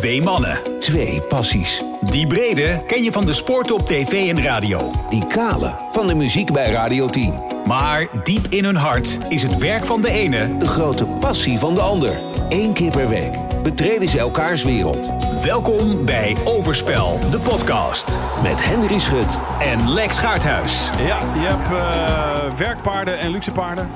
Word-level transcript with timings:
Twee 0.00 0.22
mannen. 0.22 0.58
Twee 0.78 1.22
passies. 1.22 1.82
Die 2.00 2.26
brede 2.26 2.82
ken 2.86 3.02
je 3.02 3.12
van 3.12 3.26
de 3.26 3.32
sport 3.32 3.70
op 3.70 3.86
tv 3.86 4.28
en 4.28 4.42
radio. 4.42 4.90
Die 5.08 5.26
kale 5.26 5.74
van 5.90 6.06
de 6.06 6.14
muziek 6.14 6.52
bij 6.52 6.70
Radio 6.70 7.08
10. 7.08 7.42
Maar 7.66 8.06
diep 8.24 8.46
in 8.48 8.64
hun 8.64 8.76
hart 8.76 9.18
is 9.28 9.42
het 9.42 9.58
werk 9.58 9.84
van 9.84 10.02
de 10.02 10.10
ene 10.10 10.56
De 10.56 10.68
grote 10.68 11.04
passie 11.04 11.58
van 11.58 11.74
de 11.74 11.80
ander. 11.80 12.18
Eén 12.48 12.72
keer 12.72 12.90
per 12.90 13.08
week 13.08 13.34
betreden 13.62 14.08
ze 14.08 14.18
elkaars 14.18 14.64
wereld. 14.64 15.10
Welkom 15.42 16.04
bij 16.04 16.36
Overspel, 16.44 17.18
de 17.30 17.38
podcast. 17.38 18.16
Met 18.42 18.64
Henry 18.64 18.98
Schut 18.98 19.38
En 19.58 19.92
Lex 19.92 20.18
Gaarthuis. 20.18 20.90
Ja, 21.06 21.18
je 21.34 21.46
hebt 21.46 21.68
eh, 21.68 22.56
werkpaarden 22.58 23.18
en 23.18 23.30
luxe 23.30 23.52
paarden. 23.52 23.88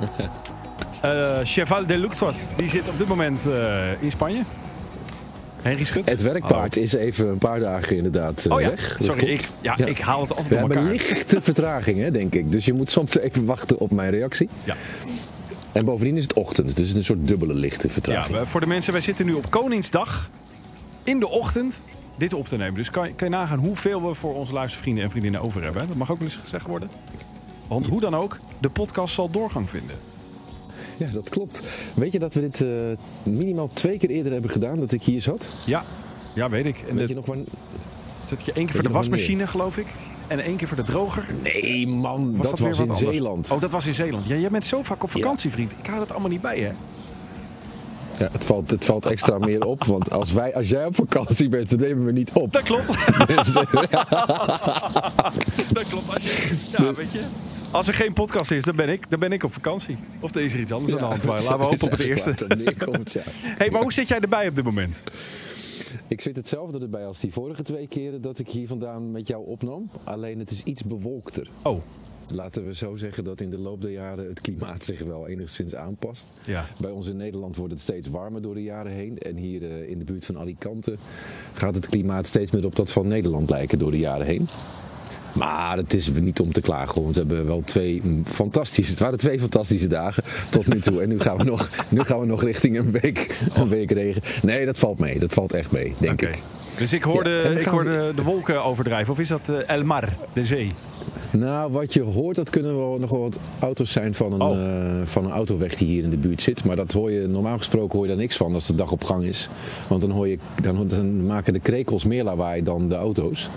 Eh, 1.00 1.38
Cheval 1.42 1.86
de 1.86 1.98
Luxor, 1.98 2.32
die 2.56 2.68
zit 2.68 2.88
op 2.88 2.98
dit 2.98 3.08
moment 3.08 3.46
eh, 3.46 4.02
in 4.02 4.10
Spanje. 4.10 4.42
Henry 5.62 5.84
Schut. 5.84 6.10
Het 6.10 6.22
werkpaard 6.22 6.76
is 6.76 6.92
even 6.92 7.28
een 7.28 7.38
paar 7.38 7.60
dagen 7.60 7.96
inderdaad 7.96 8.44
eh, 8.44 8.52
Oh 8.52 8.60
ja, 8.60 8.68
weg. 8.68 8.96
Sorry, 9.00 9.26
ik, 9.28 9.48
ja, 9.60 9.74
Ja. 9.76 9.86
ik 9.86 9.98
haal 9.98 10.20
het 10.20 10.30
altijd 10.30 10.48
We 10.48 10.56
elkaar. 10.56 10.82
lichte 10.82 11.40
vertragingen, 11.50 12.12
denk 12.12 12.34
ik. 12.34 12.52
Dus 12.52 12.64
je 12.64 12.72
moet 12.72 12.90
soms 12.90 13.18
even 13.18 13.44
wachten 13.44 13.78
op 13.78 13.90
mijn 13.90 14.10
reactie. 14.10 14.48
Ja. 14.64 14.76
En 15.72 15.84
bovendien 15.84 16.16
is 16.16 16.22
het 16.22 16.32
ochtend, 16.32 16.76
dus 16.76 16.88
het 16.88 16.88
is 16.88 16.94
een 16.94 17.04
soort 17.04 17.28
dubbele 17.28 17.54
lichte 17.54 17.86
Ja, 17.86 17.92
vertraging. 17.92 18.38
we- 18.38 18.46
voor 18.46 18.60
de 18.60 18.66
mensen, 18.66 18.92
wij 18.92 19.02
zitten 19.02 19.26
nu 19.26 19.32
op 19.32 19.50
Koningsdag 19.50 20.30
in 21.04 21.20
de 21.20 21.28
ochtend 21.28 21.82
dit 22.16 22.32
op 22.34 22.48
te 22.48 22.56
nemen. 22.56 22.74
Dus 22.74 22.90
kan, 22.90 23.06
je- 23.08 23.14
kan 23.14 23.28
je 23.30 23.34
nagaan 23.34 23.58
hoeveel 23.58 24.08
we 24.08 24.14
voor 24.14 24.34
onze 24.34 24.52
luistervrienden 24.52 25.04
en 25.04 25.10
vriendinnen 25.10 25.40
over 25.42 25.62
hebben. 25.62 25.82
hè? 25.82 25.88
Dat 25.88 25.96
mag 25.96 26.10
ook 26.10 26.18
wel 26.18 26.26
eens 26.28 26.36
gezegd 26.42 26.66
worden. 26.66 26.88
Want 27.68 27.86
hoe 27.86 28.00
dan 28.00 28.14
ook, 28.16 28.38
de 28.60 28.68
podcast 28.70 29.14
zal 29.14 29.30
doorgang 29.30 29.70
vinden. 29.70 29.96
Ja, 30.98 31.08
dat 31.12 31.28
klopt. 31.28 31.62
Weet 31.94 32.12
je 32.12 32.18
dat 32.18 32.34
we 32.34 32.40
dit 32.40 32.60
eh, 32.60 32.68
minimaal 33.22 33.68
twee 33.72 33.98
keer 33.98 34.10
eerder 34.10 34.32
hebben 34.32 34.50
gedaan, 34.50 34.78
dat 34.80 34.92
ik 34.92 35.02
hier 35.02 35.20
zat? 35.20 35.46
Ja, 35.66 35.82
ja 36.34 36.48
weet 36.48 36.64
ik. 36.64 36.84
En 36.88 36.96
Weet 36.96 37.08
je 37.08 37.14
nog 37.14 37.26
waar... 37.26 37.36
zet 38.26 38.44
je 38.44 38.52
één 38.52 38.64
keer 38.64 38.74
voor 38.74 38.84
de 38.84 38.90
wasmachine, 38.90 39.46
geloof 39.46 39.76
ik. 39.76 39.86
En 40.26 40.40
één 40.40 40.56
keer 40.56 40.68
voor 40.68 40.76
de 40.76 40.82
droger. 40.82 41.24
Nee 41.42 41.86
man, 41.86 42.36
Was 42.36 42.50
dat, 42.50 42.58
was 42.58 42.78
in 42.78 42.82
anders? 42.82 42.98
Zeeland. 42.98 43.50
Oh, 43.50 43.60
dat 43.60 43.70
was 43.70 43.86
in 43.86 43.94
Zeeland. 43.94 44.26
Ja, 44.26 44.36
jij 44.36 44.50
bent 44.50 44.66
zo 44.66 44.82
vaak 44.82 45.02
op 45.02 45.10
vakantie, 45.10 45.50
vriend. 45.50 45.72
Ik 45.78 45.86
hou 45.86 45.98
dat 45.98 46.10
allemaal 46.10 46.30
niet 46.30 46.40
bij, 46.40 46.58
hè? 46.58 46.72
Ja, 48.18 48.28
het, 48.32 48.44
valt, 48.44 48.70
het 48.70 48.84
valt 48.84 49.06
extra 49.06 49.38
meer 49.38 49.64
op, 49.64 49.84
want 49.84 50.10
als, 50.10 50.32
wij, 50.32 50.54
als 50.54 50.68
jij 50.68 50.84
op 50.86 50.94
vakantie 50.94 51.48
bent, 51.48 51.70
dan 51.70 51.78
nemen 51.78 52.04
we 52.04 52.12
niet 52.12 52.30
op. 52.32 52.52
Dat 52.52 52.62
klopt. 52.62 52.86
Dus, 53.26 53.52
dat 55.78 55.88
klopt. 55.88 56.14
Als, 56.14 56.24
je, 56.24 56.56
ja, 56.76 56.92
weet 56.92 57.12
je, 57.12 57.22
als 57.70 57.88
er 57.88 57.94
geen 57.94 58.12
podcast 58.12 58.50
is, 58.50 58.64
dan 58.64 58.76
ben 58.76 58.88
ik, 58.88 59.10
dan 59.10 59.20
ben 59.20 59.32
ik 59.32 59.42
op 59.42 59.52
vakantie. 59.52 59.96
Of 60.20 60.34
er 60.34 60.42
is 60.42 60.54
er 60.54 60.60
iets 60.60 60.72
anders 60.72 60.92
aan 60.92 60.98
de 60.98 61.04
hand. 61.04 61.24
Maar 61.24 61.42
laten 61.42 61.58
we 61.58 61.64
hopen 61.64 61.82
op 61.82 61.90
het 61.90 62.04
eerste. 62.04 62.34
Ja. 63.12 63.22
hey, 63.58 63.70
maar 63.70 63.82
hoe 63.82 63.92
zit 63.92 64.08
jij 64.08 64.20
erbij 64.20 64.48
op 64.48 64.54
dit 64.54 64.64
moment? 64.64 65.00
Ik 66.06 66.20
zit 66.20 66.36
hetzelfde 66.36 66.78
erbij 66.78 67.06
als 67.06 67.20
die 67.20 67.32
vorige 67.32 67.62
twee 67.62 67.86
keren 67.86 68.20
dat 68.22 68.38
ik 68.38 68.48
hier 68.48 68.66
vandaan 68.66 69.10
met 69.10 69.26
jou 69.26 69.46
opnam. 69.46 69.90
Alleen 70.04 70.38
het 70.38 70.50
is 70.50 70.62
iets 70.62 70.82
bewolkter. 70.82 71.50
Oh, 71.62 71.80
Laten 72.30 72.66
we 72.66 72.74
zo 72.74 72.96
zeggen 72.96 73.24
dat 73.24 73.40
in 73.40 73.50
de 73.50 73.58
loop 73.58 73.82
der 73.82 73.90
jaren 73.90 74.28
het 74.28 74.40
klimaat 74.40 74.84
zich 74.84 75.02
wel 75.02 75.28
enigszins 75.28 75.74
aanpast. 75.74 76.26
ja. 76.44 76.66
Bij 76.80 76.90
ons 76.90 77.06
in 77.06 77.16
Nederland 77.16 77.56
wordt 77.56 77.72
het 77.72 77.82
steeds 77.82 78.08
warmer 78.08 78.42
door 78.42 78.54
de 78.54 78.62
jaren 78.62 78.92
heen. 78.92 79.18
En 79.18 79.36
hier 79.36 79.62
eh, 79.62 79.90
in 79.90 79.98
de 79.98 80.04
buurt 80.04 80.24
van 80.24 80.38
Alicante 80.38 80.96
gaat 81.54 81.74
het 81.74 81.88
klimaat 81.88 82.26
steeds 82.26 82.50
meer 82.50 82.64
op 82.64 82.76
dat 82.76 82.90
van 82.90 83.08
Nederland 83.08 83.50
lijken 83.50 83.78
door 83.78 83.90
de 83.90 83.98
jaren 83.98 84.26
heen. 84.26 84.48
Maar 85.38 85.76
het 85.76 85.94
is 85.94 86.10
niet 86.12 86.40
om 86.40 86.52
te 86.52 86.60
klagen, 86.60 87.02
want 87.02 87.14
we 87.14 87.20
hebben 87.26 87.46
wel 87.46 87.62
twee 87.64 88.02
fantastische, 88.24 88.90
het 88.92 89.00
waren 89.00 89.18
twee 89.18 89.40
fantastische 89.40 89.86
dagen 89.88 90.22
tot 90.50 90.66
nu 90.66 90.80
toe. 90.80 91.02
En 91.02 91.08
nu 91.08 91.20
gaan 91.20 91.36
we 91.36 91.44
nog, 91.44 91.68
nu 91.88 92.02
gaan 92.04 92.20
we 92.20 92.26
nog 92.26 92.42
richting 92.42 92.78
een 92.78 92.90
week, 92.90 93.40
een 93.54 93.68
week 93.68 93.90
regen. 93.90 94.22
Nee, 94.42 94.66
dat 94.66 94.78
valt 94.78 94.98
mee. 94.98 95.18
Dat 95.18 95.32
valt 95.32 95.52
echt 95.52 95.70
mee, 95.72 95.94
denk 95.98 96.12
Oké. 96.12 96.26
ik. 96.26 96.38
Dus 96.78 96.92
ik 96.92 97.02
hoorde, 97.02 97.30
Ja, 97.30 97.60
ik 97.60 97.66
hoorde 97.66 98.12
de 98.14 98.22
wolken 98.22 98.64
overdrijven. 98.64 99.12
Of 99.12 99.18
is 99.18 99.28
dat 99.28 99.48
eh, 99.48 99.76
El 99.76 99.84
Mar, 99.84 100.08
de 100.32 100.44
zee? 100.44 100.68
Nou, 101.30 101.72
wat 101.72 101.92
je 101.94 102.02
hoort, 102.02 102.36
dat 102.36 102.50
kunnen 102.50 102.76
wel 102.76 102.96
nog 103.00 103.10
wel 103.10 103.20
wat 103.20 103.38
auto's 103.60 103.92
zijn 103.92 104.14
van 104.14 104.32
een, 104.32 104.40
Oh. 104.42 104.56
eh, 104.60 105.06
van 105.06 105.24
een 105.24 105.30
autoweg 105.30 105.74
die 105.74 105.88
hier 105.88 106.02
in 106.02 106.10
de 106.10 106.16
buurt 106.16 106.42
zit. 106.42 106.64
Maar 106.64 106.76
dat 106.76 106.92
hoor 106.92 107.10
je, 107.10 107.26
normaal 107.26 107.58
gesproken 107.58 107.92
hoor 107.94 108.02
je 108.06 108.12
daar 108.12 108.20
niks 108.20 108.36
van 108.36 108.54
als 108.54 108.66
de 108.66 108.74
dag 108.74 108.92
op 108.92 109.04
gang 109.04 109.24
is. 109.24 109.48
Want 109.88 110.00
dan, 110.00 110.10
hoor 110.10 110.28
je, 110.28 110.38
dan, 110.62 110.86
dan 110.88 111.26
maken 111.26 111.52
de 111.52 111.60
krekels 111.60 112.04
meer 112.04 112.24
lawaai 112.24 112.62
dan 112.62 112.88
de 112.88 112.94
auto's. 112.94 113.48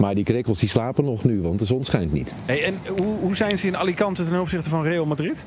Maar 0.00 0.14
die 0.14 0.24
krekels 0.24 0.60
die 0.60 0.68
slapen 0.68 1.04
nog 1.04 1.24
nu, 1.24 1.42
want 1.42 1.58
de 1.58 1.64
zon 1.64 1.84
schijnt 1.84 2.12
niet. 2.12 2.32
Hey, 2.44 2.64
en 2.64 2.74
hoe, 2.96 3.16
hoe 3.20 3.36
zijn 3.36 3.58
ze 3.58 3.66
in 3.66 3.76
Alicante 3.76 4.24
ten 4.24 4.40
opzichte 4.40 4.68
van 4.68 4.82
Real 4.82 5.06
Madrid? 5.06 5.44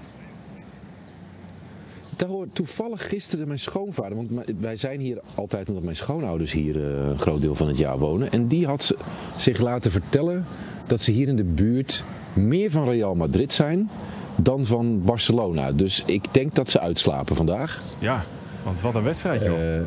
Daar 2.15 2.29
hoort 2.29 2.55
toevallig 2.55 3.07
gisteren 3.07 3.47
mijn 3.47 3.59
schoonvader, 3.59 4.15
want 4.15 4.29
wij 4.59 4.75
zijn 4.75 4.99
hier 4.99 5.21
altijd 5.35 5.69
omdat 5.69 5.83
mijn 5.83 5.95
schoonouders 5.95 6.51
hier 6.51 6.75
eh, 6.75 7.09
een 7.09 7.19
groot 7.19 7.41
deel 7.41 7.55
van 7.55 7.67
het 7.67 7.77
jaar 7.77 7.99
wonen. 7.99 8.31
En 8.31 8.47
die 8.47 8.65
had 8.65 8.95
zich 9.37 9.59
laten 9.59 9.91
vertellen 9.91 10.45
dat 10.87 11.01
ze 11.01 11.11
hier 11.11 11.27
in 11.27 11.35
de 11.35 11.43
buurt 11.43 12.03
meer 12.33 12.71
van 12.71 12.89
Real 12.89 13.15
Madrid 13.15 13.53
zijn 13.53 13.89
dan 14.35 14.65
van 14.65 15.01
Barcelona. 15.01 15.71
Dus 15.71 16.03
ik 16.05 16.25
denk 16.31 16.55
dat 16.55 16.69
ze 16.69 16.79
uitslapen 16.79 17.35
vandaag. 17.35 17.81
Ja, 17.99 18.23
want 18.63 18.81
wat 18.81 18.95
een 18.95 19.03
wedstrijd, 19.03 19.43
joh. 19.43 19.77
Eh 19.77 19.81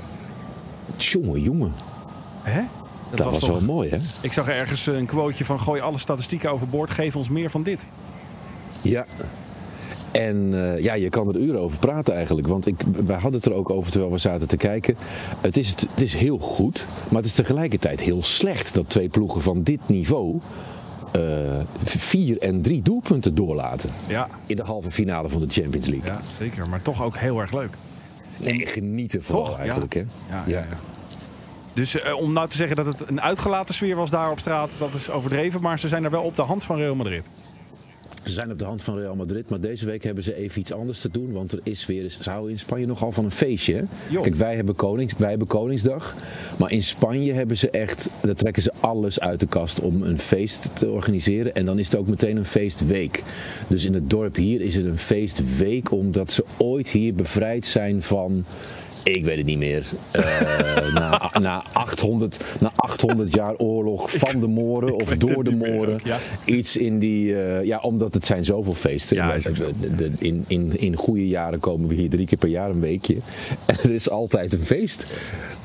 Tjonge, 0.97 1.41
jongen. 1.41 1.73
Hè? 2.43 2.63
Dat, 3.17 3.41
was, 3.41 3.49
wel 3.49 3.61
mooi, 3.61 3.91
hè? 3.91 3.99
Ik 4.21 4.33
zag 4.33 4.49
ergens 4.49 4.87
een 4.87 5.07
quoteje 5.07 5.45
van 5.45 5.61
gooi 5.61 5.81
alle 5.81 5.99
statistieken 5.99 6.51
overboord, 6.51 6.91
geef 6.91 7.17
ons 7.17 7.29
meer 7.29 7.51
van 7.51 7.63
dit. 7.63 7.85
Ja. 8.83 9.07
En 10.13 10.55
eh, 10.75 10.83
ja, 10.83 10.95
je 10.95 11.09
kan 11.09 11.29
er 11.29 11.37
uren 11.37 11.61
over 11.61 11.79
praten 11.79 12.15
eigenlijk. 12.15 12.47
Want 12.47 12.67
ik, 12.67 12.77
wij 13.07 13.19
hadden 13.19 13.41
het 13.41 13.47
er 13.47 13.55
ook 13.55 13.71
over 13.71 13.91
terwijl 13.91 14.13
we 14.13 14.19
zaten 14.19 14.49
te 14.49 14.57
kijken. 14.57 14.97
Het 15.41 15.57
is, 15.57 15.69
het 15.69 16.01
is 16.01 16.15
heel 16.15 16.39
goed, 16.39 16.87
maar 17.09 17.21
het 17.21 17.31
is 17.31 17.37
tegelijkertijd 17.37 18.01
heel 18.01 18.23
slecht 18.23 18.75
dat 18.75 18.89
twee 18.89 19.09
ploegen 19.09 19.43
van 19.43 19.63
dit 19.63 19.81
niveau 19.87 20.41
eh, 21.13 21.21
vier 21.85 22.39
en 22.39 22.63
drie 22.63 22.83
doelpunten 22.83 23.35
doorlaten. 23.35 23.91
Ja, 24.07 24.29
In 24.47 24.57
de 24.57 24.63
halve 24.63 24.91
finale 24.91 25.29
van 25.29 25.41
de 25.41 25.49
Champions 25.49 25.87
League. 25.87 26.11
ja, 26.11 26.21
zeker. 26.39 26.69
Maar 26.69 26.83
toch 26.83 27.03
ook 27.03 27.17
heel 27.17 27.41
erg 27.41 27.53
leuk. 27.53 27.75
Nee, 28.37 28.67
genieten 28.67 29.23
vooral 29.23 29.45
Toch? 29.45 29.59
eigenlijk. 29.59 29.95
Ja. 29.95 30.05
Hè? 30.29 30.51
Ja, 30.51 30.59
ja. 30.71 30.77
Dus 31.77 32.01
eh, 32.01 32.17
om 32.17 32.33
nou 32.33 32.49
te 32.49 32.57
zeggen 32.57 32.77
dat 32.77 32.87
het 32.87 33.09
een 33.09 33.21
uitgelaten 33.21 33.75
sfeer 33.75 33.97
was 33.97 34.11
daar 34.11 34.31
op 34.31 34.39
straat, 34.39 34.71
dat 34.79 34.95
is 34.95 35.11
overdreven. 35.11 35.61
Maar 35.61 35.79
ze 35.79 35.89
zijn 35.89 36.05
er 36.05 36.11
wel 36.11 36.23
op 36.23 36.37
de 36.37 36.43
hand 36.43 36.65
van 36.65 36.77
Real 36.77 36.95
Madrid. 36.95 37.31
Ze 38.25 38.33
zijn 38.33 38.51
op 38.51 38.59
de 38.59 38.65
hand 38.65 38.83
van 38.83 38.99
Real 38.99 39.15
Madrid, 39.17 39.51
maar 39.51 39.61
deze 39.61 39.87
week 39.87 40.05
hebben 40.05 40.25
ze 40.25 40.35
even 40.35 40.61
iets 40.61 40.73
anders 40.73 41.01
te 41.01 41.09
doen. 41.11 41.33
Want 41.33 41.53
er 41.53 41.61
is 41.63 41.87
weer, 41.87 42.11
ze 42.11 42.31
houden 42.31 42.51
in 42.51 42.59
Spanje 42.59 42.87
nogal 42.87 43.13
van 43.13 43.25
een 43.25 43.31
feestje. 43.31 43.85
Kijk, 44.23 44.35
wij 44.35 44.55
hebben, 44.57 44.75
Konings, 44.75 45.15
wij 45.17 45.29
hebben 45.29 45.47
Koningsdag. 45.47 46.15
Maar 46.57 46.73
in 46.73 46.83
Spanje 46.83 47.33
hebben 47.33 47.57
ze 47.57 47.71
echt, 47.71 48.09
daar 48.21 48.35
trekken 48.35 48.63
ze 48.63 48.73
alles 48.81 49.21
uit 49.21 49.41
de 49.41 49.47
kast 49.47 49.81
om 49.81 50.03
een 50.03 50.19
feest 50.19 50.71
te 50.73 50.91
organiseren. 50.91 51.55
En 51.55 51.65
dan 51.65 51.79
is 51.79 51.87
het 51.87 51.97
ook 51.97 52.07
meteen 52.07 52.37
een 52.37 52.45
feestweek. 52.45 53.23
Dus 53.69 53.85
in 53.85 53.95
het 53.95 54.11
dorp 54.11 54.37
hier 54.37 54.61
is 54.61 54.75
het 54.75 54.85
een 54.85 54.99
feestweek, 54.99 55.91
omdat 55.91 56.33
ze 56.33 56.45
ooit 56.57 56.89
hier 56.89 57.15
bevrijd 57.15 57.67
zijn 57.67 58.03
van. 58.03 58.45
Ik 59.15 59.25
weet 59.25 59.37
het 59.37 59.47
niet 59.47 59.59
meer. 59.59 59.85
Eh, 60.11 60.93
na, 60.95 61.31
na, 61.41 61.65
800, 61.73 62.45
na 62.61 62.73
800 62.77 63.35
jaar 63.35 63.57
oorlog 63.57 64.11
van 64.11 64.41
de 64.41 64.47
Moren 64.47 64.95
of 64.95 65.17
door 65.17 65.45
de 65.45 65.55
Moren. 65.55 65.95
ook, 65.95 66.01
ja. 66.01 66.19
Iets 66.45 66.77
in 66.77 66.99
die. 66.99 67.43
eh, 67.43 67.65
ja, 67.65 67.79
omdat 67.79 68.15
het 68.15 68.27
zijn 68.27 68.45
zoveel 68.45 68.75
feesten. 68.75 69.17
Ja, 69.17 69.27
Wij- 69.27 69.41
de- 69.97 70.11
in, 70.19 70.45
in, 70.47 70.73
in 70.81 70.97
goede 70.97 71.29
jaren 71.29 71.59
komen 71.61 71.89
we 71.89 71.95
hier 71.95 72.11
drie 72.11 72.27
keer 72.27 72.39
per 72.39 72.49
jaar 72.49 72.71
een 72.71 72.81
weekje. 72.81 73.17
En 73.67 73.77
er 73.85 73.93
is 73.93 74.11
altijd 74.11 74.53
een 74.53 74.65
feest. 74.65 75.07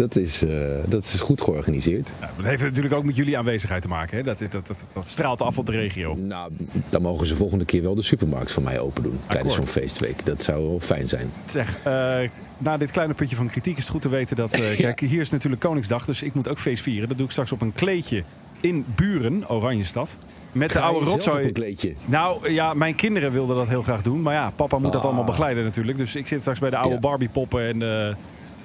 Dat 0.01 0.15
is, 0.15 0.43
eh, 0.43 0.53
dat 0.85 1.03
is 1.03 1.19
goed 1.19 1.41
georganiseerd. 1.41 2.11
Ja, 2.21 2.29
dat 2.35 2.45
heeft 2.45 2.63
natuurlijk 2.63 2.93
ook 2.93 3.03
met 3.03 3.15
jullie 3.15 3.37
aanwezigheid 3.37 3.81
te 3.81 3.87
maken. 3.87 4.17
Hè? 4.17 4.23
Dat, 4.23 4.39
dat, 4.39 4.51
dat, 4.51 4.71
dat 4.93 5.09
straalt 5.09 5.41
af 5.41 5.57
op 5.57 5.65
de 5.65 5.71
regio. 5.71 6.15
Nou, 6.15 6.51
dan 6.89 7.01
mogen 7.01 7.27
ze 7.27 7.35
volgende 7.35 7.65
keer 7.65 7.81
wel 7.81 7.95
de 7.95 8.01
supermarkt 8.01 8.51
van 8.51 8.63
mij 8.63 8.79
open 8.79 9.03
doen. 9.03 9.19
Tijdens 9.27 9.53
zo'n 9.55 9.67
feestweek. 9.67 10.25
Dat 10.25 10.43
zou 10.43 10.63
wel 10.67 10.79
fijn 10.79 11.07
zijn. 11.07 11.31
Zeg, 11.45 11.77
eh, 11.83 12.17
na 12.57 12.77
dit 12.77 12.91
kleine 12.91 13.13
puntje 13.13 13.35
van 13.35 13.47
kritiek 13.49 13.77
is 13.77 13.83
het 13.83 13.91
goed 13.91 14.01
te 14.01 14.09
weten 14.09 14.35
dat... 14.35 14.53
eh, 14.53 14.77
kijk, 14.85 14.99
hier 14.99 15.19
is 15.21 15.29
natuurlijk 15.29 15.61
Koningsdag, 15.61 16.05
dus 16.05 16.21
ik 16.23 16.33
moet 16.33 16.47
ook 16.47 16.59
feest 16.59 16.83
vieren. 16.83 17.07
Dat 17.07 17.17
doe 17.17 17.25
ik 17.25 17.31
straks 17.31 17.51
op 17.51 17.61
een 17.61 17.73
kleedje 17.73 18.23
in 18.61 18.85
Buren, 18.95 19.49
Oranjestad. 19.49 20.17
Met 20.51 20.71
de 20.71 20.79
oude 20.81 21.05
rotzooi. 21.09 21.45
een 21.45 21.53
kleedje? 21.53 21.93
Nou 22.05 22.51
ja, 22.51 22.73
mijn 22.73 22.95
kinderen 22.95 23.31
wilden 23.31 23.55
dat 23.55 23.67
heel 23.67 23.83
graag 23.83 24.01
doen. 24.01 24.21
Maar 24.21 24.33
ja, 24.33 24.51
papa 24.55 24.77
moet 24.77 24.91
dat 24.91 25.01
Ah. 25.01 25.07
allemaal 25.07 25.23
begeleiden 25.23 25.63
natuurlijk. 25.63 25.97
Dus 25.97 26.15
ik 26.15 26.27
zit 26.27 26.39
straks 26.39 26.59
bij 26.59 26.69
de 26.69 26.75
oude 26.77 26.93
Ja. 26.93 26.99
Barbie 26.99 27.29
poppen 27.29 27.67
en 27.81 27.81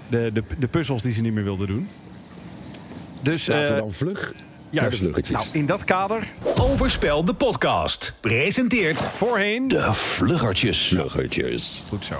de, 0.08 0.30
de, 0.32 0.42
de, 0.58 0.66
puzzels 0.66 1.02
die 1.02 1.12
ze 1.12 1.20
niet 1.20 1.32
meer 1.32 1.44
wilden 1.44 1.66
doen. 1.66 1.88
Dus 3.20 3.46
Laten 3.46 3.62
we 3.64 3.74
eh, 3.74 3.78
dan 3.78 3.92
vlug 3.92 4.34
dus- 4.70 4.98
sluggetjes. 4.98 5.34
nou, 5.34 5.46
in 5.52 5.66
dat 5.66 5.84
kader, 5.84 6.28
Overspel, 6.60 7.24
de 7.24 7.34
podcast. 7.34 8.12
Presenteert 8.20 9.02
voorheen... 9.02 9.68
De 9.68 9.92
vluggertjes. 9.92 10.86
sluggetjes. 10.86 11.84
Goed 11.88 12.04
zo. 12.04 12.14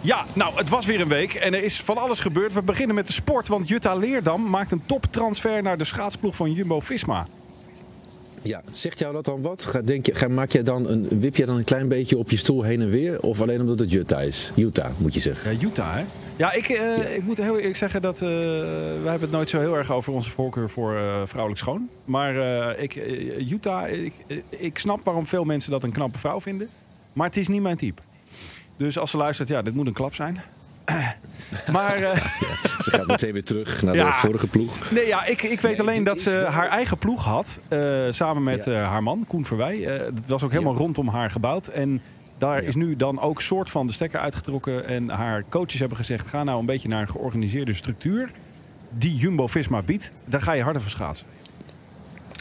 Ja, 0.00 0.24
nou, 0.32 0.56
het 0.56 0.68
was 0.68 0.86
weer 0.86 1.00
een 1.00 1.08
week 1.08 1.34
en 1.34 1.54
er 1.54 1.64
is 1.64 1.80
van 1.80 1.98
alles 1.98 2.18
gebeurd. 2.20 2.52
We 2.52 2.62
beginnen 2.62 2.94
met 2.94 3.06
de 3.06 3.12
sport, 3.12 3.48
want 3.48 3.68
Jutta 3.68 3.94
Leerdam 3.94 4.50
maakt 4.50 4.72
een 4.72 4.82
toptransfer 4.86 5.62
naar 5.62 5.78
de 5.78 5.84
schaatsploeg 5.84 6.36
van 6.36 6.52
Jumbo-Visma. 6.52 7.26
Ja, 8.48 8.62
zegt 8.72 8.98
jou 8.98 9.12
dat 9.12 9.24
dan 9.24 9.42
wat? 9.42 9.64
Ga, 9.64 9.82
denk 9.82 10.06
je, 10.06 10.14
ga, 10.14 10.28
maak 10.28 10.50
jij 10.50 10.62
dan 10.62 10.88
een, 10.88 11.08
wip 11.08 11.36
jij 11.36 11.46
dan 11.46 11.56
een 11.56 11.64
klein 11.64 11.88
beetje 11.88 12.16
op 12.18 12.30
je 12.30 12.36
stoel 12.36 12.62
heen 12.62 12.80
en 12.80 12.90
weer? 12.90 13.20
Of 13.20 13.40
alleen 13.40 13.60
omdat 13.60 13.78
het 13.78 13.92
Utah 13.92 14.24
is? 14.24 14.52
Utah, 14.56 14.90
moet 14.98 15.14
je 15.14 15.20
zeggen. 15.20 15.52
Ja, 15.52 15.66
Utah, 15.66 15.94
hè? 15.94 16.02
Ja, 16.38 16.52
ik, 16.52 16.68
eh, 16.68 17.16
ik 17.16 17.24
moet 17.24 17.36
heel 17.36 17.58
eerlijk 17.58 17.76
zeggen 17.76 18.02
dat... 18.02 18.14
eh 18.14 18.28
we 18.28 19.04
hebben 19.04 19.20
het 19.20 19.30
nooit 19.30 19.48
zo 19.48 19.58
heel 19.58 19.76
erg 19.76 19.92
over 19.92 20.12
onze 20.12 20.30
voorkeur 20.30 20.70
voor 20.70 20.96
eh, 20.96 21.22
vrouwelijk 21.24 21.60
schoon. 21.60 21.88
Maar 22.04 22.34
ik, 22.78 22.94
Utah, 23.50 23.90
ik, 23.90 24.12
ik 24.48 24.78
snap 24.78 25.04
waarom 25.04 25.26
veel 25.26 25.44
mensen 25.44 25.70
dat 25.70 25.82
een 25.82 25.92
knappe 25.92 26.18
vrouw 26.18 26.40
vinden. 26.40 26.68
Maar 27.14 27.26
het 27.26 27.36
is 27.36 27.48
niet 27.48 27.62
mijn 27.62 27.76
type. 27.76 28.02
Dus 28.76 28.98
als 28.98 29.10
ze 29.10 29.16
luistert, 29.16 29.48
ja, 29.48 29.62
dit 29.62 29.74
moet 29.74 29.86
een 29.86 29.92
klap 29.92 30.14
zijn. 30.14 30.42
maar... 31.72 31.96
eh, 32.02 32.16
Ze 32.78 32.90
gaat 32.90 33.06
meteen 33.06 33.32
weer 33.32 33.44
terug 33.44 33.82
naar 33.82 33.94
Ja. 33.94 34.06
de 34.06 34.12
vorige 34.16 34.46
ploeg. 34.46 34.90
Nee, 34.90 35.06
ja, 35.06 35.24
ik, 35.24 35.42
ik 35.42 35.60
weet 35.60 35.72
Nee, 35.72 35.80
alleen 35.80 36.04
dat 36.04 36.20
ze 36.20 36.30
wel- 36.30 36.44
haar 36.44 36.68
eigen 36.68 36.98
ploeg 36.98 37.24
had. 37.24 37.60
eh, 37.68 38.04
samen 38.10 38.42
met 38.42 38.64
Ja. 38.64 38.72
eh, 38.72 38.88
haar 38.88 39.02
man, 39.02 39.24
Koen 39.28 39.44
Verwij. 39.44 39.86
Eh, 39.86 40.04
het 40.04 40.26
was 40.26 40.42
ook 40.42 40.50
helemaal 40.50 40.72
Ja. 40.72 40.78
rondom 40.78 41.08
haar 41.08 41.30
gebouwd. 41.30 41.66
En 41.66 42.02
daar 42.38 42.62
Ja. 42.62 42.68
is 42.68 42.74
nu 42.74 42.96
dan 42.96 43.20
ook 43.20 43.42
soort 43.42 43.70
van 43.70 43.86
de 43.86 43.92
stekker 43.92 44.20
uitgetrokken. 44.20 44.86
En 44.86 45.08
haar 45.08 45.44
coaches 45.48 45.78
hebben 45.78 45.96
gezegd: 45.98 46.28
ga 46.28 46.44
nou 46.44 46.60
een 46.60 46.66
beetje 46.66 46.88
naar 46.88 47.00
een 47.00 47.08
georganiseerde 47.10 47.72
structuur. 47.74 48.30
Die 48.90 49.14
Jumbo 49.14 49.46
Visma 49.46 49.80
biedt. 49.86 50.12
Daar 50.24 50.40
ga 50.42 50.52
je 50.52 50.62
harder 50.62 50.82
voor 50.82 50.90
schaatsen. 50.90 51.26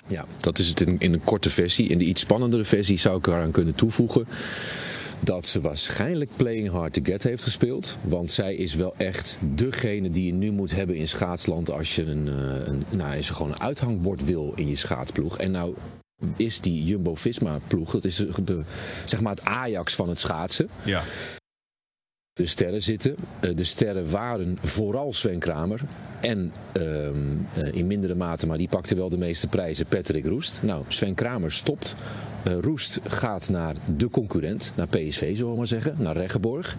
Ja, 0.08 0.26
dat 0.38 0.60
is 0.60 0.68
het 0.68 0.82
in, 0.82 0.96
in 1.00 1.14
een 1.14 1.24
korte 1.24 1.50
versie. 1.50 1.90
In 1.90 1.98
de 1.98 2.04
iets 2.06 2.22
spannendere 2.22 2.64
versie 2.64 2.98
zou 2.98 3.18
ik 3.18 3.28
eraan 3.28 3.52
kunnen 3.52 3.76
toevoegen 3.76 4.28
dat 5.20 5.46
ze 5.46 5.62
waarschijnlijk 5.62 6.30
Playing 6.36 6.70
Hard 6.70 6.94
to 6.94 7.02
Get 7.04 7.24
heeft 7.24 7.44
gespeeld. 7.44 7.98
Want 8.02 8.32
zij 8.32 8.56
is 8.56 8.76
wel 8.76 8.94
echt 8.98 9.38
degene 9.42 10.10
die 10.10 10.26
je 10.26 10.34
nu 10.34 10.52
moet 10.52 10.76
hebben 10.76 10.96
in 10.96 11.08
schaatsland 11.08 11.72
als 11.72 11.96
je 11.96 12.06
een, 12.06 12.28
eh, 12.28 12.68
een, 12.68 12.84
nou, 12.90 13.16
je 13.16 13.24
gewoon 13.24 13.52
een 13.52 13.62
uithangbord 13.62 14.26
wil 14.26 14.54
in 14.56 14.70
je 14.70 14.76
schaatsploeg. 14.76 15.38
En 15.38 15.52
nou 15.52 15.76
is 16.36 16.62
die 16.62 16.84
Jumbo-Visma 16.84 17.60
ploeg, 17.68 17.92
dat 17.92 18.06
is 18.06 18.16
de, 18.44 18.62
zeg 19.06 19.22
maar 19.22 19.36
het 19.36 19.46
Ajax 19.46 19.96
van 19.96 20.10
het 20.10 20.20
schaatsen. 20.20 20.70
Ja. 20.84 21.04
de 22.34 22.46
sterren 22.46 22.82
zitten. 22.82 23.16
Eh, 23.40 23.56
de 23.56 23.64
sterren 23.64 24.10
waren 24.10 24.58
vooral 24.62 25.14
Sven 25.14 25.40
Kramer. 25.40 25.82
En 26.22 26.52
ehm, 26.72 27.36
eh, 27.54 27.74
in 27.74 27.88
mindere 27.88 28.16
mate, 28.16 28.48
maar 28.48 28.58
die 28.58 28.68
pakte 28.68 28.96
wel 28.96 29.10
de 29.10 29.18
meeste 29.18 29.48
prijzen, 29.48 29.86
Patrick 29.86 30.26
Roest. 30.26 30.60
Nou, 30.64 30.84
Sven 30.88 31.14
Kramer 31.14 31.52
stopt. 31.52 31.96
Eh, 32.48 32.58
Roest 32.62 33.00
gaat 33.04 33.50
naar 33.50 33.76
de 33.98 34.10
concurrent, 34.10 34.72
naar 34.76 34.88
PSV 34.88 35.36
zullen 35.36 35.52
we 35.52 35.58
maar 35.58 35.68
zeggen, 35.68 35.96
naar 35.98 36.18
Reggeborg. 36.18 36.76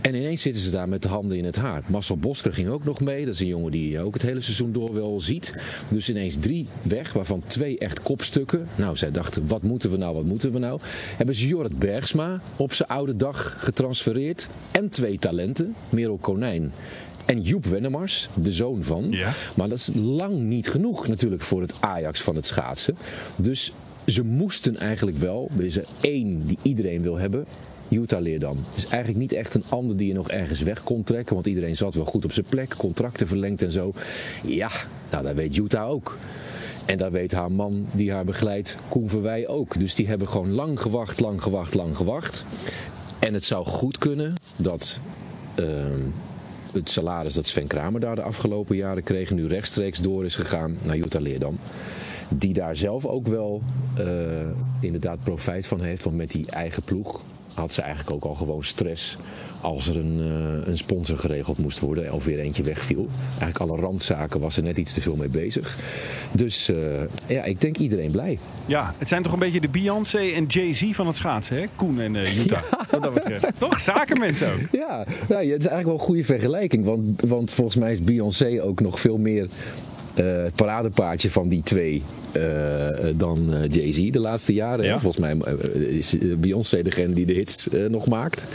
En 0.00 0.14
ineens 0.14 0.42
zitten 0.42 0.62
ze 0.62 0.70
daar 0.70 0.88
met 0.88 1.02
de 1.02 1.08
handen 1.08 1.36
in 1.36 1.44
het 1.44 1.56
haar. 1.56 1.82
Marcel 1.86 2.16
Bosker 2.16 2.52
ging 2.52 2.68
ook 2.68 2.84
nog 2.84 3.00
mee. 3.00 3.24
Dat 3.24 3.34
is 3.34 3.40
een 3.40 3.46
jongen 3.46 3.70
die 3.70 3.90
je 3.90 4.00
ook 4.00 4.12
het 4.12 4.22
hele 4.22 4.40
seizoen 4.40 4.72
door 4.72 4.94
wel 4.94 5.20
ziet. 5.20 5.54
Dus 5.88 6.10
ineens 6.10 6.36
drie 6.36 6.68
weg, 6.82 7.12
waarvan 7.12 7.42
twee 7.46 7.78
echt 7.78 8.02
kopstukken. 8.02 8.68
Nou, 8.76 8.96
zij 8.96 9.10
dachten, 9.10 9.46
wat 9.46 9.62
moeten 9.62 9.90
we 9.90 9.96
nou, 9.96 10.14
wat 10.14 10.24
moeten 10.24 10.52
we 10.52 10.58
nou? 10.58 10.80
Hebben 11.16 11.34
ze 11.34 11.46
Jorrit 11.46 11.78
Bergsma 11.78 12.40
op 12.56 12.72
zijn 12.72 12.88
oude 12.88 13.16
dag 13.16 13.56
getransfereerd. 13.58 14.48
En 14.70 14.88
twee 14.88 15.18
talenten, 15.18 15.74
Merel 15.88 16.16
Konijn 16.16 16.72
en 17.26 17.40
Joep 17.40 17.64
Wennemars, 17.64 18.28
de 18.34 18.52
zoon 18.52 18.82
van. 18.82 19.06
Ja. 19.10 19.32
Maar 19.56 19.68
dat 19.68 19.78
is 19.78 19.90
lang 19.94 20.40
niet 20.40 20.68
genoeg 20.68 21.08
natuurlijk 21.08 21.42
voor 21.42 21.60
het 21.60 21.74
Ajax 21.80 22.20
van 22.20 22.36
het 22.36 22.46
schaatsen. 22.46 22.96
Dus 23.36 23.72
ze 24.10 24.24
moesten 24.24 24.76
eigenlijk 24.76 25.16
wel, 25.16 25.50
er 25.56 25.64
is 25.64 25.76
er 25.76 25.86
één 26.00 26.46
die 26.46 26.58
iedereen 26.62 27.02
wil 27.02 27.16
hebben, 27.16 27.46
Utah 27.88 28.20
Leerdam. 28.20 28.56
Dus 28.74 28.86
eigenlijk 28.86 29.18
niet 29.18 29.32
echt 29.32 29.54
een 29.54 29.64
ander 29.68 29.96
die 29.96 30.08
je 30.08 30.14
nog 30.14 30.30
ergens 30.30 30.62
weg 30.62 30.82
kon 30.82 31.02
trekken. 31.02 31.34
Want 31.34 31.46
iedereen 31.46 31.76
zat 31.76 31.94
wel 31.94 32.04
goed 32.04 32.24
op 32.24 32.32
zijn 32.32 32.46
plek, 32.48 32.74
contracten 32.76 33.28
verlengd 33.28 33.62
en 33.62 33.72
zo. 33.72 33.92
Ja, 34.46 34.70
nou 35.10 35.24
dat 35.24 35.34
weet 35.34 35.56
Utah 35.56 35.88
ook. 35.88 36.18
En 36.84 36.98
dat 36.98 37.12
weet 37.12 37.32
haar 37.32 37.52
man 37.52 37.86
die 37.92 38.12
haar 38.12 38.24
begeleidt, 38.24 38.76
Koen 38.88 39.08
Verwij 39.08 39.48
ook. 39.48 39.78
Dus 39.78 39.94
die 39.94 40.08
hebben 40.08 40.28
gewoon 40.28 40.50
lang 40.50 40.80
gewacht, 40.80 41.20
lang 41.20 41.42
gewacht, 41.42 41.74
lang 41.74 41.96
gewacht. 41.96 42.44
En 43.18 43.34
het 43.34 43.44
zou 43.44 43.66
goed 43.66 43.98
kunnen 43.98 44.34
dat 44.56 44.98
ehm, 45.54 46.00
het 46.72 46.90
salaris 46.90 47.34
dat 47.34 47.46
Sven 47.46 47.66
Kramer 47.66 48.00
daar 48.00 48.14
de 48.14 48.22
afgelopen 48.22 48.76
jaren 48.76 49.02
kreeg... 49.02 49.30
nu 49.30 49.46
rechtstreeks 49.46 49.98
door 49.98 50.24
is 50.24 50.34
gegaan 50.34 50.76
naar 50.82 50.96
Utah 50.96 51.22
Leerdam. 51.22 51.58
Die 52.30 52.52
daar 52.52 52.76
zelf 52.76 53.06
ook 53.06 53.26
wel 53.26 53.62
eh, 53.94 54.04
inderdaad 54.80 55.18
profijt 55.22 55.66
van 55.66 55.80
heeft. 55.80 56.04
Want 56.04 56.16
met 56.16 56.30
die 56.30 56.50
eigen 56.50 56.82
ploeg 56.82 57.22
had 57.54 57.72
ze 57.72 57.82
eigenlijk 57.82 58.14
ook 58.14 58.24
al 58.24 58.34
gewoon 58.34 58.64
stress 58.64 59.16
als 59.60 59.88
er 59.88 59.96
een, 59.96 60.18
eh, 60.20 60.68
een 60.68 60.76
sponsor 60.76 61.18
geregeld 61.18 61.58
moest 61.58 61.78
worden 61.78 62.12
of 62.12 62.24
weer 62.24 62.38
eentje 62.38 62.62
wegviel. 62.62 63.08
Eigenlijk 63.28 63.58
alle 63.58 63.80
randzaken 63.80 64.40
was 64.40 64.56
er 64.56 64.62
net 64.62 64.78
iets 64.78 64.92
te 64.92 65.00
veel 65.00 65.16
mee 65.16 65.28
bezig. 65.28 65.78
Dus 66.32 66.70
eh, 66.70 66.76
ja, 67.26 67.44
ik 67.44 67.60
denk 67.60 67.78
iedereen 67.78 68.10
blij. 68.10 68.38
ja, 68.66 68.94
het 68.98 69.08
zijn 69.08 69.22
toch 69.22 69.32
een 69.32 69.38
beetje 69.38 69.60
de 69.60 69.68
Beyoncé 69.68 70.18
en 70.18 70.46
Jay-Z 70.46 70.90
van 70.92 71.06
het 71.06 71.16
schaatsen, 71.16 71.56
hè? 71.56 71.64
Koen 71.76 72.00
en 72.00 72.16
eh, 72.16 72.38
Utah. 72.38 72.62
Wat 72.90 73.02
dat 73.02 73.14
betreft. 73.14 73.46
Toch? 73.58 73.80
Zakenmensen 73.80 74.52
ook. 74.52 74.60
Ja, 74.72 75.06
nou, 75.28 75.42
ja, 75.42 75.52
het 75.52 75.60
is 75.60 75.66
eigenlijk 75.66 75.84
wel 75.84 75.94
een 75.94 76.00
goede 76.00 76.24
vergelijking. 76.24 76.84
Want, 76.84 77.20
want 77.20 77.52
volgens 77.52 77.76
mij 77.76 77.92
is 77.92 78.00
Beyoncé 78.00 78.62
ook 78.62 78.80
nog 78.80 79.00
veel 79.00 79.18
meer 79.18 79.48
het 80.24 80.54
paradepaardje 80.54 81.30
van 81.30 81.48
die 81.48 81.62
twee 81.62 82.02
eh, 82.32 83.08
eh, 83.08 83.14
dan 83.18 83.54
eh, 83.54 83.68
Jay-Z 83.68 84.10
de 84.10 84.18
laatste 84.18 84.52
jaren. 84.52 84.84
Ja. 84.84 84.98
Volgens 84.98 85.22
mij 85.22 85.36
eh, 85.38 85.74
is 85.74 86.18
eh, 86.18 86.36
Beyoncé 86.36 86.82
degene 86.82 87.14
die 87.14 87.26
de 87.26 87.32
hits 87.32 87.68
eh, 87.68 87.86
nog 87.86 88.06
maakt. 88.06 88.46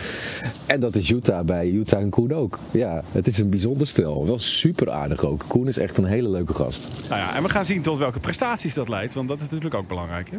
En 0.65 0.79
dat 0.79 0.95
is 0.95 1.09
Utah 1.09 1.45
bij 1.45 1.69
Utah 1.69 2.01
en 2.01 2.09
Koen 2.09 2.33
ook. 2.33 2.59
Ja, 2.71 3.03
het 3.12 3.27
is 3.27 3.38
een 3.38 3.50
bijzonder 3.50 3.88
stel. 3.88 4.25
Wel 4.25 4.39
super 4.39 4.89
aardig 4.89 5.25
ook. 5.25 5.44
Koen 5.47 5.67
is 5.67 5.77
echt 5.77 5.97
een 5.97 6.06
hele 6.06 6.29
leuke 6.29 6.53
gast. 6.53 6.89
Nou 7.09 7.21
ja, 7.21 7.35
en 7.35 7.44
we 7.44 7.50
gaan 7.50 7.65
zien 7.65 7.81
tot 7.81 7.97
welke 7.97 8.19
prestaties 8.19 8.73
dat 8.73 8.89
leidt. 8.89 9.13
Want 9.13 9.27
dat 9.27 9.38
is 9.38 9.44
natuurlijk 9.44 9.75
ook 9.75 9.88
belangrijk, 9.88 10.29
hè? 10.31 10.38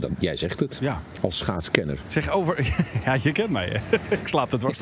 Dat, 0.00 0.10
jij 0.18 0.36
zegt 0.36 0.60
het. 0.60 0.78
Ja. 0.80 1.02
Als 1.20 1.38
schaatskenner. 1.38 1.98
Zeg 2.08 2.30
over. 2.30 2.60
Ja, 3.04 3.16
je 3.22 3.32
kent 3.32 3.50
mij. 3.50 3.68
Hè? 3.68 3.96
Ik 4.16 4.28
slaap 4.28 4.50
het 4.50 4.60
dwars. 4.60 4.78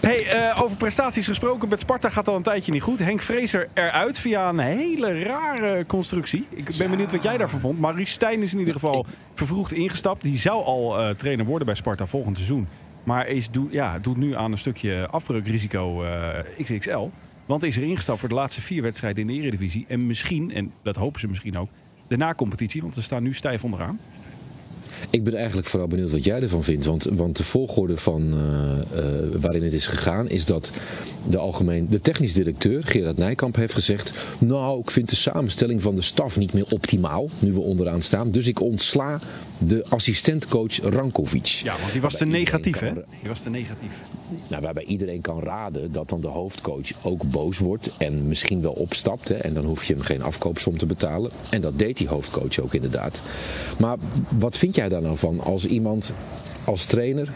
Hey, 0.00 0.26
eh, 0.26 0.62
over 0.62 0.76
prestaties 0.76 1.26
gesproken. 1.26 1.68
Met 1.68 1.80
Sparta 1.80 2.08
gaat 2.08 2.28
al 2.28 2.36
een 2.36 2.42
tijdje 2.42 2.72
niet 2.72 2.82
goed. 2.82 2.98
Henk 2.98 3.20
Vrezer 3.20 3.68
eruit 3.74 4.18
via 4.18 4.48
een 4.48 4.58
hele 4.58 5.22
rare 5.22 5.86
constructie. 5.86 6.46
Ik 6.50 6.76
ben 6.78 6.90
benieuwd 6.90 7.12
wat 7.12 7.22
jij 7.22 7.36
daarvan 7.36 7.60
vond. 7.60 7.80
Maurice 7.80 8.12
Stijn 8.12 8.42
is 8.42 8.52
in 8.52 8.58
ieder 8.58 8.74
geval 8.74 9.06
vervroegd 9.34 9.72
ingestapt. 9.72 10.22
Die 10.22 10.38
zou 10.38 10.64
al 10.64 10.98
eh, 10.98 11.14
trainer 11.14 11.46
worden 11.46 11.66
bij 11.66 11.76
Sparta 11.76 12.06
volgend 12.06 12.36
seizoen. 12.36 12.66
Maar 13.04 13.28
is, 13.28 13.50
doet, 13.50 13.72
ja, 13.72 13.98
doet 13.98 14.16
nu 14.16 14.36
aan 14.36 14.52
een 14.52 14.58
stukje 14.58 15.06
afbreukrisico 15.10 16.04
eh, 16.04 16.28
XXL. 16.62 17.08
Want 17.46 17.62
is 17.62 17.76
er 17.76 17.82
ingestapt 17.82 18.20
voor 18.20 18.28
de 18.28 18.34
laatste 18.34 18.60
vier 18.60 18.82
wedstrijden 18.82 19.20
in 19.20 19.26
de 19.26 19.42
Eredivisie. 19.42 19.84
En 19.88 20.06
misschien, 20.06 20.52
en 20.52 20.72
dat 20.82 20.96
hopen 20.96 21.20
ze 21.20 21.28
misschien 21.28 21.58
ook, 21.58 21.68
de 22.08 22.16
na-competitie. 22.16 22.82
Want 22.82 22.94
ze 22.94 23.02
staan 23.02 23.22
nu 23.22 23.34
stijf 23.34 23.64
onderaan. 23.64 24.00
Ik 25.10 25.24
ben 25.24 25.34
eigenlijk 25.34 25.68
vooral 25.68 25.88
benieuwd 25.88 26.10
wat 26.10 26.24
jij 26.24 26.40
ervan 26.40 26.64
vindt. 26.64 26.84
Want, 26.84 27.04
want 27.04 27.36
de 27.36 27.44
volgorde 27.44 27.96
van, 27.96 28.32
eh, 28.32 28.98
eh, 28.98 29.40
waarin 29.40 29.62
het 29.62 29.72
is 29.72 29.86
gegaan 29.86 30.28
is 30.28 30.44
dat 30.44 30.70
de, 31.28 31.38
algemeen, 31.38 31.86
de 31.90 32.00
technisch 32.00 32.32
directeur 32.32 32.84
Gerard 32.84 33.16
Nijkamp 33.16 33.56
heeft 33.56 33.74
gezegd... 33.74 34.18
nou, 34.38 34.80
ik 34.80 34.90
vind 34.90 35.08
de 35.08 35.16
samenstelling 35.16 35.82
van 35.82 35.94
de 35.96 36.02
staf 36.02 36.36
niet 36.36 36.52
meer 36.52 36.66
optimaal, 36.70 37.28
nu 37.38 37.52
we 37.52 37.60
onderaan 37.60 38.02
staan. 38.02 38.30
Dus 38.30 38.46
ik 38.46 38.60
ontsla 38.60 39.20
de 39.66 39.84
assistentcoach 39.88 40.80
Rankovic. 40.80 41.46
Ja, 41.46 41.76
want 41.80 41.92
die 41.92 42.00
was 42.00 42.16
te 42.16 42.26
negatief, 42.26 42.78
hè? 42.78 42.92
Die 42.92 43.28
was 43.28 43.40
te 43.40 43.50
negatief. 43.50 44.00
Nou, 44.48 44.62
waarbij 44.62 44.84
iedereen 44.84 45.20
kan 45.20 45.42
raden 45.42 45.92
dat 45.92 46.08
dan 46.08 46.20
de 46.20 46.28
hoofdcoach 46.28 47.04
ook 47.04 47.30
boos 47.30 47.58
wordt 47.58 47.96
en 47.98 48.28
misschien 48.28 48.62
wel 48.62 48.72
opstapt. 48.72 49.28
Hè, 49.28 49.34
en 49.34 49.54
dan 49.54 49.64
hoef 49.64 49.84
je 49.84 49.92
hem 49.94 50.02
geen 50.02 50.22
afkoopsom 50.22 50.78
te 50.78 50.86
betalen. 50.86 51.30
En 51.50 51.60
dat 51.60 51.78
deed 51.78 51.96
die 51.96 52.08
hoofdcoach 52.08 52.58
ook 52.58 52.74
inderdaad. 52.74 53.22
Maar 53.78 53.96
wat 54.38 54.58
vind 54.58 54.74
jij 54.74 54.81
daar 54.88 55.02
nou 55.02 55.16
van 55.16 55.40
als 55.40 55.66
iemand 55.66 56.12
als 56.64 56.84
trainer. 56.84 57.28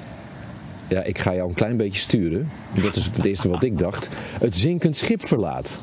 Ja, 0.89 1.03
ik 1.03 1.19
ga 1.19 1.35
jou 1.35 1.49
een 1.49 1.55
klein 1.55 1.77
beetje 1.77 2.01
sturen. 2.01 2.49
Dat 2.83 2.97
is 2.97 3.05
het 3.05 3.25
eerste 3.25 3.49
wat 3.49 3.63
ik 3.63 3.79
dacht. 3.79 4.09
Het 4.41 4.57
zinkend 4.57 4.97
schip 4.97 5.27
verlaat. 5.27 5.79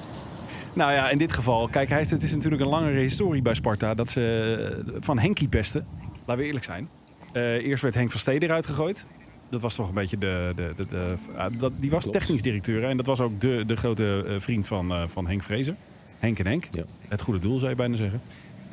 Nou 0.74 0.92
ja, 0.92 1.10
in 1.10 1.18
dit 1.18 1.34
geval, 1.34 1.68
kijk, 1.68 1.90
hij, 1.90 2.06
het 2.10 2.24
is 2.24 2.32
natuurlijk 2.34 2.62
een 2.62 2.68
langere 2.68 3.00
historie 3.00 3.42
bij 3.42 3.54
Sparta 3.54 3.94
dat 3.94 4.10
ze 4.10 4.82
eh, 4.88 4.94
van 5.00 5.20
Henkie 5.20 5.48
pesten. 5.48 5.86
Laten 6.26 6.42
we 6.42 6.48
eerlijk 6.48 6.66
zijn. 6.66 6.90
Eh, 7.34 7.44
eerst 7.44 7.84
werd 7.84 7.96
Henk 7.96 8.12
van 8.12 8.20
Steden 8.20 8.50
eruit 8.50 8.66
gegooid. 8.66 9.06
Dat 9.50 9.62
was 9.62 9.76
toch 9.76 9.88
een 9.88 9.94
beetje 9.94 10.18
de. 10.18 10.52
de, 10.56 10.74
de, 10.76 10.86
de- 10.86 11.16
dat, 11.58 11.72
die 11.78 11.90
was 11.90 12.04
Klopt. 12.04 12.20
technisch 12.20 12.42
directeur. 12.42 12.84
En 12.84 12.98
dat 12.98 13.06
was 13.06 13.20
ook 13.20 13.42
de, 13.42 13.64
de 13.68 13.76
grote 13.76 14.26
eh, 14.28 14.36
vriend 14.40 14.68
van, 14.68 14.92
eh, 14.92 15.04
van 15.08 15.28
Henk 15.28 15.44
Vrezen. 15.44 15.78
Henk 16.20 16.40
en 16.40 16.48
Henk. 16.48 16.68
Ja. 16.72 16.84
Het 17.08 17.22
goede 17.22 17.40
doel, 17.40 17.58
zou 17.58 17.70
je 17.70 17.76
bijna 17.76 17.96
zeggen. 17.96 18.22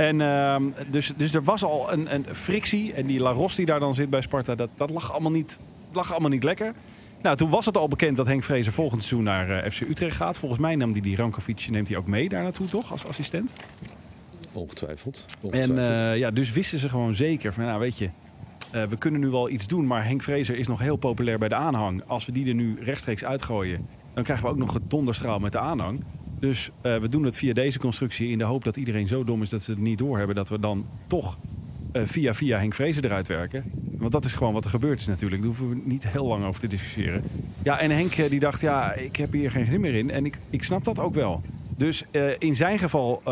En 0.00 0.20
ehm, 0.20 0.62
dus, 0.90 1.12
dus 1.16 1.34
er 1.34 1.42
was 1.42 1.64
al 1.64 1.92
een, 1.92 2.14
een 2.14 2.24
frictie. 2.32 2.92
En 2.92 3.06
die 3.06 3.20
Laros 3.20 3.54
die 3.54 3.66
daar 3.66 3.80
dan 3.80 3.94
zit 3.94 4.10
bij 4.10 4.20
Sparta, 4.20 4.54
dat, 4.54 4.70
dat 4.76 4.90
lag, 4.90 5.12
allemaal 5.12 5.30
niet, 5.30 5.60
lag 5.92 6.10
allemaal 6.10 6.30
niet 6.30 6.44
lekker. 6.44 6.74
Nou, 7.22 7.36
toen 7.36 7.50
was 7.50 7.66
het 7.66 7.76
al 7.76 7.88
bekend 7.88 8.16
dat 8.16 8.26
Henk 8.26 8.42
Vrezen 8.42 8.72
volgend 8.72 9.02
seizoen 9.02 9.24
naar 9.24 9.50
eh, 9.50 9.70
FC 9.70 9.80
Utrecht 9.80 10.16
gaat. 10.16 10.38
Volgens 10.38 10.60
mij 10.60 10.76
nam 10.76 10.90
hij 10.90 11.00
die 11.00 11.16
Rankovic 11.16 11.66
neemt 11.70 11.88
hij 11.88 11.96
ook 11.96 12.06
mee 12.06 12.28
daar 12.28 12.42
naartoe, 12.42 12.68
toch? 12.68 12.92
Als 12.92 13.06
assistent. 13.06 13.52
Ongetwijfeld. 14.52 15.24
En 15.50 15.78
eh, 15.78 16.16
ja, 16.16 16.30
dus 16.30 16.52
wisten 16.52 16.78
ze 16.78 16.88
gewoon 16.88 17.14
zeker 17.14 17.52
van, 17.52 17.64
nou 17.64 17.80
weet 17.80 17.98
je, 17.98 18.10
eh, 18.70 18.82
we 18.82 18.96
kunnen 18.96 19.20
nu 19.20 19.28
wel 19.28 19.48
iets 19.48 19.66
doen, 19.66 19.86
maar 19.86 20.04
Henk 20.04 20.22
Vrezer 20.22 20.58
is 20.58 20.68
nog 20.68 20.80
heel 20.80 20.96
populair 20.96 21.38
bij 21.38 21.48
de 21.48 21.54
aanhang. 21.54 22.02
Als 22.06 22.26
we 22.26 22.32
die 22.32 22.48
er 22.48 22.54
nu 22.54 22.78
rechtstreeks 22.80 23.24
uitgooien, 23.24 23.86
dan 24.14 24.24
krijgen 24.24 24.46
we 24.46 24.52
ook 24.52 24.58
nog 24.58 24.72
het 24.72 24.90
donderstraal 24.90 25.38
met 25.38 25.52
de 25.52 25.58
aanhang. 25.58 26.04
Dus 26.40 26.70
eh, 26.80 26.96
we 26.96 27.08
doen 27.08 27.24
het 27.24 27.36
via 27.36 27.52
deze 27.52 27.78
constructie 27.78 28.28
in 28.28 28.38
de 28.38 28.44
hoop 28.44 28.64
dat 28.64 28.76
iedereen 28.76 29.08
zo 29.08 29.24
dom 29.24 29.42
is 29.42 29.48
dat 29.48 29.62
ze 29.62 29.70
het 29.70 29.80
niet 29.80 29.98
doorhebben. 29.98 30.36
Dat 30.36 30.48
we 30.48 30.58
dan 30.58 30.86
toch 31.06 31.38
eh, 31.92 32.02
via 32.04 32.34
via 32.34 32.58
Henk 32.58 32.74
Vrezen 32.74 33.04
eruit 33.04 33.28
werken. 33.28 33.64
Want 33.98 34.12
dat 34.12 34.24
is 34.24 34.32
gewoon 34.32 34.52
wat 34.52 34.64
er 34.64 34.70
gebeurd 34.70 35.00
is 35.00 35.06
natuurlijk. 35.06 35.42
Daar 35.42 35.50
hoeven 35.50 35.68
we 35.68 35.80
niet 35.84 36.06
heel 36.06 36.26
lang 36.26 36.44
over 36.44 36.60
te 36.60 36.66
discussiëren. 36.66 37.22
Ja, 37.62 37.78
en 37.78 37.90
Henk 37.90 38.12
eh, 38.12 38.30
die 38.30 38.40
dacht, 38.40 38.60
ja, 38.60 38.92
ik 38.92 39.16
heb 39.16 39.32
hier 39.32 39.50
geen 39.50 39.64
zin 39.64 39.80
meer 39.80 39.94
in. 39.94 40.10
En 40.10 40.24
ik, 40.26 40.38
ik 40.50 40.62
snap 40.62 40.84
dat 40.84 40.98
ook 40.98 41.14
wel. 41.14 41.40
Dus 41.76 42.04
in 42.38 42.56
zijn 42.56 42.78
geval 42.78 43.22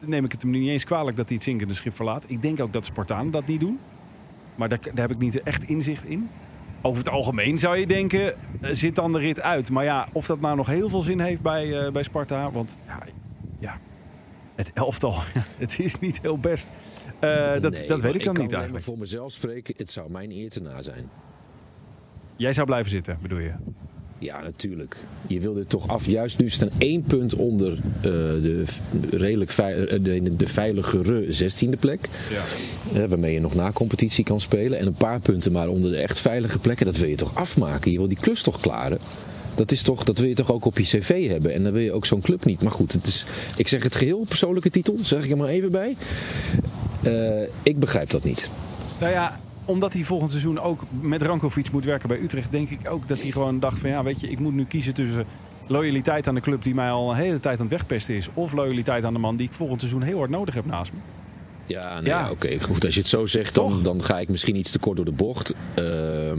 neem 0.00 0.24
ik 0.24 0.32
het 0.32 0.42
hem 0.42 0.50
niet 0.50 0.68
eens 0.68 0.84
kwalijk 0.84 1.16
dat 1.16 1.26
hij 1.26 1.36
het 1.36 1.44
zinkende 1.44 1.74
schip 1.74 1.94
verlaat. 1.94 2.24
Ik 2.28 2.42
denk 2.42 2.60
ook 2.60 2.72
dat 2.72 2.84
Spartanen 2.84 3.30
dat 3.30 3.46
niet 3.46 3.60
doen. 3.60 3.78
Maar 4.54 4.68
daar, 4.68 4.78
daar 4.82 5.08
heb 5.08 5.10
ik 5.10 5.18
niet 5.18 5.42
echt 5.42 5.64
inzicht 5.64 6.04
in. 6.04 6.28
Over 6.82 6.98
het 6.98 7.12
algemeen 7.12 7.58
zou 7.58 7.76
je 7.76 7.86
denken, 7.86 8.34
eh, 8.34 8.70
zit 8.72 8.94
dan 8.94 9.12
de 9.12 9.18
rit 9.18 9.40
uit. 9.40 9.70
Maar 9.70 9.84
ja, 9.84 10.08
of 10.12 10.26
dat 10.26 10.40
nou 10.40 10.56
nog 10.56 10.66
heel 10.66 10.88
veel 10.88 11.02
zin 11.02 11.20
heeft 11.20 11.42
bij, 11.42 11.80
eh, 11.80 11.92
bij 11.92 12.02
Sparta. 12.02 12.50
Want 12.50 12.80
ja, 12.86 13.02
ja, 13.58 13.80
het 14.54 14.70
elftal, 14.74 15.14
het 15.58 15.78
is 15.78 15.98
niet 15.98 16.20
heel 16.22 16.38
best. 16.38 16.68
Eh, 17.18 17.60
dat, 17.60 17.72
Nee, 17.72 17.86
dat 17.86 18.00
weet 18.00 18.14
ik 18.14 18.24
dan 18.24 18.34
kan 18.34 18.44
niet 18.44 18.52
eigenlijk. 18.52 18.84
voor 18.84 18.98
mezelf 18.98 19.32
spreken. 19.32 19.74
Het 19.76 19.92
zou 19.92 20.10
mijn 20.10 20.30
eer 20.30 20.50
te 20.50 20.60
na 20.60 20.82
zijn. 20.82 21.10
Jij 22.36 22.52
zou 22.52 22.66
blijven 22.66 22.90
zitten, 22.90 23.18
bedoel 23.22 23.38
je? 23.38 23.52
Ja, 24.20 24.42
natuurlijk. 24.42 24.96
Je 25.26 25.40
wil 25.40 25.54
dit 25.54 25.68
toch 25.68 25.88
af. 25.88 26.06
Juist 26.06 26.38
nu 26.38 26.50
staan 26.50 26.70
één 26.78 27.02
punt 27.02 27.34
onder 27.34 27.72
eh, 27.72 28.02
de 28.02 28.64
redelijk 29.10 29.50
eh, 29.50 29.66
de, 30.02 30.36
de 30.36 30.46
veiligere 30.46 31.26
16e 31.26 31.78
plek. 31.78 32.00
Ja. 32.30 32.42
Eh, 33.00 33.08
waarmee 33.08 33.32
je 33.32 33.40
nog 33.40 33.54
na 33.54 33.72
competitie 33.72 34.24
kan 34.24 34.40
spelen. 34.40 34.78
En 34.78 34.86
een 34.86 34.92
paar 34.92 35.20
punten 35.20 35.52
maar 35.52 35.68
onder 35.68 35.90
de 35.90 35.96
echt 35.96 36.18
veilige 36.18 36.58
plekken. 36.58 36.86
Dat 36.86 36.96
wil 36.96 37.08
je 37.08 37.16
toch 37.16 37.34
afmaken? 37.34 37.92
Je 37.92 37.98
wil 37.98 38.08
die 38.08 38.20
klus 38.20 38.42
toch 38.42 38.60
klaren? 38.60 38.98
Dat, 39.54 39.72
is 39.72 39.82
toch, 39.82 40.04
dat 40.04 40.18
wil 40.18 40.28
je 40.28 40.34
toch 40.34 40.52
ook 40.52 40.64
op 40.64 40.78
je 40.78 40.84
cv 40.84 41.28
hebben? 41.28 41.54
En 41.54 41.62
dan 41.62 41.72
wil 41.72 41.82
je 41.82 41.92
ook 41.92 42.06
zo'n 42.06 42.20
club 42.20 42.44
niet. 42.44 42.62
Maar 42.62 42.72
goed, 42.72 42.92
het 42.92 43.06
is, 43.06 43.24
ik 43.56 43.68
zeg 43.68 43.82
het 43.82 43.96
geheel 43.96 44.24
persoonlijke 44.28 44.70
titel. 44.70 44.96
Zeg 45.00 45.24
ik 45.24 45.30
er 45.30 45.36
maar 45.36 45.48
even 45.48 45.70
bij. 45.70 45.96
Ik 47.62 47.78
begrijp 47.78 48.10
dat 48.10 48.24
niet. 48.24 48.50
Nou 48.98 49.12
ja, 49.12 49.40
omdat 49.70 49.92
hij 49.92 50.02
volgend 50.04 50.30
seizoen 50.30 50.60
ook 50.60 50.82
met 51.00 51.22
Rankovic 51.22 51.70
moet 51.72 51.84
werken 51.84 52.08
bij 52.08 52.20
Utrecht, 52.20 52.50
denk 52.50 52.70
ik 52.70 52.90
ook 52.90 53.08
dat 53.08 53.20
hij 53.22 53.30
gewoon 53.30 53.60
dacht 53.60 53.78
van 53.78 53.90
ja, 53.90 54.02
weet 54.02 54.20
je, 54.20 54.28
ik 54.30 54.38
moet 54.38 54.54
nu 54.54 54.64
kiezen 54.64 54.94
tussen 54.94 55.24
loyaliteit 55.66 56.28
aan 56.28 56.34
de 56.34 56.40
club 56.40 56.62
die 56.62 56.74
mij 56.74 56.90
al 56.90 57.10
een 57.10 57.16
hele 57.16 57.40
tijd 57.40 57.56
aan 57.60 57.66
het 57.66 57.74
wegpesten 57.74 58.14
is, 58.14 58.28
of 58.34 58.52
loyaliteit 58.52 59.04
aan 59.04 59.12
de 59.12 59.18
man 59.18 59.36
die 59.36 59.46
ik 59.46 59.52
volgend 59.52 59.80
seizoen 59.80 60.02
heel 60.02 60.18
hard 60.18 60.30
nodig 60.30 60.54
heb 60.54 60.64
naast 60.66 60.92
me. 60.92 60.98
Ja, 61.66 61.94
nee, 62.00 62.10
Ja. 62.10 62.20
ja. 62.20 62.30
oké. 62.30 62.60
goed, 62.60 62.84
als 62.84 62.94
je 62.94 63.00
het 63.00 63.08
zo 63.08 63.26
zegt, 63.26 63.54
dan, 63.54 63.82
dan 63.82 64.02
ga 64.04 64.18
ik 64.20 64.28
misschien 64.28 64.56
iets 64.56 64.70
te 64.70 64.78
kort 64.78 64.96
door 64.96 65.04
de 65.04 65.10
bocht. 65.12 65.54
Ehm, 65.74 66.38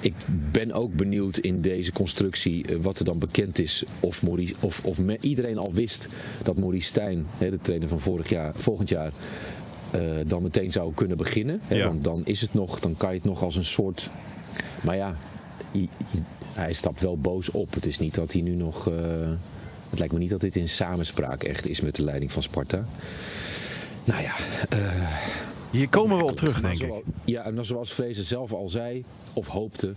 ik 0.00 0.14
ben 0.52 0.72
ook 0.72 0.94
benieuwd 0.94 1.36
in 1.38 1.60
deze 1.60 1.92
constructie 1.92 2.66
eh, 2.66 2.76
wat 2.80 2.98
er 2.98 3.04
dan 3.04 3.18
bekend 3.18 3.58
is. 3.58 3.84
Of, 4.00 4.22
Maurice, 4.22 4.54
of, 4.60 4.80
of 4.84 4.98
me- 4.98 5.18
iedereen 5.20 5.58
al 5.58 5.72
wist 5.72 6.08
dat 6.42 6.56
Maurice 6.56 6.86
Stijn, 6.86 7.26
hè, 7.38 7.50
de 7.50 7.58
trainer 7.62 7.88
van 7.88 8.00
vorig 8.00 8.28
jaar, 8.28 8.52
volgend 8.54 8.88
jaar, 8.88 9.10
dan 10.26 10.42
meteen 10.42 10.72
zou 10.72 10.94
kunnen 10.94 11.16
beginnen. 11.16 11.60
Hè, 11.64 11.74
Ja. 11.74 11.86
Want 11.86 12.04
dan 12.04 12.20
is 12.24 12.40
het 12.40 12.54
nog, 12.54 12.80
dan 12.80 12.96
kan 12.96 13.10
je 13.10 13.16
het 13.16 13.24
nog 13.24 13.42
als 13.42 13.56
een 13.56 13.64
soort. 13.64 14.10
Maar 14.80 14.96
ja, 14.96 15.16
hij 16.54 16.72
stapt 16.72 17.00
wel 17.00 17.18
boos 17.18 17.50
op. 17.50 17.74
Het 17.74 17.86
is 17.86 17.98
niet 17.98 18.14
dat 18.14 18.32
hij 18.32 18.42
nu 18.42 18.54
nog. 18.54 18.88
eh, 18.90 19.30
het 19.90 19.98
lijkt 19.98 20.12
me 20.14 20.18
niet 20.20 20.30
dat 20.30 20.40
dit 20.40 20.56
in 20.56 20.68
samenspraak 20.68 21.42
echt 21.42 21.66
is 21.66 21.80
met 21.80 21.94
de 21.94 22.04
leiding 22.04 22.32
van 22.32 22.42
Sparta. 22.42 22.84
Nou 24.04 24.22
ja, 24.22 24.32
eh, 24.68 25.08
Hier 25.70 25.88
komen 25.88 26.18
we 26.18 26.24
op 26.24 26.36
terug, 26.36 26.60
denk 26.60 26.82
ik. 26.82 26.92
Ja, 27.24 27.44
en 27.44 27.64
zoals 27.66 27.92
Vrezen 27.92 28.24
zelf 28.24 28.52
al 28.52 28.68
zei, 28.68 29.04
of 29.32 29.46
hoopte. 29.46 29.94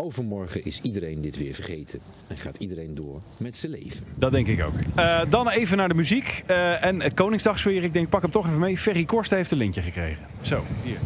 Overmorgen 0.00 0.64
is 0.64 0.80
iedereen 0.82 1.20
dit 1.20 1.36
weer 1.38 1.54
vergeten. 1.54 2.00
En 2.26 2.36
gaat 2.36 2.56
iedereen 2.58 2.94
door 2.94 3.20
met 3.38 3.56
zijn 3.56 3.72
leven. 3.72 4.04
Dat 4.14 4.30
denk 4.32 4.46
ik 4.46 4.62
ook. 4.64 4.72
Eh, 4.94 5.20
dan 5.28 5.48
even 5.48 5.76
naar 5.76 5.88
de 5.88 5.94
muziek. 5.94 6.42
Eh, 6.46 6.84
en 6.84 7.02
het 7.02 7.14
Koningsdagsfeer, 7.14 7.82
ik 7.84 7.92
denk, 7.92 8.08
pak 8.08 8.22
hem 8.22 8.30
toch 8.30 8.46
even 8.46 8.58
mee. 8.58 8.78
Ferry 8.78 9.04
Korsten 9.04 9.36
heeft 9.36 9.50
een 9.50 9.58
lintje 9.58 9.80
gekregen. 9.82 10.26
Zo, 10.42 10.62
hier. 10.84 10.96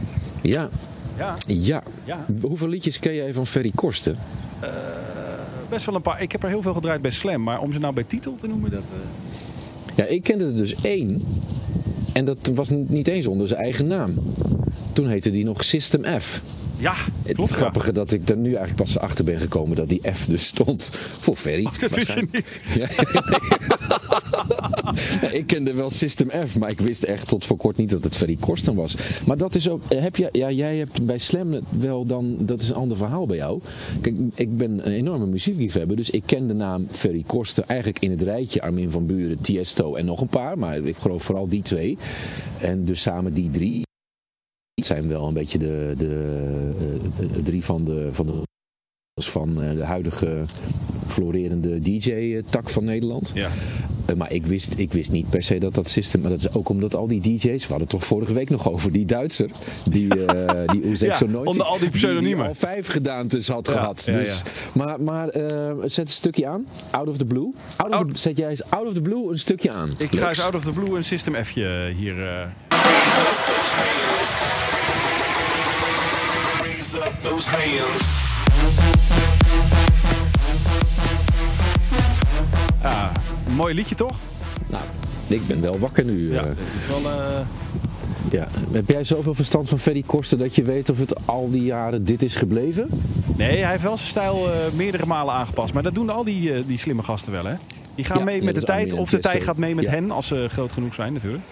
Ja, 0.42 0.68
Ja, 1.18 1.34
ja. 1.46 1.82
ja. 2.04 2.24
Hoeveel 2.40 2.68
liedjes 2.68 2.98
ken 2.98 3.14
jij 3.14 3.32
van 3.34 3.46
Ferry 3.46 3.72
Korsten? 3.74 4.16
Best 5.68 5.86
wel 5.86 5.94
een 5.94 6.02
paar. 6.02 6.22
Ik 6.22 6.32
heb 6.32 6.42
er 6.42 6.48
heel 6.48 6.62
veel 6.62 6.74
gedraaid 6.74 7.02
bij 7.02 7.10
Slam, 7.10 7.42
maar 7.42 7.60
om 7.60 7.72
ze 7.72 7.78
nou 7.78 7.94
bij 7.94 8.04
titel 8.04 8.36
te 8.40 8.46
noemen, 8.46 8.70
dat... 8.70 8.82
eh, 8.82 9.96
Ja, 9.96 10.04
ik 10.04 10.22
kende 10.22 10.44
er 10.44 10.56
dus 10.56 10.74
één. 10.74 11.22
En 12.12 12.24
dat 12.24 12.50
was 12.54 12.68
niet 12.70 13.08
eens 13.08 13.26
onder 13.26 13.48
zijn 13.48 13.60
eigen 13.60 13.86
naam. 13.86 14.14
Toen 14.92 15.08
heette 15.08 15.30
die 15.30 15.44
nog 15.44 15.64
System 15.64 16.20
F. 16.20 16.42
Ja, 16.82 16.94
Het 17.22 17.36
ja. 17.36 17.46
grappige 17.46 17.92
dat 17.92 18.12
ik 18.12 18.28
er 18.28 18.36
nu 18.36 18.54
eigenlijk 18.54 18.76
pas 18.76 18.98
achter 18.98 19.24
ben 19.24 19.38
gekomen 19.38 19.76
dat 19.76 19.88
die 19.88 20.00
F 20.12 20.26
dus 20.26 20.46
stond 20.46 20.90
voor 20.94 21.36
Ferry. 21.36 21.68
Dat 21.78 21.90
wist 21.90 22.12
je 22.12 22.26
niet. 22.32 22.60
Ja. 22.74 22.88
Ja, 25.20 25.30
ik 25.38 25.46
kende 25.46 25.74
wel 25.74 25.90
System 25.90 26.30
F, 26.48 26.58
maar 26.58 26.70
ik 26.70 26.80
wist 26.80 27.02
echt 27.02 27.28
tot 27.28 27.46
voor 27.46 27.56
kort 27.56 27.76
niet 27.76 27.90
dat 27.90 28.04
het 28.04 28.16
Ferry 28.16 28.36
Korsten 28.40 28.74
was. 28.74 28.96
Maar 29.26 29.36
dat 29.36 29.54
is 29.54 29.68
ook. 29.68 29.82
Heb 29.88 30.16
je, 30.16 30.28
ja, 30.32 30.50
jij 30.50 30.76
hebt 30.76 31.06
bij 31.06 31.18
Slam 31.18 31.60
wel 31.68 32.06
dan. 32.06 32.36
Dat 32.40 32.62
is 32.62 32.68
een 32.68 32.74
ander 32.74 32.96
verhaal 32.96 33.26
bij 33.26 33.36
jou. 33.36 33.60
Kijk, 34.00 34.16
ik 34.34 34.56
ben 34.56 34.86
een 34.86 34.92
enorme 34.92 35.26
muziekliefhebber, 35.26 35.96
dus 35.96 36.10
ik 36.10 36.22
ken 36.26 36.48
de 36.48 36.54
naam 36.54 36.86
Ferry 36.90 37.24
Korsten 37.26 37.68
eigenlijk 37.68 38.02
in 38.02 38.10
het 38.10 38.22
rijtje 38.22 38.62
Armin 38.62 38.90
van 38.90 39.06
Buren, 39.06 39.40
Tiesto 39.40 39.94
en 39.94 40.04
nog 40.04 40.20
een 40.20 40.26
paar. 40.26 40.58
Maar 40.58 40.76
ik 40.76 40.96
geloof 40.96 41.22
vooral 41.22 41.48
die 41.48 41.62
twee. 41.62 41.98
En 42.60 42.84
dus 42.84 43.02
samen 43.02 43.34
die 43.34 43.50
drie. 43.50 43.82
Zijn 44.84 45.08
wel 45.08 45.26
een 45.28 45.34
beetje 45.34 45.58
de, 45.58 45.94
de, 45.96 46.30
eh, 47.20 47.32
de 47.32 47.42
drie 47.42 47.64
van 47.64 47.84
de. 47.84 48.08
Van 48.12 48.26
de 48.26 48.32
van 49.22 49.62
eh, 49.62 49.76
de 49.76 49.84
huidige 49.84 50.42
florerende 51.06 51.78
DJ-tak 51.80 52.70
van 52.70 52.84
Nederland. 52.84 53.30
Ja. 53.34 53.50
Eh, 54.06 54.16
maar 54.16 54.32
ik 54.32 54.46
wist, 54.46 54.78
ik 54.78 54.92
wist 54.92 55.10
niet 55.10 55.30
per 55.30 55.42
se 55.42 55.58
dat 55.58 55.74
dat 55.74 55.88
systeem. 55.88 56.20
Maar 56.20 56.30
dat 56.30 56.40
is 56.40 56.52
ook 56.54 56.68
omdat 56.68 56.94
al 56.94 57.06
die 57.06 57.20
DJ's. 57.20 57.42
We 57.42 57.58
hadden 57.58 57.78
het 57.80 57.88
toch 57.88 58.04
vorige 58.04 58.32
week 58.32 58.50
nog 58.50 58.70
over 58.72 58.92
die 58.92 59.04
Duitser. 59.04 59.50
Die, 59.90 60.24
eh 60.24 60.68
die 60.72 60.96
zo 61.14 61.26
nooit. 61.26 61.48
onder 61.48 61.66
al 61.66 61.78
die 61.78 61.90
pseudoniemen. 61.90 62.46
al 62.46 62.54
vijf 62.54 62.86
gedaantes 62.86 63.48
had 63.48 63.66
Ja, 63.66 63.72
gehad. 63.72 64.02
ja, 64.06 64.12
dus, 64.12 64.42
Maar, 64.74 65.00
maar 65.00 65.28
eh, 65.28 65.72
zet 65.84 66.04
een 66.06 66.12
stukje 66.14 66.46
aan. 66.46 66.66
Out 66.90 67.08
of 67.08 67.16
the 67.16 67.24
blue. 67.24 67.52
Out 67.76 67.88
of 67.90 67.94
Out- 67.96 68.08
the- 68.14 68.18
zet 68.20 68.36
jij 68.36 68.50
eens 68.50 68.70
out 68.70 68.86
of 68.86 68.94
the 68.94 69.02
blue 69.02 69.30
een 69.32 69.38
stukje 69.38 69.70
aan. 69.72 69.90
Ik 69.96 70.06
ga 70.14 70.14
Lex. 70.14 70.24
eens 70.28 70.40
out 70.42 70.54
of 70.54 70.64
the 70.64 70.70
blue 70.80 70.96
een 70.96 71.04
System 71.04 71.34
F'je 71.44 71.92
hier... 71.96 72.22
eh, 72.28 72.46
those 77.22 77.48
hands. 77.50 78.02
ah, 82.82 83.08
mooi 83.56 83.74
liedje 83.74 83.94
toch? 83.94 84.16
Nou, 84.66 84.82
ik 85.26 85.46
ben 85.46 85.60
wel 85.60 85.78
wakker 85.78 86.04
nu. 86.04 86.32
Ja, 86.32 86.40
eh. 86.40 86.46
het 86.46 86.58
is 86.82 87.02
wel... 87.02 87.12
eh, 87.12 87.40
ja. 88.30 88.46
Heb 88.72 88.88
jij 88.90 89.04
zoveel 89.04 89.34
verstand 89.34 89.68
van 89.68 89.78
Ferry 89.78 90.02
Korsten 90.06 90.38
dat 90.38 90.54
je 90.54 90.62
weet 90.62 90.90
of 90.90 90.98
het 90.98 91.26
al 91.26 91.50
die 91.50 91.62
jaren 91.64 92.04
dit 92.04 92.22
is 92.22 92.36
gebleven? 92.36 92.88
Nee, 93.36 93.60
hij 93.62 93.70
heeft 93.70 93.82
wel 93.82 93.96
zijn 93.96 94.08
stijl 94.08 94.52
eh, 94.52 94.58
meerdere 94.74 95.06
malen 95.06 95.34
aangepast. 95.34 95.72
Maar 95.72 95.82
dat 95.82 95.94
doen 95.94 96.10
al 96.10 96.24
die, 96.24 96.52
eh, 96.52 96.62
die 96.66 96.78
slimme 96.78 97.02
gasten 97.02 97.32
wel, 97.32 97.44
hè? 97.44 97.54
Die 97.94 98.04
gaan 98.04 98.18
Ja, 98.18 98.24
mee 98.24 98.42
met 98.42 98.54
de 98.54 98.62
tijd. 98.62 98.92
Of 98.92 99.10
de 99.10 99.18
tijd 99.18 99.44
gaat 99.44 99.56
mee 99.56 99.74
met 99.74 99.84
Ja. 99.84 99.90
hen, 99.90 100.10
als 100.10 100.26
ze 100.26 100.46
groot 100.50 100.72
genoeg 100.72 100.94
zijn 100.94 101.12
natuurlijk. 101.12 101.42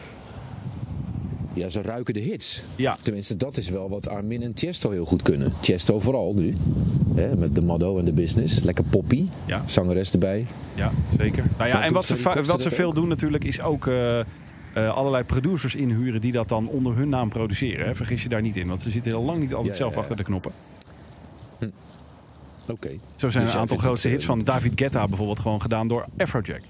Ja, 1.60 1.68
ze 1.68 1.82
ruiken 1.82 2.14
de 2.14 2.20
hits. 2.20 2.62
Ja. 2.76 2.96
Tenminste, 3.02 3.36
dat 3.36 3.56
is 3.56 3.68
wel 3.68 3.88
wat 3.88 4.08
Armin 4.08 4.42
en 4.42 4.54
Tiesto 4.54 4.90
heel 4.90 5.04
goed 5.04 5.22
kunnen. 5.22 5.52
Tiesto 5.60 6.00
vooral 6.00 6.34
nu. 6.34 6.56
Hè, 7.14 7.36
met 7.36 7.54
de 7.54 7.62
Motto 7.62 7.98
en 7.98 8.04
de 8.04 8.12
Business. 8.12 8.62
Lekker 8.62 8.84
poppy. 8.84 9.26
Ja. 9.46 9.62
Zangeres 9.66 10.12
erbij. 10.12 10.46
Ja, 10.74 10.92
zeker. 11.18 11.44
Nou 11.58 11.70
ja, 11.70 11.82
en 11.82 11.92
wat 11.92 12.06
ze, 12.06 12.42
wat 12.46 12.62
ze 12.62 12.70
veel 12.70 12.88
ook. 12.88 12.94
doen 12.94 13.08
natuurlijk 13.08 13.44
is 13.44 13.60
ook 13.60 13.86
eh, 13.86 14.18
eh, 14.20 14.24
allerlei 14.74 15.24
producers 15.24 15.74
inhuren 15.74 16.20
die 16.20 16.32
dat 16.32 16.48
dan 16.48 16.68
onder 16.68 16.96
hun 16.96 17.08
naam 17.08 17.28
produceren. 17.28 17.86
Hè? 17.86 17.94
Vergis 17.94 18.22
je 18.22 18.28
daar 18.28 18.42
niet 18.42 18.56
in, 18.56 18.68
want 18.68 18.80
ze 18.80 18.90
zitten 18.90 19.12
heel 19.12 19.24
lang 19.24 19.40
niet 19.40 19.54
altijd 19.54 19.72
Ja, 19.72 19.80
zelf 19.80 19.94
ja, 19.94 20.00
achter 20.00 20.16
de 20.16 20.24
knoppen. 20.24 20.52
Oké. 22.68 22.98
Zo 23.16 23.28
zijn 23.30 23.44
Dus 23.44 23.52
een 23.52 23.60
aantal 23.60 23.76
grootste 23.76 24.08
hits 24.08 24.22
eh, 24.22 24.28
van 24.28 24.38
David 24.38 24.72
Guetta 24.74 25.08
bijvoorbeeld 25.08 25.38
gewoon 25.38 25.60
gedaan 25.60 25.88
door 25.88 26.06
Afrojack. 26.18 26.60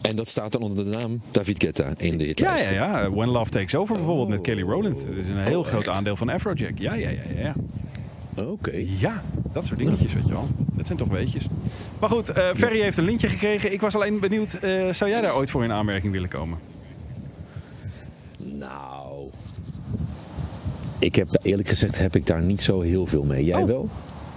En 0.00 0.16
dat 0.16 0.28
staat 0.28 0.52
dan 0.52 0.62
onder 0.62 0.84
de 0.84 0.98
naam 0.98 1.20
David 1.30 1.62
Guetta 1.62 1.92
in 1.96 2.18
de 2.18 2.22
Ja, 2.22 2.28
hitlijst. 2.28 2.68
ja, 2.68 2.74
ja. 3.00 3.10
When 3.10 3.28
Love 3.28 3.50
Takes 3.50 3.74
Over 3.74 3.96
bijvoorbeeld 3.96 4.28
met 4.28 4.40
Kelly 4.40 4.62
Rowland. 4.62 5.06
Dat 5.06 5.16
is 5.16 5.28
een 5.28 5.38
heel 5.38 5.58
Oh, 5.60 5.66
groot 5.66 5.86
echt? 5.86 5.96
aandeel 5.96 6.16
van 6.16 6.28
Afrojack. 6.28 6.78
Ja, 6.78 6.94
ja, 6.94 7.08
ja, 7.08 7.20
ja. 7.36 7.40
ja. 7.40 7.54
Oké. 8.44 8.84
Ja, 8.98 9.22
dat 9.52 9.64
soort 9.66 9.78
dingetjes, 9.78 10.12
weet 10.12 10.26
je 10.26 10.32
wel. 10.32 10.48
Dat 10.74 10.86
zijn 10.86 10.98
toch 10.98 11.08
weetjes. 11.08 11.46
Maar 11.98 12.08
goed, 12.10 12.28
eh, 12.28 12.44
Ferry 12.54 12.80
heeft 12.80 12.96
een 12.96 13.04
lintje 13.04 13.28
gekregen. 13.28 13.72
Ik 13.72 13.80
was 13.80 13.94
alleen 13.94 14.20
benieuwd, 14.20 14.52
eh, 14.52 14.92
zou 14.92 15.10
jij 15.10 15.20
daar 15.20 15.36
ooit 15.36 15.50
voor 15.50 15.64
in 15.64 15.72
aanmerking 15.72 16.12
willen 16.12 16.28
komen? 16.28 16.58
Nou... 18.36 19.28
Ik 20.98 21.14
heb 21.14 21.28
eerlijk 21.42 21.68
gezegd 21.68 21.98
heb 21.98 22.16
ik 22.16 22.26
daar 22.26 22.42
niet 22.42 22.60
zo 22.62 22.80
heel 22.80 23.06
veel 23.06 23.24
mee. 23.24 23.44
Jij 23.44 23.60
Oh. 23.60 23.66
wel? 23.66 23.88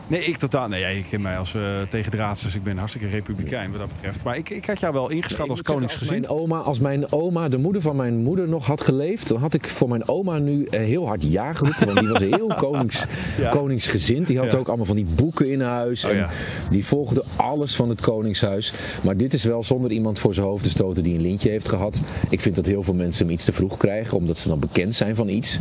Nee, 0.08 0.24
ik 0.26 0.38
totaal. 0.38 0.68
Nee, 0.68 0.80
jij 0.80 1.06
kent 1.10 1.22
mij 1.22 1.38
als 1.38 1.56
eh 1.56 1.62
tegendraads, 1.90 2.42
dus 2.44 2.56
ik 2.56 2.64
ben 2.64 2.78
hartstikke 2.78 3.08
republikein 3.08 3.72
wat 3.72 3.80
dat 3.80 3.90
betreft. 3.96 4.24
Maar 4.24 4.38
ik, 4.38 4.50
ik 4.50 4.66
had 4.66 4.80
jou 4.80 4.94
wel 4.94 5.10
ingeschat 5.10 5.50
als 5.50 5.60
Ik 5.60 5.66
koningsgezind. 5.66 6.28
Als 6.28 6.38
mijn, 6.38 6.42
oma, 6.42 6.58
als 6.60 6.80
mijn 6.80 7.12
oma, 7.12 7.50
de 7.50 7.58
moeder 7.58 7.82
van 7.82 7.96
mijn 7.96 8.18
moeder, 8.24 8.48
nog 8.50 8.66
had 8.66 8.82
geleefd, 8.82 9.28
dan 9.28 9.38
had 9.40 9.54
ik 9.54 9.68
voor 9.70 9.90
mijn 9.90 10.08
oma 10.08 10.38
nu 10.38 10.64
eh, 10.66 10.80
heel 10.80 11.08
hard 11.08 11.24
ja 11.24 11.54
geroepen. 11.54 11.86
Want 11.86 12.00
die 12.00 12.08
was 12.08 12.20
heel 12.20 12.54
konings, 12.68 13.06
Ja. 13.40 13.50
koningsgezind. 13.50 14.28
Die 14.28 14.38
had 14.38 14.52
Ja. 14.52 14.58
ook 14.58 14.68
allemaal 14.68 14.86
van 14.86 14.96
die 14.96 15.08
boeken 15.16 15.52
in 15.52 15.62
huis. 15.62 16.06
Oh, 16.06 16.12
en 16.12 16.18
ja. 16.18 16.30
Die 16.70 16.86
volgde 16.86 17.24
alles 17.36 17.76
van 17.76 17.90
het 17.90 18.02
koningshuis. 18.02 18.74
Maar 19.02 19.18
dit 19.18 19.34
is 19.34 19.44
wel 19.44 19.64
zonder 19.64 19.92
iemand 19.92 20.20
voor 20.20 20.34
zijn 20.34 20.46
hoofd 20.46 20.64
te 20.64 20.70
stoten 20.70 21.04
die 21.04 21.16
een 21.16 21.22
lintje 21.22 21.50
heeft 21.50 21.70
gehad. 21.70 22.02
Ik 22.30 22.42
vind 22.42 22.56
dat 22.56 22.66
heel 22.66 22.84
veel 22.84 22.94
mensen 22.94 23.26
hem 23.26 23.34
iets 23.34 23.46
te 23.46 23.54
vroeg 23.54 23.78
krijgen, 23.78 24.18
omdat 24.18 24.38
ze 24.38 24.48
dan 24.48 24.60
bekend 24.60 24.96
zijn 24.96 25.16
van 25.16 25.30
iets. 25.30 25.60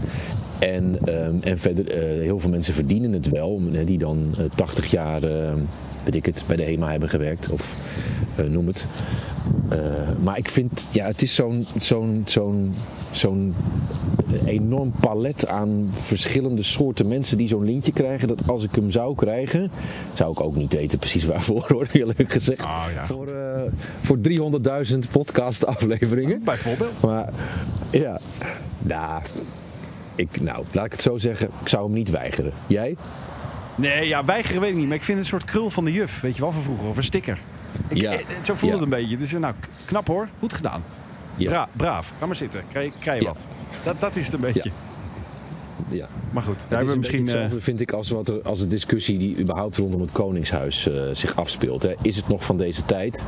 En, 0.63 0.99
ehm, 1.05 1.35
en 1.41 1.59
verder, 1.59 1.91
eh, 1.91 2.23
heel 2.23 2.39
veel 2.39 2.51
mensen 2.51 2.75
verdienen 2.75 3.13
het 3.13 3.29
wel, 3.29 3.61
eh, 3.73 3.87
die 3.87 3.99
dan 3.99 4.35
eh, 4.39 4.45
80 4.55 4.91
jaar, 4.91 5.23
eh, 5.23 5.53
weet 6.05 6.15
ik 6.15 6.27
het, 6.27 6.45
bij 6.47 6.57
de 6.57 6.63
HEMA 6.63 6.91
hebben 6.91 7.09
gewerkt. 7.09 7.49
Of 7.49 7.77
eh, 8.37 8.45
noem 8.45 8.67
het. 8.67 8.87
Eh, 9.69 9.79
maar 10.23 10.39
ik 10.39 10.49
vind, 10.49 10.89
ja, 10.93 11.07
het 11.07 11.23
is 11.23 11.35
zo'n 11.35 11.67
zo'n 11.81 12.23
zo'n 12.27 12.75
zo'n 13.11 13.55
enorm 14.45 14.93
palet 15.01 15.47
aan 15.47 15.91
verschillende 15.93 16.63
soorten 16.63 17.09
mensen 17.09 17.37
die 17.37 17.49
zo'n 17.49 17.65
lintje 17.65 17.93
krijgen. 17.93 18.29
Dat 18.29 18.49
als 18.49 18.65
ik 18.65 18.75
hem 18.75 18.91
zou 18.91 19.15
krijgen, 19.15 19.71
zou 20.13 20.33
ik 20.33 20.41
ook 20.41 20.57
niet 20.57 20.73
weten 20.73 20.99
precies 20.99 21.25
waarvoor, 21.25 21.65
hoor, 21.73 21.87
eerlijk 21.93 22.33
gezegd. 22.33 22.63
Ja, 22.63 23.07
voor 23.07 23.27
eh, 23.27 23.63
voor 24.01 24.19
300.000 24.93 24.99
podcast 25.11 25.67
afleveringen. 25.67 26.41
Bijvoorbeeld. 26.45 27.01
Maar 27.01 27.33
ja, 27.91 28.21
nou, 28.79 29.23
ik, 30.15 30.41
nou, 30.41 30.65
laat 30.73 30.85
ik 30.85 30.93
het 30.93 31.03
zo 31.03 31.17
zeggen, 31.19 31.49
ik 31.63 31.69
zou 31.69 31.85
hem 31.85 31.93
niet 31.93 32.11
weigeren. 32.11 32.53
Jij? 32.67 32.97
Nee, 33.75 34.09
ja, 34.09 34.25
weigeren 34.25 34.61
weet 34.61 34.71
ik 34.71 34.77
niet. 34.77 34.87
Maar 34.87 34.97
ik 34.97 35.03
vind 35.05 35.19
het 35.19 35.27
een 35.27 35.39
soort 35.39 35.51
krul 35.51 35.71
van 35.71 35.85
de 35.85 35.93
juf, 35.93 36.21
weet 36.21 36.35
je 36.37 36.41
wel, 36.43 36.53
van 36.53 36.63
vroeger. 36.63 36.89
Of 36.89 36.97
een 36.97 37.03
sticker. 37.05 37.39
Ik, 37.89 37.97
Ja. 37.97 38.13
eh, 38.13 38.19
Zo 38.43 38.55
voelt 38.55 38.73
Ja. 38.73 38.79
het 38.79 38.83
een 38.83 38.89
beetje. 39.01 39.17
Dus 39.17 39.33
nou, 39.33 39.55
knap 39.87 40.07
hoor. 40.07 40.29
Goed 40.39 40.53
gedaan. 40.53 40.83
Ja. 41.37 41.49
Bra- 41.49 41.69
braaf. 41.73 42.13
Ga 42.19 42.27
maar 42.27 42.37
zitten. 42.37 42.61
Krijg, 42.71 42.93
krijg 42.99 43.21
je 43.21 43.27
wat. 43.27 43.45
Dat, 43.85 44.01
dat 44.01 44.17
is 44.17 44.25
het 44.25 44.35
een 44.35 44.41
beetje. 44.41 44.71
Ja. 45.89 46.07
Maar 46.31 46.43
goed, 46.43 46.61
daar 46.61 46.69
hebben 46.79 46.89
we 46.89 46.97
misschien... 46.99 47.19
beetje 47.19 47.35
eh, 47.35 47.41
hetzelfde, 47.43 47.65
vind 47.65 47.81
ik, 47.81 47.93
als, 47.93 48.11
wat 48.11 48.29
er, 48.29 48.43
als 48.43 48.59
de 48.59 48.67
discussie 48.67 49.19
die 49.19 49.39
überhaupt 49.39 49.77
rondom 49.77 50.01
het 50.01 50.13
Koningshuis 50.13 50.89
eh, 50.91 51.03
zich 51.13 51.37
afspeelt. 51.37 51.83
Hè. 51.83 51.93
Is 52.03 52.17
het 52.17 52.29
nog 52.29 52.45
van 52.45 52.57
deze 52.57 52.85
tijd? 52.85 53.23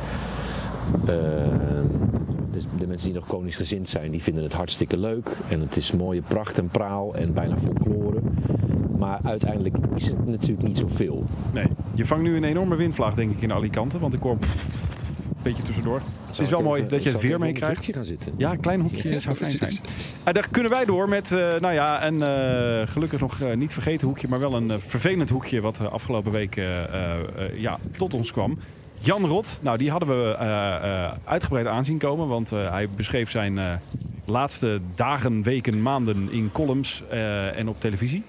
Eh, 1.07 1.15
dus 2.55 2.63
de 2.79 2.87
mensen 2.87 3.07
die 3.11 3.15
nog 3.19 3.27
koningsgezind 3.27 3.89
zijn, 3.89 4.11
die 4.11 4.23
vinden 4.23 4.43
het 4.43 4.53
hartstikke 4.53 4.97
leuk. 4.97 5.37
En 5.49 5.59
het 5.59 5.75
is 5.77 5.91
mooie 5.91 6.21
pracht 6.21 6.57
en 6.57 6.67
praal 6.67 7.15
en 7.15 7.33
bijna 7.33 7.57
folklore. 7.57 8.19
Maar 8.97 9.19
uiteindelijk 9.23 9.75
is 9.95 10.07
het 10.07 10.25
natuurlijk 10.27 10.67
niet 10.67 10.77
zoveel. 10.77 11.23
nee, 11.53 11.65
je 11.93 12.05
vangt 12.05 12.23
nu 12.23 12.35
een 12.35 12.43
enorme 12.43 12.75
windvlaag, 12.75 13.13
denk 13.13 13.31
ik, 13.31 13.41
in 13.41 13.53
Alicante. 13.53 13.99
Want 13.99 14.13
ik 14.13 14.21
hoor... 14.21 14.31
Een 14.31 15.51
beetje 15.51 15.63
tussendoor. 15.63 16.01
Het 16.25 16.39
is 16.39 16.49
wel 16.49 16.63
mooi 16.63 16.85
dat 16.87 17.03
je 17.03 17.09
het 17.09 17.21
weer 17.21 17.39
meekrijgt. 17.39 17.85
gaan 17.85 18.05
zitten. 18.05 18.33
Ja, 18.37 18.51
een 18.51 18.59
klein 18.59 18.81
hoekje 18.81 19.09
Ja, 19.09 19.19
zou 19.19 19.35
fijn 19.35 19.51
zijn. 19.51 19.71
precies. 19.71 19.81
Ah, 20.23 20.33
daar 20.33 20.47
kunnen 20.51 20.71
wij 20.71 20.85
door 20.85 21.09
met, 21.09 21.31
eh, 21.31 21.39
nou 21.39 21.73
ja, 21.73 22.05
een 22.05 22.21
eh, 22.23 22.87
gelukkig 22.87 23.19
nog 23.19 23.41
eh, 23.41 23.55
niet 23.55 23.73
vergeten 23.73 24.07
hoekje, 24.07 24.27
maar 24.27 24.39
wel 24.39 24.53
een 24.55 24.71
eh, 24.71 24.77
vervelend 24.77 25.29
hoekje 25.29 25.61
wat 25.61 25.79
eh, 25.79 25.87
afgelopen 25.91 26.31
week 26.31 26.55
eh, 26.55 26.83
eh, 26.83 27.19
eh, 27.19 27.59
ja, 27.59 27.77
tot 27.97 28.13
ons 28.13 28.31
kwam. 28.31 28.57
Jan 29.01 29.25
Rot, 29.25 29.59
nou 29.61 29.77
die 29.77 29.91
hadden 29.91 30.09
we 30.09 30.35
eh, 30.35 30.75
eh, 30.75 31.11
uitgebreid 31.23 31.67
aanzien 31.67 31.97
komen, 31.97 32.27
want 32.27 32.51
eh, 32.51 32.69
hij 32.71 32.89
beschreef 32.89 33.31
zijn 33.31 33.57
eh, 33.57 33.73
laatste 34.25 34.79
dagen, 34.95 35.43
weken, 35.43 35.81
maanden 35.81 36.27
in 36.31 36.49
columns 36.51 37.03
eh, 37.09 37.57
en 37.57 37.67
op 37.67 37.81
televisie. 37.81 38.23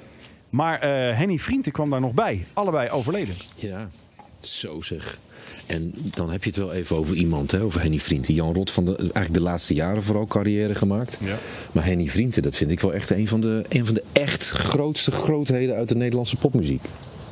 Maar 0.50 0.80
eh, 0.80 1.16
Henny 1.16 1.38
Vrienden 1.38 1.72
kwam 1.72 1.90
daar 1.90 2.00
nog 2.00 2.12
bij, 2.12 2.46
allebei 2.52 2.90
overleden. 2.90 3.34
Ja, 3.56 3.90
zo 4.38 4.80
zeg. 4.80 5.18
En 5.66 5.94
dan 6.04 6.30
heb 6.30 6.42
je 6.42 6.48
het 6.48 6.58
wel 6.58 6.72
even 6.72 6.96
over 6.96 7.16
iemand, 7.16 7.50
hè, 7.50 7.62
over 7.62 7.80
Henny 7.80 7.98
Vrienden. 7.98 8.34
Jan 8.34 8.54
Rot 8.54 8.70
van 8.70 8.84
de, 8.84 8.96
eigenlijk 8.96 9.34
de 9.34 9.40
laatste 9.40 9.74
jaren 9.74 10.02
vooral 10.02 10.26
carrière 10.26 10.74
gemaakt. 10.74 11.18
Ja. 11.24 11.36
Maar 11.72 11.84
Henny 11.84 12.06
Vrienden, 12.08 12.42
dat 12.42 12.56
vind 12.56 12.70
ik 12.70 12.80
wel 12.80 12.94
echt 12.94 13.10
een 13.10 13.28
van, 13.28 13.40
de, 13.40 13.64
een 13.68 13.86
van 13.86 13.94
de 13.94 14.02
echt 14.12 14.48
grootste 14.48 15.10
grootheden 15.10 15.76
uit 15.76 15.88
de 15.88 15.96
Nederlandse 15.96 16.36
popmuziek. 16.36 16.82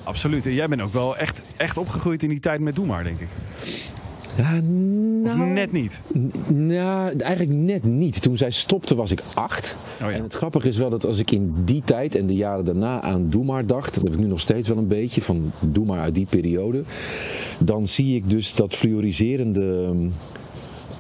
Absoluut. 0.04 0.46
En 0.46 0.52
jij 0.52 0.68
bent 0.68 0.80
ook 0.80 0.92
wel 0.92 1.16
echt, 1.16 1.42
echt 1.56 1.78
opgegroeid 1.78 2.23
in 2.23 2.28
die 2.28 2.40
tijd 2.40 2.61
met 2.61 2.75
Doe 2.75 2.87
Maar, 2.87 3.04
denk 3.04 3.20
ik. 3.20 3.28
Ja, 4.37 4.56
Of 5.25 5.37
nou, 5.37 5.50
net 5.50 5.73
niet. 5.73 6.00
Nou, 6.46 7.16
eigenlijk 7.16 7.58
net 7.58 7.84
niet. 7.84 8.23
Toen 8.23 8.37
zij 8.37 8.50
stopte 8.50 8.94
was 8.94 9.11
ik 9.11 9.23
acht. 9.34 9.76
Oh 10.02 10.11
ja. 10.11 10.16
En 10.16 10.23
het 10.23 10.34
grappige 10.34 10.68
is 10.68 10.76
wel 10.76 10.90
dat 10.90 11.06
als 11.06 11.18
ik 11.18 11.30
in 11.30 11.52
die 11.64 11.82
tijd 11.84 12.14
en 12.14 12.26
de 12.26 12.34
jaren 12.34 12.64
daarna 12.64 13.00
aan 13.00 13.30
Doe 13.30 13.44
Maar 13.44 13.66
dacht, 13.66 13.94
dat 13.94 14.04
heb 14.04 14.12
ik 14.12 14.18
nu 14.18 14.26
nog 14.26 14.40
steeds 14.40 14.68
wel 14.68 14.76
een 14.76 14.87
beetje 14.87 15.23
van 15.23 15.52
Doe 15.61 15.87
Maar 15.87 16.00
uit 16.00 16.14
die 16.14 16.26
periode, 16.26 16.82
dan 17.58 17.87
zie 17.87 18.16
ik 18.16 18.30
dus 18.30 18.54
dat 18.54 18.75
fluoriserende 18.75 19.94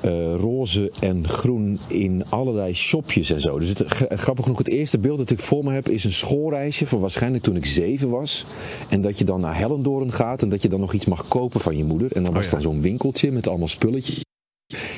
eh, 0.04 0.34
roze 0.34 0.92
en 1.00 1.28
groen 1.28 1.78
in 1.86 2.24
allerlei 2.28 2.74
shopjes 2.74 3.30
en 3.30 3.40
zo. 3.40 3.58
Dus 3.58 3.68
het, 3.68 3.82
gra- 3.86 4.16
grappig 4.16 4.44
genoeg, 4.44 4.58
het 4.58 4.68
eerste 4.68 4.98
beeld 4.98 5.18
dat 5.18 5.30
ik 5.30 5.40
voor 5.40 5.64
me 5.64 5.72
heb 5.72 5.88
is 5.88 6.04
een 6.04 6.12
schoolreisje 6.12 6.86
van 6.86 7.00
waarschijnlijk 7.00 7.44
toen 7.44 7.56
ik 7.56 7.66
zeven 7.66 8.10
was. 8.10 8.44
En 8.88 9.02
dat 9.02 9.18
je 9.18 9.24
dan 9.24 9.40
naar 9.40 9.58
Hellendoorn 9.58 10.12
gaat 10.12 10.42
en 10.42 10.48
dat 10.48 10.62
je 10.62 10.68
dan 10.68 10.80
nog 10.80 10.92
iets 10.92 11.04
mag 11.04 11.28
kopen 11.28 11.60
van 11.60 11.76
je 11.76 11.84
moeder. 11.84 12.12
En 12.12 12.24
dan 12.24 12.34
was 12.34 12.44
ja. 12.44 12.50
dan 12.50 12.60
zo'n 12.60 12.80
winkeltje 12.80 13.32
met 13.32 13.48
allemaal 13.48 13.68
spulletjes. 13.68 14.22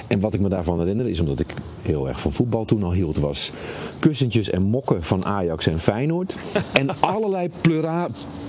En 0.06 0.20
wat 0.20 0.34
ik 0.34 0.40
me 0.40 0.48
daarvan 0.48 0.78
herinner 0.78 1.08
is, 1.08 1.20
omdat 1.20 1.40
ik 1.40 1.54
heel 1.82 2.08
erg 2.08 2.20
van 2.20 2.32
voetbal 2.32 2.64
toen 2.64 2.82
al 2.82 2.92
hield, 2.92 3.16
was 3.16 3.52
kussentjes 3.98 4.50
en 4.50 4.62
mokken 4.62 5.02
van 5.02 5.24
Ajax 5.24 5.66
en 5.66 5.80
Feyenoord. 5.80 6.36
en 6.72 7.00
allerlei 7.00 7.50
plura, 7.60 8.08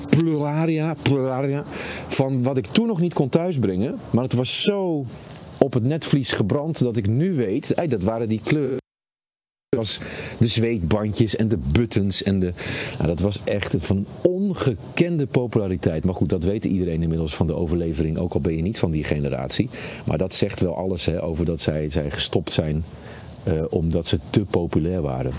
pluraria, 0.09 0.95
pluraria 1.01 1.63
van 2.07 2.43
wat 2.43 2.57
ik 2.57 2.65
toen 2.65 2.87
nog 2.87 2.99
niet 2.99 3.13
kon 3.13 3.29
thuisbrengen. 3.29 3.95
Maar 4.09 4.23
het 4.23 4.33
was 4.33 4.61
zo 4.61 5.05
op 5.59 5.73
het 5.73 5.83
netvlies 5.83 6.31
gebrand 6.31 6.79
dat 6.79 6.97
ik 6.97 7.07
nu 7.07 7.35
weet, 7.35 7.89
dat 7.89 8.03
waren 8.03 8.29
die 8.29 8.41
kleuren. 8.43 8.77
was 9.75 9.99
de 10.39 10.47
zweetbandjes 10.47 11.35
en 11.35 11.47
de 11.47 11.57
buttons. 11.71 12.23
En 12.23 12.39
de, 12.39 12.53
nou, 12.95 13.07
dat 13.07 13.19
was 13.19 13.43
echt 13.43 13.75
van 13.79 14.05
ongekende 14.21 15.25
populariteit. 15.25 16.03
Maar 16.05 16.15
goed, 16.15 16.29
dat 16.29 16.43
weet 16.43 16.65
iedereen 16.65 17.01
inmiddels 17.01 17.35
van 17.35 17.47
de 17.47 17.55
overlevering. 17.55 18.17
Ook 18.17 18.33
al 18.33 18.41
ben 18.41 18.55
je 18.55 18.61
niet 18.61 18.79
van 18.79 18.91
die 18.91 19.03
generatie. 19.03 19.69
Maar 20.05 20.17
dat 20.17 20.33
zegt 20.33 20.59
wel 20.59 20.75
alles 20.75 21.05
hè, 21.05 21.23
over 21.23 21.45
dat 21.45 21.61
zij, 21.61 21.89
zij 21.89 22.11
gestopt 22.11 22.53
zijn. 22.53 22.83
eh, 23.43 23.63
omdat 23.69 24.07
ze 24.07 24.19
te 24.29 24.45
populair 24.49 25.01
waren. 25.01 25.31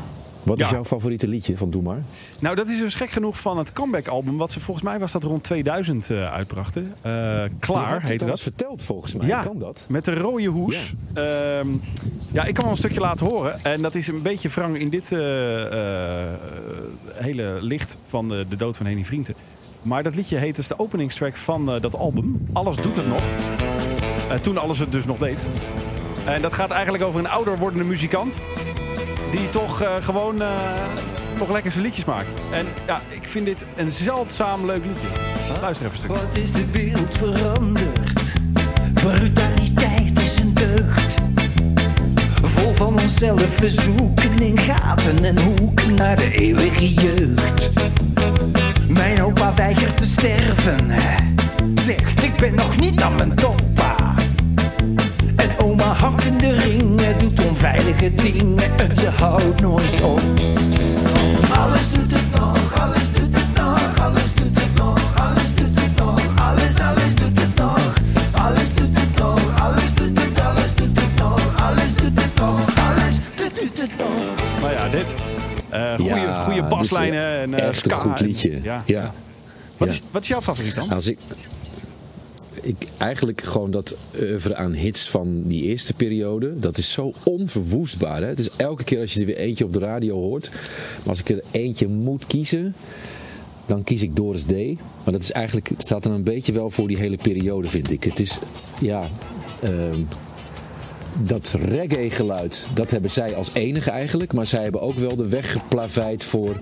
Wat 0.42 0.60
is 0.60 0.70
jouw 0.70 0.84
favoriete 0.84 1.28
liedje 1.28 1.56
van 1.56 1.70
Doe 1.70 1.82
Maar? 1.82 2.02
Nou, 2.38 2.54
dat 2.54 2.68
is 2.68 2.78
dus 2.78 2.94
gek 2.94 3.10
genoeg 3.10 3.40
van 3.40 3.58
het 3.58 3.72
comeback-album. 3.72 4.36
Wat 4.36 4.52
ze 4.52 4.60
volgens 4.60 4.84
mij 4.86 4.98
was 4.98 5.12
dat 5.12 5.22
rond 5.22 5.44
2000 5.44 6.10
eh, 6.10 6.32
uitbrachten. 6.32 6.94
Eh, 7.02 7.12
Klaar 7.58 8.00
heette 8.00 8.16
dat. 8.24 8.28
eens 8.28 8.42
verteld 8.42 8.82
volgens 8.82 9.14
mij. 9.14 9.26
Ja, 9.26 9.42
Kan 9.42 9.58
dat? 9.58 9.84
met 9.88 10.04
de 10.04 10.14
rode 10.14 10.46
hoes. 10.46 10.94
Ja. 11.14 11.62
ja, 12.32 12.44
ik 12.44 12.54
kan 12.54 12.62
wel 12.62 12.72
een 12.72 12.78
stukje 12.78 13.00
laten 13.00 13.26
horen. 13.26 13.64
En 13.64 13.82
dat 13.82 13.94
is 13.94 14.08
een 14.08 14.22
beetje 14.22 14.48
wrang 14.48 14.78
in 14.78 14.88
dit 14.88 15.12
eh, 15.12 15.18
hele 17.14 17.58
licht 17.60 17.96
van 18.06 18.28
de, 18.28 18.44
de 18.48 18.56
dood 18.56 18.76
van 18.76 18.86
Henny 18.86 19.04
Vrienden. 19.04 19.34
Maar 19.82 20.02
dat 20.02 20.14
liedje 20.14 20.36
heet 20.36 20.56
dus 20.56 20.68
de 20.68 20.78
openingstrack 20.78 21.36
van 21.36 21.66
dat 21.66 21.96
album. 21.96 22.46
Alles 22.52 22.76
doet 22.76 22.96
het 22.96 23.08
nog. 23.08 23.22
Toen 24.40 24.58
alles 24.58 24.78
het 24.78 24.92
dus 24.92 25.04
nog 25.04 25.18
deed. 25.18 25.38
En 26.24 26.42
dat 26.42 26.52
gaat 26.52 26.70
eigenlijk 26.70 27.04
over 27.04 27.20
een 27.20 27.28
ouder 27.28 27.58
wordende 27.58 27.84
muzikant. 27.84 28.40
Die 29.30 29.48
toch 29.50 29.82
eh, 29.82 29.88
gewoon 30.00 30.42
eh, 30.42 30.48
nog 31.38 31.50
lekker 31.50 31.70
zijn 31.70 31.84
liedjes 31.84 32.04
maakt. 32.04 32.28
En 32.52 32.66
ja, 32.86 33.00
ik 33.08 33.28
vind 33.28 33.46
dit 33.46 33.64
een 33.76 33.92
zeldzaam 33.92 34.66
leuk 34.66 34.84
liedje. 34.84 35.06
Luister 35.60 35.86
even 35.86 35.98
een 35.98 36.04
stukje. 36.04 36.26
Wat 36.26 36.36
is 36.36 36.52
de 36.52 36.70
wereld 36.70 37.14
veranderd? 37.14 38.32
Brutaliteit 38.94 40.20
is 40.20 40.38
een 40.38 40.54
deugd. 40.54 41.18
Vol 42.42 42.72
van 42.72 43.00
onszelf, 43.00 43.58
we 43.58 43.68
zoeken 43.68 44.38
in 44.38 44.58
gaten 44.58 45.24
en 45.24 45.38
hoeken 45.38 45.94
naar 45.94 46.16
de 46.16 46.30
eeuwige 46.30 46.94
jeugd. 46.94 47.70
Mijn 48.88 49.22
opa 49.22 49.54
weigert 49.54 49.96
te 49.96 50.04
sterven. 50.04 50.90
Zegt, 51.86 52.22
ik 52.22 52.36
ben 52.36 52.54
nog 52.54 52.76
niet 52.76 53.00
aan 53.00 53.14
mijn 53.16 53.34
toppa. 53.34 54.07
En 55.98 56.04
oma 56.04 56.10
hangt 56.10 56.24
in 56.24 56.38
de 56.38 56.52
ringen, 56.52 57.18
doet 57.18 57.46
onveilige 57.46 58.14
dingen 58.14 58.78
en 58.78 58.96
ze 58.96 59.08
houdt 59.08 59.60
nooit 59.60 60.00
op. 60.00 60.20
Alles 61.50 61.92
doet 61.92 62.12
het 62.14 62.40
nog, 62.40 62.80
alles 62.80 63.12
doet 63.12 63.36
het 63.36 63.54
nog, 63.54 63.98
alles 64.00 64.34
doet 64.34 64.60
het 64.60 64.74
nog, 64.76 65.16
alles 65.16 65.54
doet 65.54 65.80
het 65.80 65.96
nog, 65.96 66.20
alles, 66.36 66.80
alles 66.80 67.14
doet 67.14 67.40
het 67.40 67.54
nog, 67.56 67.94
alles 68.32 68.74
doet 68.74 68.98
het 68.98 69.18
nog, 69.18 69.60
alles 69.60 69.94
doet 69.94 70.18
het, 70.20 70.40
alles 70.40 70.74
doet 70.74 71.00
het 71.00 71.14
nog, 71.18 71.56
alles 71.70 71.94
doet 71.94 72.20
het 72.22 72.34
nog, 72.36 72.60
alles 72.76 73.16
doet, 73.36 73.80
het 73.80 73.90
nog. 73.98 74.60
Nou 74.60 74.72
ja, 74.72 74.88
dit. 74.88 75.14
Eh 75.68 75.94
goede, 75.94 76.14
Ja, 76.20 76.34
goede 76.44 76.62
baslijnen. 76.62 77.40
en, 77.40 77.54
eh, 77.54 77.68
echt 77.68 77.90
een 77.90 77.96
goed 77.96 78.20
liedje. 78.20 78.62
ja. 78.62 78.82
ja. 78.86 79.12
Wat, 79.76 79.88
is, 79.88 80.02
wat 80.10 80.22
is 80.22 80.28
jouw 80.28 80.42
favoriet 80.42 80.74
dan? 80.74 80.90
Als 80.90 81.06
ik, 81.06 81.18
ik 82.68 82.88
eigenlijk 82.98 83.42
gewoon 83.42 83.70
dat 83.70 83.96
oeuvre 84.20 84.54
aan 84.54 84.72
hits 84.72 85.08
van 85.08 85.42
die 85.42 85.62
eerste 85.62 85.94
periode, 85.94 86.58
dat 86.58 86.78
is 86.78 86.92
zo 86.92 87.12
onverwoestbaar. 87.24 88.20
Hè? 88.20 88.26
Het 88.26 88.38
is 88.38 88.50
elke 88.56 88.84
keer 88.84 89.00
als 89.00 89.12
je 89.12 89.20
er 89.20 89.26
weer 89.26 89.36
eentje 89.36 89.64
op 89.64 89.72
de 89.72 89.78
radio 89.78 90.20
hoort, 90.20 90.50
maar 90.98 91.08
als 91.08 91.20
ik 91.20 91.28
er 91.28 91.42
eentje 91.50 91.88
moet 91.88 92.26
kiezen, 92.26 92.74
dan 93.66 93.84
kies 93.84 94.02
ik 94.02 94.16
Doris 94.16 94.42
D. 94.42 94.52
Maar 95.04 95.12
dat 95.12 95.22
is 95.22 95.32
eigenlijk, 95.32 95.70
staat 95.76 96.02
dan 96.02 96.12
een 96.12 96.24
beetje 96.24 96.52
wel 96.52 96.70
voor 96.70 96.88
die 96.88 96.96
hele 96.96 97.16
periode, 97.16 97.68
vind 97.68 97.90
ik. 97.90 98.04
Het 98.04 98.20
is, 98.20 98.38
ja, 98.80 99.08
ehm, 99.60 100.02
dat 101.16 101.56
reggae 101.64 102.10
geluid, 102.10 102.68
dat 102.74 102.90
hebben 102.90 103.10
zij 103.10 103.34
als 103.34 103.50
enige 103.52 103.90
eigenlijk. 103.90 104.32
Maar 104.32 104.46
zij 104.46 104.62
hebben 104.62 104.80
ook 104.80 104.98
wel 104.98 105.16
de 105.16 105.28
weg 105.28 105.52
geplaveid 105.52 106.24
voor 106.24 106.56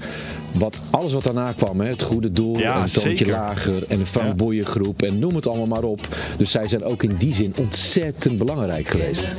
wat, 0.53 0.79
alles 0.91 1.13
wat 1.13 1.25
daarna 1.25 1.53
kwam. 1.53 1.81
Hè? 1.81 1.89
Het 1.89 2.03
goede 2.03 2.31
doel, 2.31 2.59
Ja, 2.59 2.75
en 2.75 2.81
een 2.83 2.87
toontje 2.91 3.17
zeker. 3.17 3.27
lager 3.33 3.85
en 3.89 4.01
een 4.01 4.07
Frank 4.07 4.29
Ja. 4.29 4.35
Boeien-groep 4.35 5.03
en 5.03 5.19
noem 5.19 5.35
het 5.35 5.47
allemaal 5.47 5.67
maar 5.67 5.83
op. 5.83 6.09
Dus 6.37 6.51
zij 6.51 6.67
zijn 6.67 6.85
ook 6.85 7.03
in 7.03 7.15
die 7.19 7.35
zin 7.35 7.55
ontzettend 7.57 8.39
belangrijk 8.39 8.89
geweest. 8.89 9.35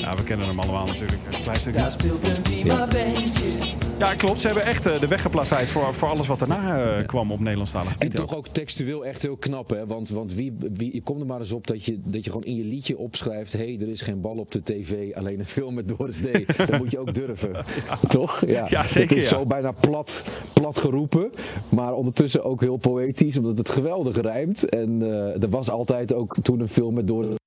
Ja, 0.00 0.16
we 0.16 0.22
kennen 0.24 0.46
hem 0.46 0.58
allemaal 0.60 0.86
natuurlijk. 0.86 1.18
Een 1.32 1.42
klein 1.42 1.58
stukje. 1.58 2.64
Daar 2.64 2.88
Ja, 4.00 4.14
klopt. 4.14 4.40
Ze 4.40 4.46
hebben 4.46 4.66
echt 4.66 4.86
eh, 4.86 5.00
de 5.00 5.06
weg 5.06 5.22
geplaveid 5.22 5.68
voor, 5.68 5.94
voor 5.94 6.08
alles 6.08 6.26
wat 6.26 6.38
daarna 6.38 6.78
eh, 6.78 7.06
kwam 7.06 7.32
op 7.32 7.40
Nederlandstalig 7.40 7.96
En 7.98 8.10
toch 8.10 8.36
ook 8.36 8.48
textueel 8.48 9.06
echt 9.06 9.22
heel 9.22 9.36
knap, 9.36 9.70
hè? 9.70 9.86
Want, 9.86 10.08
want 10.08 10.32
wie, 10.34 10.52
wie, 10.72 10.94
je 10.94 11.02
komt 11.02 11.20
er 11.20 11.26
maar 11.26 11.40
eens 11.40 11.52
op 11.52 11.66
dat 11.66 11.84
je, 11.84 12.00
dat 12.04 12.24
je 12.24 12.30
gewoon 12.30 12.46
in 12.46 12.56
je 12.56 12.64
liedje 12.64 12.98
opschrijft: 12.98 13.52
hé, 13.52 13.58
hey, 13.58 13.78
er 13.80 13.88
is 13.88 14.00
geen 14.00 14.20
bal 14.20 14.36
op 14.36 14.50
de 14.52 14.62
tv, 14.62 15.14
alleen 15.14 15.38
een 15.38 15.46
film 15.46 15.74
met 15.74 15.88
Doris 15.88 16.16
D. 16.16 16.28
Dat 16.68 16.78
moet 16.78 16.90
je 16.90 16.98
ook 16.98 17.14
durven. 17.14 17.64
Toch? 18.08 18.46
Ja, 18.46 18.66
Ja, 18.68 18.86
zeker, 18.86 19.08
Het 19.08 19.18
is 19.18 19.30
ja. 19.30 19.36
zo 19.36 19.44
bijna 19.44 19.72
plat, 19.72 20.24
plat 20.52 20.78
geroepen, 20.78 21.30
maar 21.68 21.94
ondertussen 21.94 22.44
ook 22.44 22.60
heel 22.60 22.76
poëtisch, 22.76 23.36
omdat 23.36 23.58
het 23.58 23.68
geweldig 23.68 24.20
rijmt. 24.20 24.68
En 24.68 25.02
eh, 25.02 25.42
er 25.42 25.50
was 25.50 25.70
altijd 25.70 26.12
ook 26.12 26.36
toen 26.42 26.60
een 26.60 26.68
film 26.68 26.94
met 26.94 27.06
Doris 27.06 27.39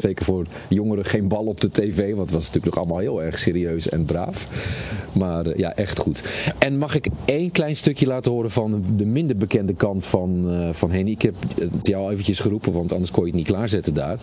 Zeker 0.00 0.24
voor 0.24 0.46
jongeren 0.68 1.04
geen 1.04 1.28
bal 1.28 1.44
op 1.44 1.60
de 1.60 1.70
tv, 1.70 2.08
want 2.10 2.20
het 2.20 2.30
was 2.30 2.46
natuurlijk 2.46 2.74
nog 2.74 2.76
allemaal 2.76 2.98
heel 2.98 3.22
erg 3.22 3.38
serieus 3.38 3.88
en 3.88 4.04
braaf. 4.04 4.48
Maar 5.12 5.46
eh, 5.46 5.58
ja, 5.58 5.74
echt 5.74 5.98
goed. 5.98 6.22
En 6.58 6.78
mag 6.78 6.94
ik 6.94 7.06
één 7.24 7.50
klein 7.50 7.76
stukje 7.76 8.06
laten 8.06 8.32
horen 8.32 8.50
van 8.50 8.84
de 8.96 9.04
minder 9.04 9.36
bekende 9.36 9.74
kant 9.74 10.04
van, 10.04 10.50
eh 10.50 10.72
van 10.72 10.90
Henny? 10.90 11.10
Ik 11.10 11.22
heb 11.22 11.34
het 11.58 11.86
jou 11.86 12.12
eventjes 12.12 12.38
geroepen, 12.38 12.72
want 12.72 12.92
anders 12.92 13.10
kon 13.10 13.22
je 13.24 13.28
het 13.28 13.38
niet 13.38 13.46
klaarzetten 13.46 13.94
daar. 13.94 14.18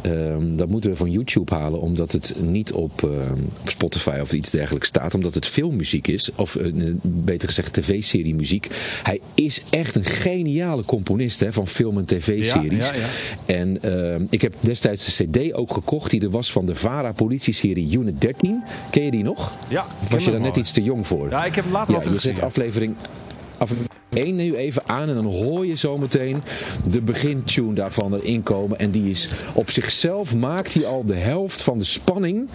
Ehm, 0.00 0.56
dat 0.56 0.68
moeten 0.68 0.90
we 0.90 0.96
van 0.96 1.10
YouTube 1.10 1.54
halen, 1.54 1.80
omdat 1.80 2.12
het 2.12 2.34
niet 2.40 2.72
op, 2.72 3.02
ehm, 3.02 3.38
op 3.60 3.68
Spotify 3.68 4.18
of 4.22 4.32
iets 4.32 4.50
dergelijks 4.50 4.88
staat. 4.88 5.14
Omdat 5.14 5.34
het 5.34 5.46
filmmuziek 5.46 6.08
is, 6.08 6.30
of 6.34 6.56
eh, 6.56 6.72
beter 7.02 7.48
gezegd 7.48 7.72
tv-serie 7.72 8.34
muziek. 8.34 8.68
Hij 9.02 9.20
is 9.34 9.62
echt 9.70 9.96
een 9.96 10.04
geniale 10.04 10.84
componist 10.84 11.40
hè, 11.40 11.52
van 11.52 11.68
film- 11.68 11.98
en 11.98 12.04
tv-series. 12.04 12.88
Ja, 12.88 12.94
ja, 12.94 13.06
En 13.54 13.82
ehm, 13.82 14.26
ik 14.30 14.42
heb 14.42 14.54
destijds 14.60 15.06
cd 15.10 15.52
ook 15.52 15.72
gekocht 15.72 16.10
die 16.10 16.20
er 16.20 16.30
was 16.30 16.52
van 16.52 16.66
de 16.66 16.74
VARA 16.74 17.12
politieserie 17.12 17.98
Unit 17.98 18.20
13. 18.20 18.62
Ken 18.90 19.04
je 19.04 19.10
die 19.10 19.22
nog? 19.22 19.56
Ja, 19.68 19.86
was 20.10 20.24
je 20.24 20.30
daar 20.30 20.40
net 20.40 20.56
iets 20.56 20.70
te 20.70 20.82
jong 20.82 21.06
voor? 21.06 21.30
Ja, 21.30 21.44
ik 21.44 21.54
heb 21.54 21.64
hem 21.64 21.72
later 21.72 21.94
Ja, 21.94 22.10
je 22.10 22.18
zet 22.18 22.40
aflevering, 22.40 22.94
aflevering 23.58 23.96
1 24.08 24.36
nu 24.36 24.56
even 24.56 24.82
aan 24.86 25.08
en 25.08 25.14
dan 25.14 25.24
hoor 25.24 25.66
je 25.66 25.76
zometeen 25.76 26.42
de 26.84 27.00
begintune 27.00 27.74
daarvan 27.74 28.14
erin 28.14 28.42
komen. 28.42 28.78
En 28.78 28.90
die 28.90 29.10
is 29.10 29.28
op 29.52 29.70
zichzelf 29.70 30.34
maakt 30.36 30.74
hij 30.74 30.86
al 30.86 31.04
de 31.04 31.14
helft 31.14 31.62
van 31.62 31.78
de 31.78 31.84
spanning 31.84 32.48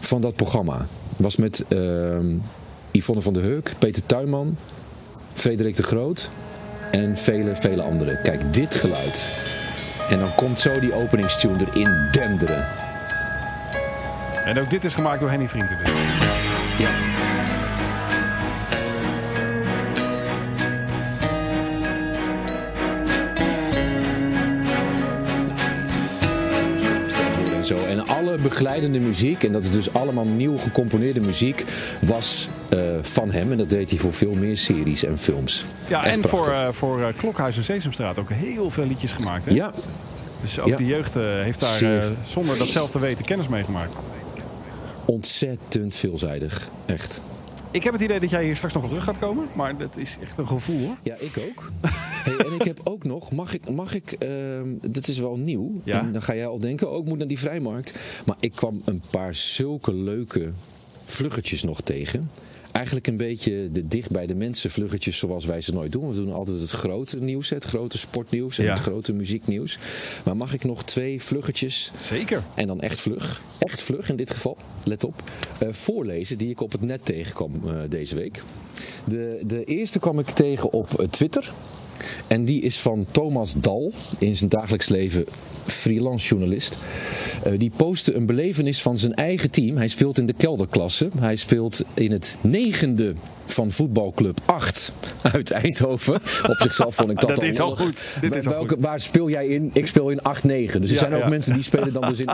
van 0.00 0.20
dat 0.20 0.36
programma. 0.36 0.86
Was 1.16 1.36
met 1.36 1.64
ehm, 1.68 2.36
Yvonne 2.90 3.22
van 3.22 3.32
der 3.32 3.42
Heuk, 3.42 3.72
Peter 3.78 4.06
Tuinman, 4.06 4.56
Frederik 5.32 5.76
de 5.76 5.82
Groot 5.82 6.30
en 6.90 7.16
vele, 7.16 7.56
vele 7.56 7.82
anderen. 7.82 8.18
Kijk, 8.22 8.52
dit 8.52 8.74
geluid. 8.74 9.28
En 10.08 10.18
dan 10.18 10.34
komt 10.34 10.60
zo 10.60 10.80
die 10.80 10.94
openingstune 10.94 11.64
erin 11.72 12.08
denderen. 12.10 12.66
En 14.44 14.60
ook 14.60 14.70
dit 14.70 14.84
is 14.84 14.94
gemaakt 14.94 15.20
door 15.20 15.30
Henny 15.30 15.48
Vrienden. 15.48 15.78
Dus. 15.78 15.88
Ja. 16.78 17.13
Alle 28.34 28.42
begeleidende 28.42 28.98
muziek, 28.98 29.44
en 29.44 29.52
dat 29.52 29.62
is 29.62 29.70
dus 29.70 29.92
allemaal 29.94 30.24
nieuw 30.24 30.56
gecomponeerde 30.56 31.20
muziek, 31.20 31.64
was 32.00 32.48
eh, 32.68 32.78
van 33.00 33.30
hem. 33.30 33.50
En 33.50 33.58
dat 33.58 33.70
deed 33.70 33.90
hij 33.90 33.98
voor 33.98 34.12
veel 34.12 34.32
meer 34.34 34.56
series 34.56 35.04
en 35.04 35.18
films. 35.18 35.64
Ja, 35.88 36.04
Echt 36.04 36.14
en 36.16 36.28
voor, 36.28 36.48
eh, 36.48 36.68
voor 36.70 37.02
eh, 37.02 37.08
Klokhuis 37.16 37.56
en 37.56 37.64
Sesamstraat 37.64 38.18
ook 38.18 38.30
heel 38.30 38.70
veel 38.70 38.86
liedjes 38.86 39.12
gemaakt. 39.12 39.44
Hè? 39.44 39.54
Ja, 39.54 39.72
Dus 40.40 40.60
ook 40.60 40.68
Ja. 40.68 40.76
de 40.76 40.86
jeugd 40.86 41.14
heeft 41.14 41.60
daar 41.60 42.02
zonder 42.28 42.58
dat 42.58 42.66
zelf 42.66 42.90
te 42.90 42.98
weten 42.98 43.24
kennis 43.24 43.48
mee 43.48 43.64
gemaakt. 43.64 43.94
ontzettend 45.04 45.94
veelzijdig. 45.94 46.68
Echt. 46.86 47.20
Ik 47.74 47.84
heb 47.84 47.92
het 47.92 48.02
idee 48.02 48.20
dat 48.20 48.30
jij 48.30 48.44
hier 48.44 48.56
straks 48.56 48.74
nog 48.74 48.82
wel 48.82 48.90
terug 48.90 49.04
gaat 49.04 49.18
komen. 49.18 49.48
Maar 49.52 49.76
dat 49.76 49.96
is 49.96 50.16
echt 50.22 50.38
een 50.38 50.46
gevoel 50.46 50.86
hoor. 50.86 50.96
Ja, 51.02 51.14
ik 51.18 51.38
ook. 51.48 51.70
Hey, 52.24 52.36
en 52.36 52.52
ik 52.52 52.62
heb 52.62 52.80
ook 52.84 53.04
nog, 53.04 53.32
mag 53.32 53.54
ik, 53.54 53.70
mag 53.70 53.94
ik 53.94 54.12
ehm, 54.12 54.68
dat 54.80 55.08
is 55.08 55.18
wel 55.18 55.36
nieuw. 55.36 55.80
Ja. 55.84 56.00
En 56.00 56.12
dan 56.12 56.22
ga 56.22 56.34
jij 56.34 56.46
al 56.46 56.58
denken, 56.58 56.90
oh, 56.90 56.98
ik 56.98 57.04
moet 57.04 57.18
naar 57.18 57.26
die 57.26 57.38
vrijmarkt. 57.38 57.94
Maar 58.26 58.36
ik 58.40 58.52
kwam 58.52 58.82
een 58.84 59.02
paar 59.10 59.34
zulke 59.34 59.94
leuke 59.94 60.52
vluggetjes 61.04 61.62
nog 61.62 61.80
tegen. 61.80 62.30
Eigenlijk 62.74 63.06
een 63.06 63.16
beetje 63.16 63.70
de 63.72 63.88
dicht 63.88 64.10
bij 64.10 64.26
de 64.26 64.34
mensen 64.34 64.70
vluggetjes 64.70 65.18
zoals 65.18 65.44
wij 65.44 65.60
ze 65.60 65.72
nooit 65.72 65.92
doen. 65.92 66.08
We 66.08 66.14
doen 66.14 66.32
altijd 66.32 66.60
het 66.60 66.70
grote 66.70 67.18
nieuws, 67.20 67.48
het 67.50 67.64
grote 67.64 67.98
sportnieuws 67.98 68.58
en 68.58 68.64
Ja. 68.64 68.70
het 68.70 68.78
grote 68.80 69.12
muzieknieuws. 69.12 69.78
Maar 70.24 70.36
mag 70.36 70.54
ik 70.54 70.64
nog 70.64 70.84
twee 70.84 71.22
vluggetjes 71.22 71.92
Zeker. 72.02 72.42
en 72.54 72.66
dan 72.66 72.80
echt 72.80 73.00
vlug, 73.00 73.42
echt 73.58 73.82
vlug 73.82 74.08
in 74.08 74.16
dit 74.16 74.30
geval, 74.30 74.56
let 74.84 75.04
op, 75.04 75.22
eh, 75.58 75.72
voorlezen 75.72 76.38
die 76.38 76.50
ik 76.50 76.60
op 76.60 76.72
het 76.72 76.80
net 76.80 77.04
tegenkwam 77.04 77.68
eh, 77.68 77.80
deze 77.88 78.14
week. 78.14 78.42
De, 79.06 79.40
de 79.46 79.64
eerste 79.64 79.98
kwam 79.98 80.18
ik 80.18 80.26
tegen 80.26 80.72
op 80.72 81.00
eh, 81.00 81.06
Twitter. 81.06 81.52
En 82.26 82.44
die 82.44 82.60
is 82.60 82.78
van 82.78 83.06
Thomas 83.10 83.54
Dal, 83.60 83.92
in 84.18 84.36
zijn 84.36 84.50
dagelijks 84.50 84.88
leven 84.88 85.24
freelance 85.66 86.26
journalist. 86.26 86.76
Eh, 87.42 87.52
die 87.58 87.72
postte 87.76 88.14
een 88.14 88.26
belevenis 88.26 88.82
van 88.82 88.98
zijn 88.98 89.14
eigen 89.14 89.50
team. 89.50 89.76
Hij 89.76 89.88
speelt 89.88 90.18
in 90.18 90.26
de 90.26 90.32
kelderklasse. 90.32 91.08
Hij 91.18 91.36
speelt 91.36 91.84
in 91.94 92.12
het 92.12 92.36
negende 92.40 93.14
van 93.46 93.70
voetbalclub 93.70 94.38
8 94.44 94.92
uit 95.32 95.50
Eindhoven. 95.50 96.14
Op 96.46 96.56
zichzelf 96.58 96.94
vond 96.94 97.10
ik 97.10 97.20
dat, 97.20 97.28
Dat 97.34 97.38
al 97.38 97.44
is 97.44 97.60
al 97.60 97.76
goed. 97.76 98.02
Dit 98.20 98.34
is 98.34 98.46
al 98.46 98.52
welke- 98.52 98.68
goed. 98.74 98.82
Waar 98.82 99.00
speel 99.00 99.28
jij 99.30 99.46
in? 99.46 99.70
Ik 99.72 99.86
speel 99.86 100.10
in 100.10 100.18
8-9. 100.18 100.22
Dus 100.46 100.56
er 100.74 100.80
Ja, 100.80 100.96
zijn 100.96 101.14
ook 101.14 101.28
mensen 101.28 101.54
die 101.54 101.62
spelen 101.62 101.92
dan 101.92 102.02
dus 102.08 102.20
in 102.20 102.28
8-8. 102.28 102.32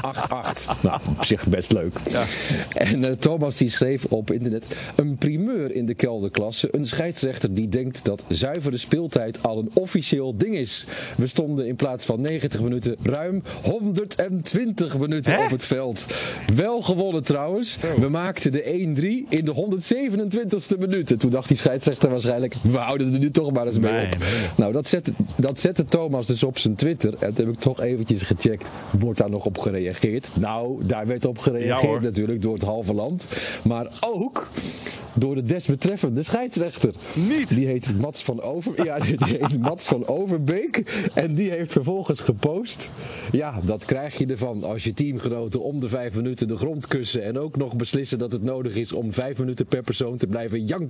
Nou, 0.82 1.00
op 1.18 1.24
zich 1.24 1.46
best 1.46 1.72
leuk. 1.72 1.96
Ja. 2.10 2.24
En 2.72 3.04
eh, 3.04 3.12
Thomas 3.12 3.56
die 3.56 3.70
schreef 3.70 4.04
op 4.04 4.30
internet 4.30 4.66
een 4.96 5.16
primeur 5.16 5.74
in 5.74 5.86
de 5.86 5.94
kelderklasse. 5.94 6.68
Een 6.70 6.84
scheidsrechter 6.86 7.54
die 7.54 7.68
denkt 7.68 8.04
dat 8.04 8.24
zuivere 8.28 8.76
speeltijd 8.76 9.42
al 9.42 9.58
een 9.58 9.70
officieel 9.74 10.36
ding 10.36 10.54
is. 10.56 10.84
We 11.16 11.26
stonden 11.26 11.66
in 11.66 11.76
plaats 11.76 12.04
van 12.04 12.20
90 12.20 12.60
minuten 12.62 12.96
ruim 13.02 13.42
120 13.62 14.98
minuten 14.98 15.34
Hè? 15.34 15.44
op 15.44 15.50
het 15.50 15.64
veld. 15.64 16.06
Wel 16.54 16.82
gewonnen 16.82 17.22
trouwens. 17.22 17.76
We 18.00 18.08
maakten 18.08 18.52
de 18.52 18.62
1-3 18.62 19.28
in 19.28 19.44
de 19.44 19.52
127ste 19.54 20.78
minuut. 20.78 20.99
En 21.08 21.18
toen 21.18 21.30
dacht 21.30 21.48
die 21.48 21.56
scheidsrechter 21.56 22.10
waarschijnlijk, 22.10 22.54
we 22.54 22.76
houden 22.78 23.12
er 23.12 23.18
nu 23.18 23.30
toch 23.30 23.52
maar 23.52 23.66
eens 23.66 23.78
mee 23.78 23.92
Nee, 23.92 24.04
op. 24.04 24.18
nee. 24.18 24.28
Nou, 24.56 24.72
dat 24.72 24.88
zette, 24.88 25.12
dat 25.36 25.60
zette 25.60 25.84
Thomas 25.84 26.26
dus 26.26 26.42
op 26.42 26.58
zijn 26.58 26.74
Twitter. 26.74 27.14
En 27.18 27.34
toen 27.34 27.46
heb 27.46 27.54
ik 27.54 27.60
toch 27.60 27.80
eventjes 27.80 28.22
gecheckt. 28.22 28.70
Wordt 28.98 29.18
daar 29.18 29.30
nog 29.30 29.44
op 29.44 29.58
gereageerd? 29.58 30.30
Nou, 30.34 30.84
daar 30.86 31.06
werd 31.06 31.24
op 31.24 31.38
gereageerd 31.38 32.02
natuurlijk 32.02 32.42
door 32.42 32.54
het 32.54 32.62
halve 32.62 32.94
land. 32.94 33.26
Maar 33.62 33.86
ook 34.00 34.48
door 35.14 35.34
de 35.34 35.42
desbetreffende 35.42 36.22
scheidsrechter. 36.22 36.94
Niet? 37.14 37.48
Die 37.48 37.66
heet 37.66 37.98
Mats 38.00 38.22
van 38.24 38.42
Over. 38.42 38.84
Ja, 38.84 38.98
die 38.98 39.16
heet 39.24 39.58
Mats 39.58 39.86
van 39.86 40.06
Overbeek. 40.06 40.82
En 41.14 41.34
die 41.34 41.50
heeft 41.50 41.72
vervolgens 41.72 42.20
gepost. 42.20 42.90
Ja, 43.32 43.60
dat 43.62 43.84
krijg 43.84 44.18
je 44.18 44.26
ervan 44.26 44.64
als 44.64 44.84
je 44.84 44.94
teamgenoten 44.94 45.62
om 45.62 45.80
de 45.80 45.88
vijf 45.88 46.14
minuten 46.14 46.48
de 46.48 46.56
grond 46.56 46.86
kussen. 46.86 47.22
En 47.22 47.38
ook 47.38 47.56
nog 47.56 47.76
beslissen 47.76 48.18
dat 48.18 48.32
het 48.32 48.42
nodig 48.42 48.74
is 48.74 48.92
om 48.92 49.12
vijf 49.12 49.38
minuten 49.38 49.66
per 49.66 49.82
persoon 49.82 50.16
te 50.16 50.26
blijven 50.26 50.64
janken. 50.64 50.89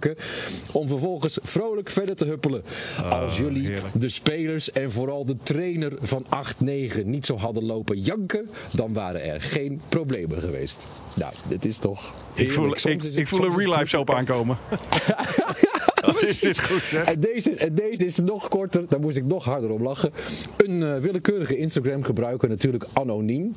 Om 0.73 0.89
vervolgens 0.89 1.39
vrolijk 1.43 1.91
verder 1.91 2.17
te 2.17 2.25
huppelen. 2.25 2.63
Als 3.11 3.39
jullie 3.39 3.67
heerlijk. 3.67 4.01
de 4.01 4.09
spelers 4.09 4.71
en 4.73 4.93
vooral 4.93 5.25
de 5.25 5.37
trainer 5.43 5.93
van 6.01 6.27
8-9 6.65 7.05
niet 7.05 7.27
zo 7.27 7.37
hadden 7.37 7.65
lopen 7.65 7.99
janken, 8.01 8.51
dan 8.75 8.93
waren 8.93 9.23
er 9.25 9.41
geen 9.41 9.81
problemen 9.89 10.41
geweest. 10.41 10.87
Nou, 11.15 11.33
dit 11.49 11.65
is 11.65 11.79
toch. 11.79 12.15
Ik 12.35 12.51
voel, 12.51 12.57
heerlijk. 12.63 12.81
Soms 12.81 12.95
ik, 12.95 13.03
het- 13.03 13.17
ik 13.17 13.27
voel 13.29 13.45
een 13.45 13.57
real 13.59 13.73
life 13.73 13.87
soap 13.87 14.09
echt- 14.09 14.19
aankomen. 14.19 14.59
Dat 16.07 16.23
is, 16.23 16.59
goed 16.59 16.83
zeg. 16.83 17.05
En 17.05 17.21
deze, 17.21 17.55
en 17.55 17.75
deze 17.75 18.05
is 18.05 18.17
nog 18.17 18.49
korter, 18.49 18.85
daar 18.89 19.01
moest 19.01 19.17
ik 19.17 19.25
nog 19.25 19.45
harder 19.45 19.71
om 19.71 19.83
lachen. 19.83 20.13
Een 20.57 20.83
eh, 20.83 20.97
willekeurige 20.97 21.57
Instagram 21.57 22.03
gebruiker, 22.03 22.49
natuurlijk 22.49 22.85
anoniem, 22.93 23.55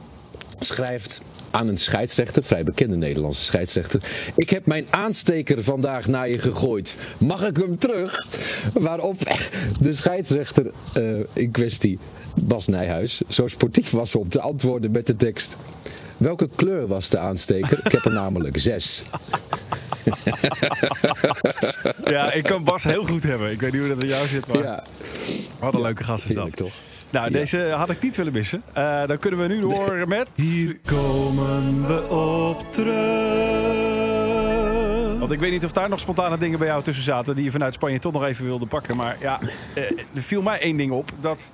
schrijft 0.59 1.21
aan 1.51 1.67
een 1.67 1.77
scheidsrechter, 1.77 2.43
vrij 2.43 2.63
bekende 2.63 2.95
Nederlandse 2.95 3.43
scheidsrechter. 3.43 4.01
Ik 4.35 4.49
heb 4.49 4.65
mijn 4.65 4.85
aansteker 4.89 5.63
vandaag 5.63 6.07
naar 6.07 6.29
je 6.29 6.39
gegooid. 6.39 6.95
Mag 7.17 7.47
ik 7.47 7.57
hem 7.57 7.77
terug? 7.77 8.27
Waarop 8.73 9.17
de 9.81 9.95
scheidsrechter 9.95 10.71
eh, 10.93 11.19
in 11.33 11.51
kwestie, 11.51 11.99
Bas 12.41 12.67
Nijhuis, 12.67 13.21
zo 13.27 13.47
sportief 13.47 13.89
was 13.89 14.15
om 14.15 14.29
te 14.29 14.41
antwoorden 14.41 14.91
met 14.91 15.07
de 15.07 15.15
tekst. 15.15 15.57
Welke 16.23 16.49
kleur 16.55 16.87
was 16.87 17.09
de 17.09 17.17
aansteker? 17.17 17.79
Ik 17.83 17.91
heb 17.91 18.05
er 18.05 18.11
namelijk 18.11 18.57
zes. 18.59 19.03
Ja, 22.05 22.31
ik 22.31 22.43
kan 22.43 22.63
Bas 22.63 22.83
heel 22.83 23.05
goed 23.05 23.23
hebben. 23.23 23.51
Ik 23.51 23.59
weet 23.61 23.71
niet 23.71 23.79
hoe 23.79 23.89
dat 23.89 23.99
bij 23.99 24.07
jou 24.07 24.27
zit, 24.27 24.47
maar 24.47 24.63
Ja, 24.63 24.83
wat 25.59 25.73
een 25.73 25.81
leuke 25.81 26.03
gast 26.03 26.29
is 26.29 26.35
dat. 26.35 26.55
toch? 26.55 26.73
Nou, 27.11 27.25
Ja. 27.25 27.31
deze 27.31 27.57
had 27.69 27.89
ik 27.89 28.01
niet 28.01 28.15
willen 28.15 28.33
missen. 28.33 28.61
Eh, 28.73 29.07
dan 29.07 29.17
kunnen 29.17 29.39
we 29.39 29.47
nu 29.47 29.59
door 29.59 30.07
met... 30.07 30.27
Hier 30.35 30.77
komen 30.85 31.87
we 31.87 32.07
op 32.07 32.71
terug. 32.71 33.99
Want 35.19 35.31
ik 35.31 35.39
weet 35.39 35.51
niet 35.51 35.65
of 35.65 35.71
daar 35.71 35.89
nog 35.89 35.99
spontane 35.99 36.37
dingen 36.37 36.59
bij 36.59 36.67
jou 36.67 36.83
tussen 36.83 37.03
zaten... 37.03 37.35
die 37.35 37.43
je 37.43 37.51
vanuit 37.51 37.73
Spanje 37.73 37.99
toch 37.99 38.13
nog 38.13 38.23
even 38.25 38.45
wilde 38.45 38.65
pakken. 38.65 38.97
Maar 38.97 39.17
ja, 39.19 39.39
eh, 39.73 39.83
er 40.13 40.21
viel 40.21 40.41
mij 40.41 40.59
één 40.59 40.77
ding 40.77 40.91
op. 40.91 41.09
Dat 41.21 41.51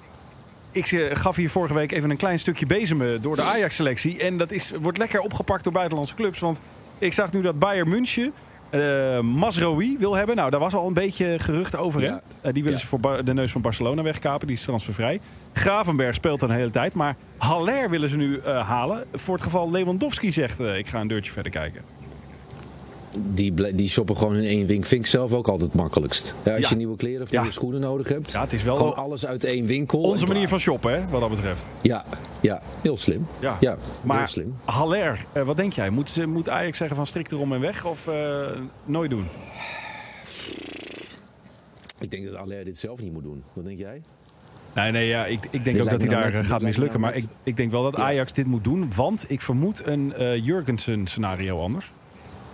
ik 0.86 0.92
eh, 0.92 1.16
gaf 1.16 1.36
hier 1.36 1.50
vorige 1.50 1.74
week 1.74 1.92
even 1.92 2.10
een 2.10 2.18
klein 2.18 2.40
stukje 2.40 2.66
bezemen 2.66 3.22
door 3.22 3.36
de 3.36 3.42
Ajax-selectie. 3.42 4.20
En 4.20 4.38
dat 4.38 4.52
is, 4.52 4.72
wordt 4.82 4.98
lekker 4.98 5.20
opgepakt 5.22 5.64
door 5.64 5.74
buitenlandse 5.74 6.16
clubs. 6.16 6.40
Want 6.40 6.60
ik 6.98 7.14
zag 7.14 7.32
nu 7.32 7.42
dat 7.42 7.60
Bayern 7.60 7.90
München 7.90 8.34
eh 8.70 9.20
Masrowi 9.20 9.96
wil 10.00 10.16
hebben. 10.16 10.36
Nou, 10.36 10.50
daar 10.50 10.60
was 10.60 10.74
al 10.74 10.88
een 10.88 10.94
beetje 10.94 11.40
gerucht 11.40 11.76
over. 11.76 12.02
Hè? 12.02 12.08
Eh, 12.08 12.54
die 12.54 12.64
willen 12.64 12.72
Ja. 12.72 12.78
ze 12.78 12.88
voor 12.88 13.00
Ba- 13.00 13.22
de 13.22 13.34
neus 13.34 13.52
van 13.52 13.62
Barcelona 13.62 14.02
wegkapen. 14.02 14.48
Die 14.48 14.56
is 14.56 14.62
transfervrij. 14.64 15.20
Gravenberg 15.54 16.16
speelt 16.16 16.40
dan 16.40 16.50
een 16.50 16.56
hele 16.58 16.70
tijd. 16.70 16.94
Maar 16.94 17.16
Haller 17.38 17.90
willen 17.90 18.10
ze 18.10 18.18
nu 18.18 18.38
eh, 18.40 18.68
halen. 18.68 19.06
Voor 19.14 19.34
het 19.36 19.44
geval 19.44 19.72
Lewandowski 19.72 20.32
zegt... 20.32 20.60
eh, 20.60 20.78
ik 20.78 20.88
ga 20.88 21.00
een 21.02 21.08
deurtje 21.08 21.32
verder 21.32 21.52
kijken. 21.52 21.82
Die, 23.34 23.76
die 23.76 23.90
shoppen 23.90 24.18
gewoon 24.18 24.36
in 24.36 24.44
één 24.44 24.66
winkel. 24.68 24.88
Vind 24.90 25.02
ik 25.02 25.08
zelf 25.10 25.34
ook 25.34 25.48
altijd 25.48 25.72
het 25.72 25.82
makkelijkst. 25.82 26.36
Ja, 26.44 26.54
als 26.54 26.64
Ja. 26.64 26.70
je 26.70 26.76
nieuwe 26.76 26.96
kleren 26.96 27.22
of 27.22 27.32
nieuwe 27.32 27.52
schoenen 27.52 27.80
nodig 27.82 28.08
hebt. 28.08 28.32
Ja, 28.32 28.42
het 28.42 28.54
is 28.54 28.64
wel 28.64 28.76
gewoon 28.78 28.94
wel 28.96 29.04
alles 29.04 29.26
uit 29.26 29.44
één 29.44 29.66
winkel. 29.66 30.02
Onze 30.02 30.26
manier 30.26 30.48
van 30.48 30.60
shoppen, 30.60 30.94
hè, 30.94 31.08
wat 31.10 31.22
dat 31.22 31.30
betreft. 31.30 31.66
Ja, 31.82 32.06
ja, 32.42 32.62
heel 32.82 32.98
slim. 32.98 33.28
Ja. 33.40 33.58
Ja, 33.60 33.78
heel 34.08 34.28
slim. 34.28 34.56
Haller, 34.66 35.26
eh, 35.34 35.44
wat 35.44 35.56
denk 35.56 35.74
jij? 35.74 35.90
Moet, 35.90 36.10
ze- 36.10 36.26
moet 36.28 36.50
Ajax 36.50 36.78
zeggen 36.78 36.96
van 36.96 37.08
strikt 37.08 37.32
erom 37.32 37.54
en 37.54 37.60
weg? 37.60 37.86
Of 37.86 38.08
eh, 38.08 38.16
nooit 38.86 39.10
doen? 39.10 39.26
Ik 42.00 42.12
denk 42.12 42.26
dat 42.26 42.36
Aller 42.36 42.66
dit 42.66 42.78
zelf 42.78 43.02
niet 43.02 43.14
moet 43.14 43.24
doen. 43.24 43.44
Wat 43.54 43.66
denk 43.66 43.78
jij? 43.80 44.02
Nee, 44.76 44.92
nee, 44.92 45.08
ja, 45.08 45.26
ik, 45.26 45.40
ik 45.44 45.64
denk 45.64 45.76
Dit 45.76 45.82
ook 45.82 45.90
dat 45.90 46.02
hij 46.02 46.10
daar 46.10 46.34
eh, 46.34 46.46
gaat 46.46 46.62
mislukken. 46.62 47.00
nou 47.00 47.14
Maar 47.14 47.22
ik, 47.24 47.30
ik 47.44 47.56
denk 47.58 47.72
wel 47.72 47.84
dat 47.84 47.96
Ja. 47.98 48.04
Ajax 48.04 48.34
dit 48.34 48.46
moet 48.46 48.64
doen. 48.64 48.92
Want 48.96 49.26
ik 49.28 49.42
vermoed 49.42 49.82
een 49.88 50.14
eh 50.14 50.46
Jurgensen 50.46 51.08
scenario 51.08 51.60
anders. 51.62 51.92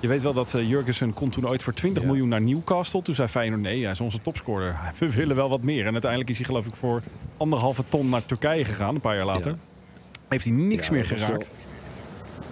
Je 0.06 0.12
weet 0.12 0.24
wel 0.24 0.34
dat 0.34 0.54
eh, 0.54 0.70
Jurgensen 0.70 1.14
kon 1.14 1.30
toen 1.30 1.48
ooit 1.48 1.64
voor 1.64 1.74
20 1.74 2.02
Ja. 2.04 2.08
miljoen 2.10 2.28
naar 2.30 2.42
Newcastle. 2.42 3.02
Toen 3.02 3.16
zei 3.16 3.28
Feyenoord, 3.28 3.62
nee, 3.62 3.82
hij 3.84 3.92
is 3.92 4.00
onze 4.02 4.22
topscorer. 4.22 4.76
We 5.00 5.10
willen 5.10 5.36
wel 5.36 5.50
wat 5.50 5.62
meer. 5.62 5.86
En 5.86 5.92
uiteindelijk 5.92 6.30
is 6.32 6.38
hij 6.38 6.46
geloof 6.46 6.66
ik 6.66 6.76
voor 6.76 7.02
anderhalve 7.38 7.84
ton 7.90 8.10
naar 8.10 8.26
Turkije 8.26 8.66
gegaan, 8.66 8.96
een 8.96 9.02
paar 9.02 9.16
jaar 9.16 9.26
later. 9.26 9.52
Ja. 9.52 9.58
Heeft 10.28 10.44
hij 10.46 10.54
niks 10.54 10.88
Ja, 10.88 10.94
meer 10.94 11.06
geraakt. 11.06 11.52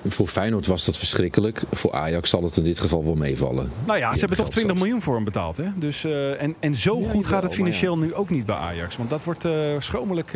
Voor 0.05 0.27
Feyenoord 0.27 0.67
was 0.67 0.85
dat 0.85 0.97
verschrikkelijk. 0.97 1.61
Voor 1.71 1.91
Ajax 1.93 2.29
zal 2.29 2.43
het 2.43 2.57
in 2.57 2.63
dit 2.63 2.79
geval 2.79 3.03
wel 3.03 3.15
meevallen. 3.15 3.71
Nou 3.85 3.99
ja, 3.99 4.13
ze 4.13 4.19
hebben 4.19 4.37
toch 4.37 4.45
geld 4.45 4.51
20 4.51 4.71
zat. 4.77 4.83
miljoen 4.85 5.01
voor 5.01 5.15
hem 5.15 5.23
betaald. 5.23 5.57
Hè? 5.57 5.65
Dus, 5.75 6.03
eh, 6.03 6.41
en, 6.41 6.55
en 6.59 6.75
zo 6.75 7.01
goed 7.01 7.25
gaat 7.25 7.43
het 7.43 7.53
financieel 7.53 7.97
nu 7.97 8.13
ook 8.13 8.29
niet 8.29 8.45
bij 8.45 8.55
Ajax. 8.55 8.97
Want 8.97 9.09
dat 9.09 9.23
wordt 9.23 9.45
eh 9.45 9.53
schromelijk 9.79 10.33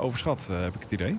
overschat, 0.00 0.48
heb 0.52 0.74
ik 0.74 0.80
het 0.80 0.90
idee. 0.90 1.18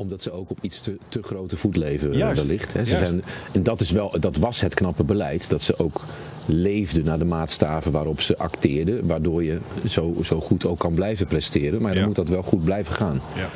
Omdat 0.00 0.22
ze 0.22 0.30
ook 0.32 0.50
op 0.50 0.58
iets 0.60 0.80
te, 0.80 0.96
te 1.08 1.22
grote 1.22 1.56
voet 1.56 1.76
leven 1.76 2.12
Juist, 2.12 2.42
wellicht. 2.46 2.72
Hè. 2.72 2.84
Ze 2.84 2.90
juist. 2.90 3.08
zijn, 3.10 3.22
en 3.52 3.62
dat, 3.62 3.80
is 3.80 3.90
wel, 3.90 4.14
dat 4.20 4.36
was 4.36 4.60
het 4.60 4.74
knappe 4.74 5.04
beleid. 5.04 5.50
Dat 5.50 5.62
ze 5.62 5.78
ook 5.78 6.00
leefden 6.46 7.04
naar 7.04 7.18
de 7.18 7.24
maatstaven 7.24 7.92
waarop 7.92 8.20
ze 8.20 8.38
acteerden. 8.38 9.06
Waardoor 9.06 9.44
je 9.44 9.58
zo, 9.88 10.14
zo 10.24 10.40
goed 10.40 10.66
ook 10.66 10.78
kan 10.78 10.94
blijven 10.94 11.26
presteren. 11.26 11.82
Maar 11.82 11.90
dan 11.90 12.00
Ja. 12.00 12.06
moet 12.06 12.16
dat 12.16 12.28
wel 12.28 12.42
goed 12.42 12.64
blijven 12.64 12.94
gaan. 12.94 13.20
Ja. 13.36 13.48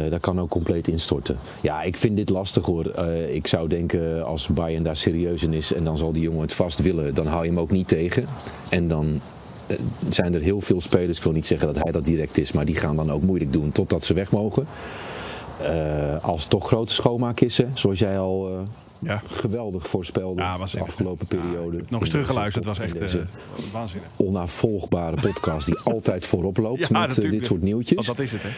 Eh 0.00 0.10
dat 0.10 0.20
kan 0.20 0.40
ook 0.40 0.48
compleet 0.48 0.88
instorten. 0.88 1.36
Ja, 1.60 1.82
ik 1.82 1.96
vind 1.96 2.16
dit 2.16 2.28
lastig 2.28 2.64
hoor. 2.66 2.86
Eh, 2.90 3.34
ik 3.34 3.46
zou 3.46 3.68
denken 3.68 4.24
als 4.24 4.46
Bayern 4.46 4.82
daar 4.82 4.96
serieus 4.96 5.42
in 5.42 5.52
is 5.52 5.72
en 5.72 5.84
dan 5.84 5.98
zal 5.98 6.12
die 6.12 6.22
jongen 6.22 6.40
het 6.40 6.52
vast 6.52 6.82
willen, 6.82 7.14
dan 7.14 7.26
hou 7.26 7.42
je 7.44 7.50
hem 7.50 7.58
ook 7.58 7.70
niet 7.70 7.88
tegen. 7.88 8.26
En 8.68 8.88
dan 8.88 9.20
eh, 9.66 9.76
zijn 10.08 10.34
er 10.34 10.40
heel 10.40 10.60
veel 10.60 10.80
spelers, 10.80 11.18
ik 11.18 11.24
wil 11.24 11.32
niet 11.32 11.46
zeggen 11.46 11.66
dat 11.74 11.82
hij 11.82 11.92
dat 11.92 12.04
direct 12.04 12.38
is, 12.38 12.52
maar 12.52 12.64
die 12.64 12.76
gaan 12.76 12.96
dan 12.96 13.12
ook 13.12 13.22
moeilijk 13.22 13.52
doen 13.52 13.72
totdat 13.72 14.04
ze 14.04 14.14
weg 14.14 14.30
mogen. 14.30 14.66
Eh, 15.62 16.24
als 16.24 16.44
toch 16.46 16.66
grote 16.66 16.92
schoonmaak 16.92 17.40
is, 17.40 17.58
hè, 17.58 17.66
zoals 17.74 17.98
jij 17.98 18.18
al 18.18 18.48
eh, 18.48 18.66
Ja. 18.98 19.22
geweldig 19.30 19.86
voorspelde 19.88 20.40
Ja, 20.40 20.58
was 20.58 20.72
de 20.72 20.80
afgelopen 20.80 21.26
Ja, 21.30 21.36
periode. 21.36 21.84
nog 21.88 22.00
eens 22.00 22.10
teruggeluisterd. 22.10 22.64
Het 22.64 22.78
was 22.78 22.86
echt 22.86 23.00
eh, 23.14 23.20
waanzinnig. 23.72 24.08
onafvolgbare 24.16 25.16
podcast 25.20 25.66
die 25.66 25.78
altijd 25.94 26.26
voorop 26.26 26.56
loopt 26.56 26.88
Ja, 26.88 27.00
met 27.00 27.18
eh, 27.24 27.30
dit 27.30 27.46
soort 27.46 27.62
nieuwtjes. 27.62 28.06
Want 28.06 28.18
dat 28.18 28.26
is 28.26 28.32
het, 28.32 28.42
hè? 28.42 28.48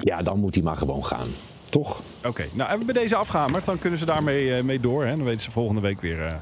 Ja, 0.00 0.22
dan 0.22 0.38
moet 0.38 0.54
hij 0.54 0.64
maar 0.64 0.76
gewoon 0.76 1.04
gaan. 1.04 1.28
Toch? 1.68 2.00
Oké, 2.26 2.44
nou 2.52 2.68
hebben 2.68 2.86
we 2.86 2.92
deze 2.92 3.16
afgehamerd. 3.16 3.64
Dan 3.64 3.78
kunnen 3.78 3.98
ze 3.98 4.04
daarmee 4.04 4.54
eh, 4.56 4.62
mee 4.62 4.80
door. 4.80 5.04
Hè? 5.04 5.16
Dan 5.16 5.24
weten 5.24 5.40
ze 5.40 5.50
volgende 5.50 5.80
week 5.80 6.00
weer 6.00 6.24
eh, 6.26 6.34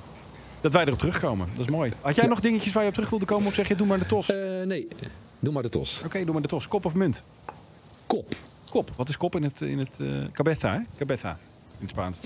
dat 0.60 0.72
wij 0.72 0.84
erop 0.84 0.98
terugkomen. 0.98 1.48
Dat 1.56 1.64
is 1.66 1.70
mooi. 1.72 1.92
Had 2.00 2.14
jij 2.16 2.26
nog 2.26 2.40
dingetjes 2.40 2.72
waar 2.72 2.82
je 2.82 2.88
op 2.88 2.94
terug 2.94 3.10
wilde 3.10 3.24
komen? 3.24 3.46
Of 3.46 3.54
zeg 3.54 3.68
je, 3.68 3.74
doe 3.76 3.86
maar 3.86 3.98
de 3.98 4.06
tos? 4.06 4.30
Oké, 4.30 4.58
Eh, 4.60 4.66
nee, 4.66 4.88
doe 5.40 5.52
maar 5.52 5.62
de 5.62 5.68
tos. 5.68 6.02
doe 6.12 6.32
maar 6.32 6.42
de 6.42 6.48
tos. 6.48 6.68
Kop 6.68 6.84
of 6.84 6.94
munt? 6.94 7.22
Kop. 8.06 8.26
Kop. 8.70 8.90
Wat 8.96 9.08
is 9.08 9.16
kop 9.16 9.34
in 9.36 9.42
het, 9.42 9.60
in 9.60 9.78
het 9.78 9.96
eh 10.00 10.06
cabeza, 10.32 10.72
hè? 10.72 10.78
Cabeza. 10.98 11.30
In 11.78 11.86
het 11.86 11.90
Spaans. 11.90 12.16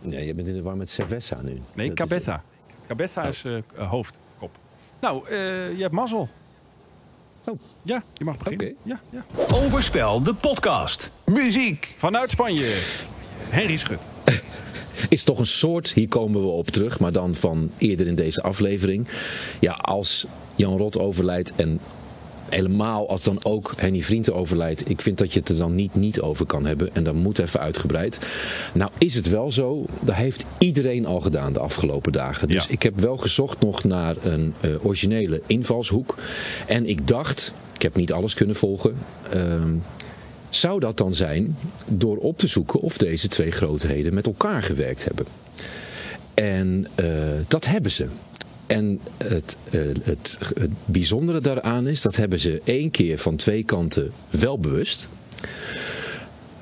Nee, 0.00 0.26
je 0.26 0.34
bent 0.34 0.48
in 0.48 0.54
de 0.54 0.62
war 0.62 0.76
met 0.76 0.90
Cerveza 0.90 1.40
nu. 1.42 1.60
Nee, 1.74 1.88
Dat 1.88 1.98
is- 1.98 2.08
cabeza. 2.08 2.42
Cabeza 2.86 3.22
is 3.22 3.44
eh, 3.44 3.88
hoofd, 3.88 4.18
kop. 4.38 4.50
Nou, 5.00 5.28
eh, 5.28 5.36
je 5.76 5.80
hebt 5.82 5.92
mazzel. 5.94 6.28
Oh. 7.44 7.58
Ja, 7.82 8.02
je 8.14 8.24
mag 8.24 8.38
beginnen. 8.38 8.66
Oké. 8.66 8.76
Ja, 8.82 9.00
ja. 9.10 9.24
Overspel, 9.54 10.22
de 10.22 10.34
podcast. 10.34 11.10
Muziek. 11.26 11.94
Vanuit 11.96 12.30
Spanje. 12.30 12.82
Henry 13.48 13.76
Schut. 13.76 14.08
Is 15.08 15.22
toch 15.22 15.38
een 15.38 15.46
soort, 15.46 15.92
hier 15.92 16.08
komen 16.08 16.40
we 16.40 16.46
op 16.46 16.66
terug, 16.68 17.00
maar 17.00 17.12
dan 17.12 17.34
van 17.34 17.70
eerder 17.78 18.06
in 18.06 18.14
deze 18.14 18.42
aflevering. 18.42 19.08
Ja, 19.60 19.72
als 19.72 20.26
Jan 20.54 20.76
Rot 20.76 20.98
overlijdt 20.98 21.54
en 21.54 21.80
helemaal 22.52 23.08
als 23.08 23.22
dan 23.22 23.38
ook 23.42 23.72
Henny 23.76 24.02
Vrienden 24.02 24.34
overlijdt. 24.34 24.90
Ik 24.90 25.00
vind 25.02 25.18
dat 25.18 25.32
je 25.32 25.38
het 25.38 25.48
er 25.48 25.56
dan 25.56 25.74
niet 25.74 25.94
niet 25.94 26.20
over 26.20 26.46
kan 26.46 26.66
hebben. 26.66 26.94
En 26.94 27.04
dan 27.04 27.16
moet 27.16 27.38
even 27.38 27.60
uitgebreid. 27.60 28.18
Nou 28.74 28.90
is 28.98 29.14
het 29.14 29.28
wel 29.28 29.50
zo, 29.52 29.84
dat 30.00 30.14
heeft 30.14 30.44
iedereen 30.58 31.06
al 31.06 31.20
gedaan 31.20 31.52
de 31.52 31.60
afgelopen 31.60 32.12
dagen. 32.12 32.48
Dus 32.48 32.64
Ja. 32.64 32.70
ik 32.70 32.82
heb 32.82 33.00
wel 33.00 33.16
gezocht 33.16 33.60
nog 33.60 33.84
naar 33.84 34.16
een 34.22 34.54
eh, 34.60 34.70
originele 34.84 35.42
invalshoek. 35.46 36.18
En 36.66 36.86
ik 36.86 37.06
dacht, 37.08 37.52
ik 37.74 37.82
heb 37.82 37.96
niet 37.96 38.12
alles 38.12 38.34
kunnen 38.34 38.56
volgen... 38.56 38.94
ehm, 39.30 39.74
zou 40.48 40.80
dat 40.80 40.96
dan 40.96 41.14
zijn 41.14 41.56
door 41.90 42.16
op 42.16 42.38
te 42.38 42.46
zoeken 42.46 42.80
of 42.80 42.96
deze 42.98 43.28
twee 43.28 43.50
grootheden 43.50 44.14
met 44.14 44.26
elkaar 44.26 44.62
gewerkt 44.62 45.04
hebben? 45.04 45.26
En 46.34 46.86
eh, 46.94 47.06
dat 47.48 47.64
hebben 47.64 47.90
ze. 47.90 48.06
En 48.72 49.00
het, 49.24 49.56
eh, 49.70 49.80
het, 50.02 50.38
het 50.54 50.70
bijzondere 50.84 51.40
daaraan 51.40 51.86
is, 51.86 52.00
dat 52.00 52.16
hebben 52.16 52.40
ze 52.40 52.60
één 52.64 52.90
keer 52.90 53.18
van 53.18 53.36
twee 53.36 53.62
kanten 53.64 54.12
wel 54.30 54.58
bewust. 54.58 55.08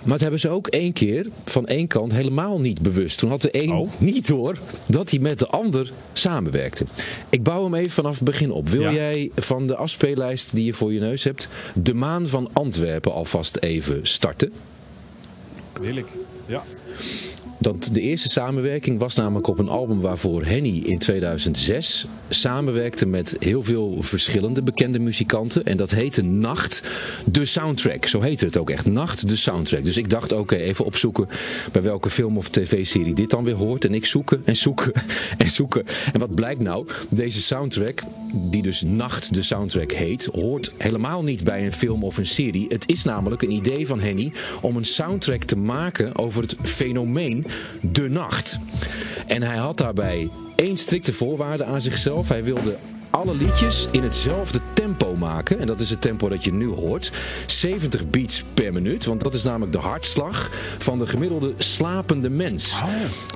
Maar 0.03 0.11
dat 0.13 0.21
hebben 0.21 0.41
ze 0.41 0.49
ook 0.49 0.67
één 0.67 0.93
keer 0.93 1.27
van 1.45 1.67
één 1.67 1.87
kant 1.87 2.13
helemaal 2.13 2.61
niet 2.61 2.81
bewust. 2.83 3.19
Toen 3.19 3.31
had 3.31 3.43
de 3.43 3.63
een 3.63 3.71
Oh. 3.73 3.91
niet 3.99 4.27
door 4.27 4.59
dat 4.87 5.11
hij 5.11 5.19
met 5.19 5.39
de 5.39 5.47
ander 5.49 5.93
samenwerkte. 6.13 6.85
Ik 7.29 7.43
bouw 7.43 7.63
hem 7.65 7.75
even 7.75 7.91
vanaf 7.91 8.15
het 8.15 8.25
begin 8.25 8.51
op. 8.51 8.69
Wil 8.69 8.81
Ja. 8.81 8.93
jij 8.93 9.31
van 9.37 9.67
de 9.67 9.77
afspeellijst 9.77 10.55
die 10.55 10.65
je 10.65 10.75
voor 10.75 10.93
je 10.93 11.01
neus 11.01 11.25
hebt... 11.25 11.49
de 11.75 11.95
maan 11.95 12.29
van 12.29 12.51
Antwerpen 12.53 13.13
alvast 13.13 13.57
even 13.57 14.01
starten? 14.03 14.53
Wil 15.81 15.97
ik. 15.97 16.07
Ja. 16.47 16.63
Dat 17.61 17.89
de 17.93 18.01
eerste 18.01 18.29
samenwerking 18.29 18.99
was 18.99 19.15
namelijk 19.15 19.47
op 19.47 19.59
een 19.59 19.69
album 19.69 20.01
waarvoor 20.01 20.45
Henny 20.45 20.83
in 20.85 20.99
2006 20.99 22.07
samenwerkte 22.29 23.07
met 23.07 23.37
heel 23.39 23.63
veel 23.63 23.97
verschillende 24.01 24.63
bekende 24.63 24.99
muzikanten. 24.99 25.65
En 25.65 25.77
dat 25.77 25.91
heette 25.91 26.23
Nacht, 26.23 26.83
de 27.25 27.45
soundtrack. 27.45 28.07
Zo 28.07 28.21
heette 28.21 28.45
het 28.45 28.57
ook 28.57 28.71
echt, 28.71 28.87
Nacht, 28.87 29.29
de 29.29 29.37
soundtrack. 29.37 29.85
Dus 29.85 29.97
ik 29.97 30.11
dacht, 30.11 30.33
oké, 30.33 30.57
even 30.57 30.85
opzoeken 30.85 31.29
bij 31.73 31.83
welke 31.83 32.11
film 32.11 32.37
of 32.37 32.49
tv-serie 32.49 33.15
dit 33.15 33.31
dan 33.31 33.45
weer 33.45 33.55
hoort. 33.55 33.85
En 33.85 33.95
ik 33.95 34.07
zoeken 34.07 34.43
en 34.45 34.57
zoeken 34.57 34.93
en 35.39 35.51
zoeken. 35.51 35.85
En 36.13 36.21
wat 36.21 36.35
blijkt 36.35 36.63
nou? 36.63 36.87
Deze 37.09 37.41
soundtrack, 37.41 38.03
die 38.33 38.63
dus 38.63 38.83
Nacht, 38.83 39.35
de 39.35 39.43
soundtrack 39.43 39.93
heet, 39.93 40.29
hoort 40.33 40.73
helemaal 40.77 41.23
niet 41.23 41.45
bij 41.45 41.65
een 41.65 41.73
film 41.73 42.05
of 42.05 42.17
een 42.17 42.27
serie. 42.27 42.67
Het 42.69 42.89
is 42.89 43.05
namelijk 43.05 43.43
een 43.43 43.53
idee 43.53 43.87
van 43.87 44.01
Henny 44.01 44.33
om 44.61 44.77
een 44.77 44.85
soundtrack 44.85 45.43
te 45.43 45.57
maken 45.57 46.19
over 46.19 46.43
het 46.43 46.57
fenomeen 46.63 47.49
de 47.81 48.09
nacht. 48.09 48.59
En 49.27 49.43
hij 49.43 49.57
had 49.57 49.79
daarbij 49.79 50.31
één 50.55 50.77
strikte 50.77 51.13
voorwaarde 51.13 51.65
aan 51.65 51.81
zichzelf. 51.81 52.29
Hij 52.29 52.45
wilde 52.45 52.77
alle 53.11 53.35
liedjes 53.35 53.89
in 53.91 54.03
hetzelfde 54.03 54.61
tempo 54.75 55.15
maken. 55.17 55.59
En 55.59 55.67
dat 55.67 55.81
is 55.81 55.91
het 55.91 56.01
tempo 56.01 56.29
dat 56.29 56.45
je 56.45 56.53
nu 56.53 56.69
hoort. 56.69 57.13
70 57.47 58.11
beats 58.11 58.45
per 58.55 58.73
minuut. 58.73 59.05
Want 59.05 59.25
dat 59.25 59.35
is 59.35 59.43
namelijk 59.43 59.73
de 59.73 59.79
hartslag 59.79 60.51
van 60.79 60.99
de 60.99 61.07
gemiddelde 61.07 61.55
slapende 61.57 62.31
mens. 62.31 62.75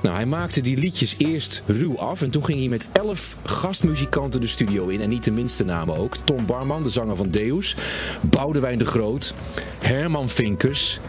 Nou, 0.03 0.15
hij 0.15 0.25
maakte 0.25 0.61
die 0.61 0.77
liedjes 0.77 1.15
eerst 1.17 1.63
ruw 1.65 1.99
af. 1.99 2.21
En 2.21 2.29
toen 2.29 2.45
ging 2.45 2.59
hij 2.59 2.67
met 2.67 2.87
11 2.91 3.37
gastmuzikanten 3.43 4.41
de 4.41 4.47
studio 4.47 4.87
in. 4.87 5.01
En 5.01 5.09
niet 5.09 5.23
de 5.23 5.31
minste 5.31 5.65
namen 5.65 5.97
ook. 5.97 6.15
Tom 6.23 6.45
Barman, 6.45 6.83
de 6.83 6.89
zanger 6.89 7.15
van 7.15 7.29
Deus. 7.29 7.75
Boudewijn 8.21 8.77
de 8.77 8.85
Groot. 8.85 9.33
Herman 9.79 10.29
Vinkers. 10.29 10.99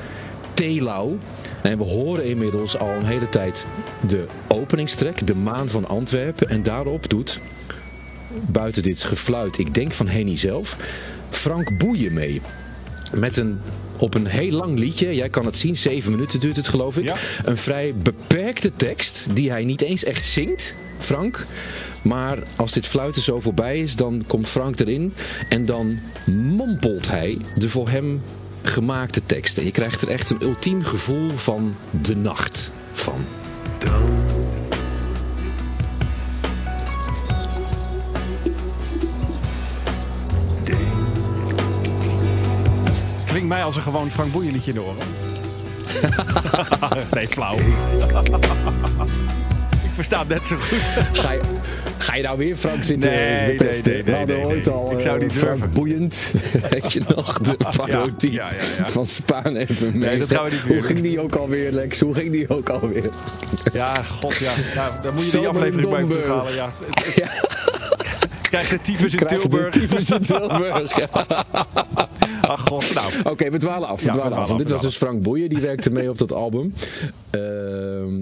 Telau. 0.57 1.19
En 1.63 1.79
we 1.79 1.85
horen 1.85 2.25
inmiddels 2.25 2.79
al 2.79 2.89
een 2.89 3.05
hele 3.05 3.29
tijd 3.29 3.67
de 4.07 4.27
openingstrek, 4.49 5.27
de 5.27 5.35
maan 5.35 5.69
van 5.69 5.89
Antwerpen. 5.89 6.49
En 6.49 6.63
daarop 6.63 7.11
doet 7.11 7.41
buiten 8.47 8.83
dit 8.83 9.03
gefluit, 9.03 9.59
ik 9.59 9.75
denk 9.75 9.93
van 9.93 10.09
Henny 10.09 10.37
zelf, 10.37 10.77
Frank 11.31 11.79
Boeien 11.79 12.13
mee. 12.13 12.41
Met 13.13 13.37
een 13.37 13.61
op 13.99 14.15
een 14.15 14.27
heel 14.27 14.51
lang 14.51 14.79
liedje, 14.79 15.15
jij 15.15 15.29
kan 15.29 15.47
het 15.47 15.57
zien, 15.57 15.77
zeven 15.77 16.11
minuten 16.11 16.41
duurt 16.41 16.57
het 16.57 16.69
geloof 16.69 16.99
ik. 16.99 17.05
Ja. 17.05 17.17
Een 17.45 17.57
vrij 17.57 17.95
beperkte 17.95 18.73
tekst 18.77 19.27
die 19.33 19.51
hij 19.51 19.65
niet 19.65 19.83
eens 19.83 20.05
echt 20.05 20.25
zingt, 20.25 20.75
Frank. 20.99 21.47
Maar 22.03 22.39
als 22.57 22.73
dit 22.73 22.87
fluiten 22.87 23.23
zo 23.23 23.41
voorbij 23.41 23.81
is, 23.81 23.97
dan 23.97 24.25
komt 24.27 24.49
Frank 24.49 24.81
erin 24.81 25.15
en 25.49 25.65
dan 25.65 25.99
mompelt 26.25 27.09
hij 27.09 27.39
de 27.57 27.69
voor 27.69 27.89
hem 27.89 28.21
gemaakte 28.67 29.23
tekst. 29.27 29.59
En 29.59 29.65
je 29.65 29.71
krijgt 29.71 30.03
er 30.03 30.09
echt 30.09 30.31
een 30.31 30.43
ultiem 30.43 30.85
gevoel 30.85 31.37
van 31.37 31.75
de 31.91 32.17
nacht 32.17 32.71
van. 32.93 33.25
Klinkt 43.27 43.49
mij 43.49 43.65
als 43.65 43.77
een 43.77 43.83
gewoon 43.83 44.11
Frank 44.11 44.33
Boeien 44.33 44.53
liedje 44.53 44.73
in 44.73 44.77
de 44.77 44.83
oren. 44.83 45.07
nee, 47.15 47.29
flauw. 47.29 47.57
Ik 49.97 50.05
versta 50.05 50.19
het 50.19 50.29
net 50.29 50.47
zo 50.47 50.57
goed. 50.57 50.79
Ga 51.23 51.33
je, 51.33 51.41
ga 51.99 52.15
je 52.17 52.23
nou 52.23 52.39
weer 52.39 52.57
Frank 52.57 52.85
zitten 52.85 53.11
Nee, 53.11 53.57
nee, 53.59 53.83
nee, 53.83 54.03
We 54.03 54.13
hadden 54.13 54.45
ooit 54.45 54.69
al 54.69 54.93
Ik 54.93 55.01
zou 55.01 55.17
eh, 55.17 55.23
niet 55.23 55.33
Frank 55.33 55.53
durven. 55.59 55.71
Boeiend. 55.71 56.33
Weet 56.71 56.93
je 56.93 57.01
nog, 57.09 57.39
de 57.39 57.57
parodie 57.77 58.33
ja, 58.33 58.49
ja, 58.51 58.57
ja. 58.79 58.91
van 58.91 59.07
Spaan 59.07 59.57
even 59.57 59.99
mee. 59.99 60.19
dat 60.19 60.31
gaan 60.31 60.45
we 60.45 60.51
niet 60.51 60.61
Hoe 60.61 60.83
ging 60.83 61.01
die 61.01 61.21
ook 61.21 61.35
alweer, 61.35 61.73
Lex? 61.73 62.01
Hoe 62.01 62.15
ging 62.15 62.33
die 62.33 62.49
ook 62.49 62.69
alweer? 62.69 63.11
Ja, 63.73 64.03
god 64.03 64.37
ja. 64.37 64.53
dan 65.03 65.13
moet 65.13 65.31
je 65.31 65.39
die 65.39 65.49
aflevering 65.49 65.91
bij 65.91 66.05
terughalen. 66.05 66.55
Ja. 66.55 66.71
Krijg 68.51 68.69
de 68.69 68.81
tyfus 68.81 69.13
in 69.13 69.19
Krijg 69.19 69.43
je 69.43 69.49
de 69.49 69.49
Tilburg. 69.49 69.73
tyfus 69.73 70.11
in 70.11 70.21
Tilburg. 70.21 70.97
Ja. 70.97 71.09
Ach 72.49 72.61
god, 72.61 72.95
nou. 72.95 73.33
Oké, 73.33 73.51
we 73.51 73.59
dwalen 73.59 73.89
af. 73.89 74.01
We 74.01 74.07
Ja, 74.07 74.13
we 74.13 74.19
dwalen 74.19 74.39
af. 74.39 74.49
dit 74.49 74.71
was 74.71 74.83
dus 74.83 74.97
Frank 74.97 75.23
Boeien, 75.23 75.49
die 75.49 75.59
werkte 75.59 75.91
mee 75.91 76.11
op 76.11 76.19
dat 76.19 76.33
album. 76.33 76.73
Ehm, 77.31 78.15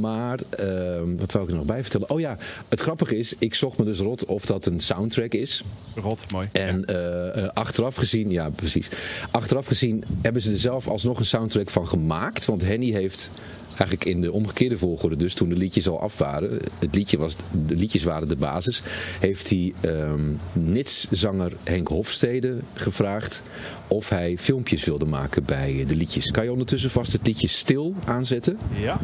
maar, 0.00 0.38
ehm, 0.50 1.16
wat 1.16 1.32
wou 1.32 1.44
ik 1.44 1.50
er 1.50 1.56
nog 1.56 1.66
bij 1.66 1.82
vertellen? 1.82 2.10
Oh 2.10 2.20
ja, 2.20 2.38
het 2.68 2.80
grappige 2.80 3.18
is, 3.18 3.34
ik 3.38 3.54
zocht 3.54 3.78
me 3.78 3.84
dus 3.84 3.98
rot 3.98 4.24
of 4.24 4.44
dat 4.44 4.66
een 4.66 4.80
soundtrack 4.80 5.32
is. 5.32 5.64
Rot, 5.94 6.32
mooi. 6.32 6.48
En 6.52 6.84
eh, 6.84 7.44
eh, 7.44 7.50
achteraf 7.52 7.96
gezien, 7.96 8.30
ja 8.30 8.50
precies. 8.50 8.88
Achteraf 9.30 9.66
gezien 9.66 10.04
hebben 10.22 10.42
ze 10.42 10.50
er 10.50 10.58
zelf 10.58 10.88
alsnog 10.88 11.18
een 11.18 11.24
soundtrack 11.24 11.70
van 11.70 11.88
gemaakt. 11.88 12.44
Want 12.44 12.62
Henny 12.62 12.90
heeft 12.90 13.30
eigenlijk 13.68 14.04
in 14.04 14.20
de 14.20 14.32
omgekeerde 14.32 14.78
volgorde, 14.78 15.16
dus 15.16 15.34
toen 15.34 15.48
de 15.48 15.56
liedjes 15.56 15.88
al 15.88 16.00
af 16.00 16.18
waren, 16.18 16.58
het 16.78 16.94
liedje 16.94 17.18
was, 17.18 17.36
de 17.66 17.76
liedjes 17.76 18.02
waren 18.02 18.28
de 18.28 18.36
basis, 18.36 18.82
heeft 19.20 19.50
hij 19.50 19.72
ehm 19.80 20.32
Nits-zanger 20.52 21.52
Henk 21.64 21.88
Hofstede 21.88 22.58
gevraagd 22.74 23.42
of 23.88 24.08
hij 24.08 24.38
filmpjes 24.38 24.84
wilde 24.84 25.04
maken 25.04 25.44
bij 25.44 25.84
de 25.88 25.96
liedjes. 25.96 26.30
Kan 26.30 26.44
je 26.44 26.50
ondertussen 26.50 26.90
vast 26.90 27.12
het 27.12 27.26
liedje 27.26 27.48
Stil 27.48 27.94
aanzetten? 28.04 28.58
Ja. 28.80 29.00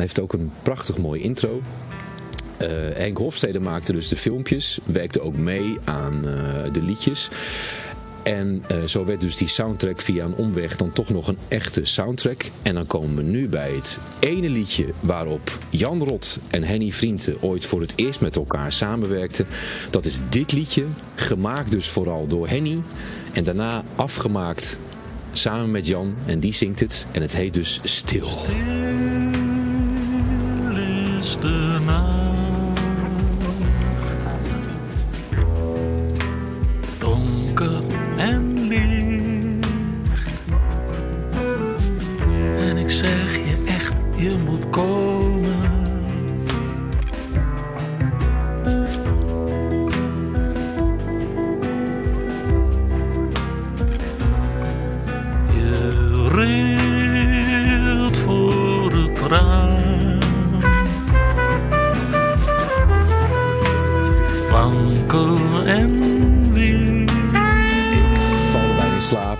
Heeft 0.00 0.20
ook 0.20 0.32
een 0.32 0.50
prachtig 0.62 0.98
mooi 0.98 1.20
intro. 1.20 1.60
Eh, 2.56 2.68
Henk 2.94 3.18
Hofstede 3.18 3.60
maakte 3.60 3.92
dus 3.92 4.08
de 4.08 4.16
filmpjes, 4.16 4.80
werkte 4.86 5.20
ook 5.20 5.36
mee 5.36 5.78
aan 5.84 6.28
eh, 6.28 6.72
de 6.72 6.82
liedjes. 6.82 7.28
En 8.22 8.62
eh, 8.68 8.82
zo 8.82 9.04
werd 9.04 9.20
dus 9.20 9.36
die 9.36 9.48
soundtrack 9.48 10.00
via 10.00 10.24
een 10.24 10.34
omweg 10.34 10.76
dan 10.76 10.92
toch 10.92 11.08
nog 11.08 11.28
een 11.28 11.38
echte 11.48 11.84
soundtrack. 11.84 12.44
En 12.62 12.74
dan 12.74 12.86
komen 12.86 13.16
we 13.16 13.22
nu 13.22 13.48
bij 13.48 13.70
het 13.70 13.98
ene 14.18 14.48
liedje 14.48 14.86
waarop 15.00 15.58
Jan 15.70 16.04
Rot 16.04 16.38
en 16.50 16.62
Henny 16.62 16.90
Vrienden 16.90 17.42
ooit 17.42 17.66
voor 17.66 17.80
het 17.80 17.92
eerst 17.96 18.20
met 18.20 18.36
elkaar 18.36 18.72
samenwerkten. 18.72 19.46
Dat 19.90 20.06
is 20.06 20.20
dit 20.28 20.52
liedje, 20.52 20.84
gemaakt 21.14 21.72
dus 21.72 21.88
vooral 21.88 22.26
door 22.26 22.48
Henny. 22.48 22.82
En 23.32 23.44
daarna 23.44 23.84
afgemaakt 23.96 24.78
samen 25.32 25.70
met 25.70 25.86
Jan. 25.86 26.14
En 26.26 26.40
die 26.40 26.52
zingt 26.52 26.80
het. 26.80 27.06
En 27.12 27.22
het 27.22 27.36
heet 27.36 27.54
dus 27.54 27.80
Stil. 27.82 28.28
Is 31.20 31.36
de 31.40 31.78
nacht. 31.84 32.80
Donker 36.98 37.82
en 38.16 38.68
licht. 38.68 39.66
En 42.58 42.76
ik 42.76 42.90
zeg 42.90 43.36
je 43.36 43.62
echt, 43.66 43.92
je 44.16 44.36
moet 44.44 44.70
komen. 44.70 45.58
Je 55.54 56.28
rilt 56.34 58.16
voor 58.16 58.92
het 58.92 59.20
raam. 59.20 59.69
Slaap. 69.10 69.38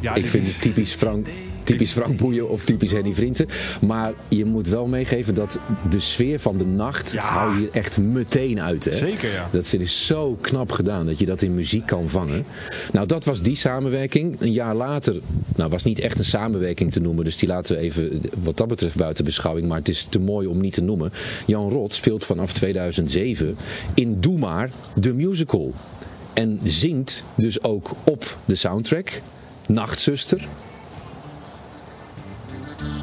Ja, 0.00 0.14
ik 0.14 0.28
vind 0.28 0.44
is- 0.46 0.52
het 0.52 0.62
typisch 0.62 0.92
Frank, 0.94 1.26
typisch 1.64 1.92
Frank 1.92 2.16
Boeien 2.16 2.48
of 2.48 2.64
typisch 2.64 2.92
Henny 2.92 3.12
Vrienden. 3.12 3.46
Maar 3.86 4.12
je 4.28 4.44
moet 4.44 4.68
wel 4.68 4.86
meegeven 4.86 5.34
dat 5.34 5.58
de 5.90 6.00
sfeer 6.00 6.40
van 6.40 6.58
de 6.58 6.66
nacht 6.66 7.12
Ja. 7.12 7.22
hou 7.22 7.52
je 7.54 7.58
hier 7.58 7.68
echt 7.72 7.98
meteen 7.98 8.60
uit. 8.60 8.84
Hè? 8.84 8.96
Zeker, 8.96 9.32
ja. 9.32 9.48
Dat 9.52 9.72
is 9.78 10.06
zo 10.06 10.38
knap 10.40 10.72
gedaan 10.72 11.06
dat 11.06 11.18
je 11.18 11.26
dat 11.26 11.42
in 11.42 11.54
muziek 11.54 11.86
kan 11.86 12.08
vangen. 12.08 12.44
Nou, 12.92 13.06
dat 13.06 13.24
was 13.24 13.42
die 13.42 13.56
samenwerking. 13.56 14.36
Een 14.38 14.52
jaar 14.52 14.74
later, 14.74 15.20
nou 15.56 15.70
was 15.70 15.84
niet 15.84 16.00
echt 16.00 16.18
een 16.18 16.24
samenwerking 16.24 16.92
te 16.92 17.00
noemen. 17.00 17.24
Dus 17.24 17.36
die 17.36 17.48
laten 17.48 17.76
we 17.76 17.82
even 17.82 18.20
wat 18.42 18.56
dat 18.56 18.68
betreft 18.68 18.96
buiten 18.96 19.24
beschouwing. 19.24 19.66
Maar 19.68 19.78
het 19.78 19.88
is 19.88 20.04
te 20.10 20.18
mooi 20.18 20.46
om 20.46 20.60
niet 20.60 20.74
te 20.74 20.82
noemen. 20.82 21.12
Jan 21.46 21.68
Rot 21.70 21.94
speelt 21.94 22.24
vanaf 22.24 22.52
2007 22.52 23.56
in 23.94 24.16
Doe 24.20 24.38
Maar, 24.38 24.70
de 24.94 25.12
musical. 25.14 25.74
En 26.40 26.60
zingt 26.64 27.24
dus 27.34 27.62
ook 27.62 27.90
op 28.04 28.36
de 28.44 28.54
soundtrack. 28.54 29.20
Nachtzuster. 29.66 30.46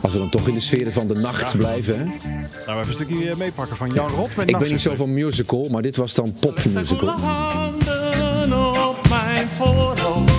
Als 0.02 0.12
we 0.12 0.18
dan 0.18 0.30
toch 0.30 0.48
in 0.48 0.54
de 0.54 0.60
sfeer 0.60 0.92
van 0.92 1.08
de 1.08 1.14
nacht 1.14 1.58
blijven. 1.58 1.98
Hè? 1.98 2.04
Nou, 2.04 2.80
even 2.80 2.88
een 2.88 2.94
stukje 2.94 3.30
eh, 3.30 3.36
meepakken 3.36 3.78
van 3.78 3.90
Jan 3.90 4.10
Rot 4.10 4.36
met 4.36 4.50
Ik 4.50 4.58
ben 4.58 4.72
niet 4.72 4.82
zo 4.82 4.96
van 4.96 5.14
musical, 5.14 5.68
maar 5.72 5.82
dit 5.82 5.96
was 5.96 6.14
dan 6.14 6.36
popmusical. 6.40 7.10
handen 7.10 8.88
op 8.88 9.10
mijn 9.10 9.48
voorhoofd. 9.48 10.32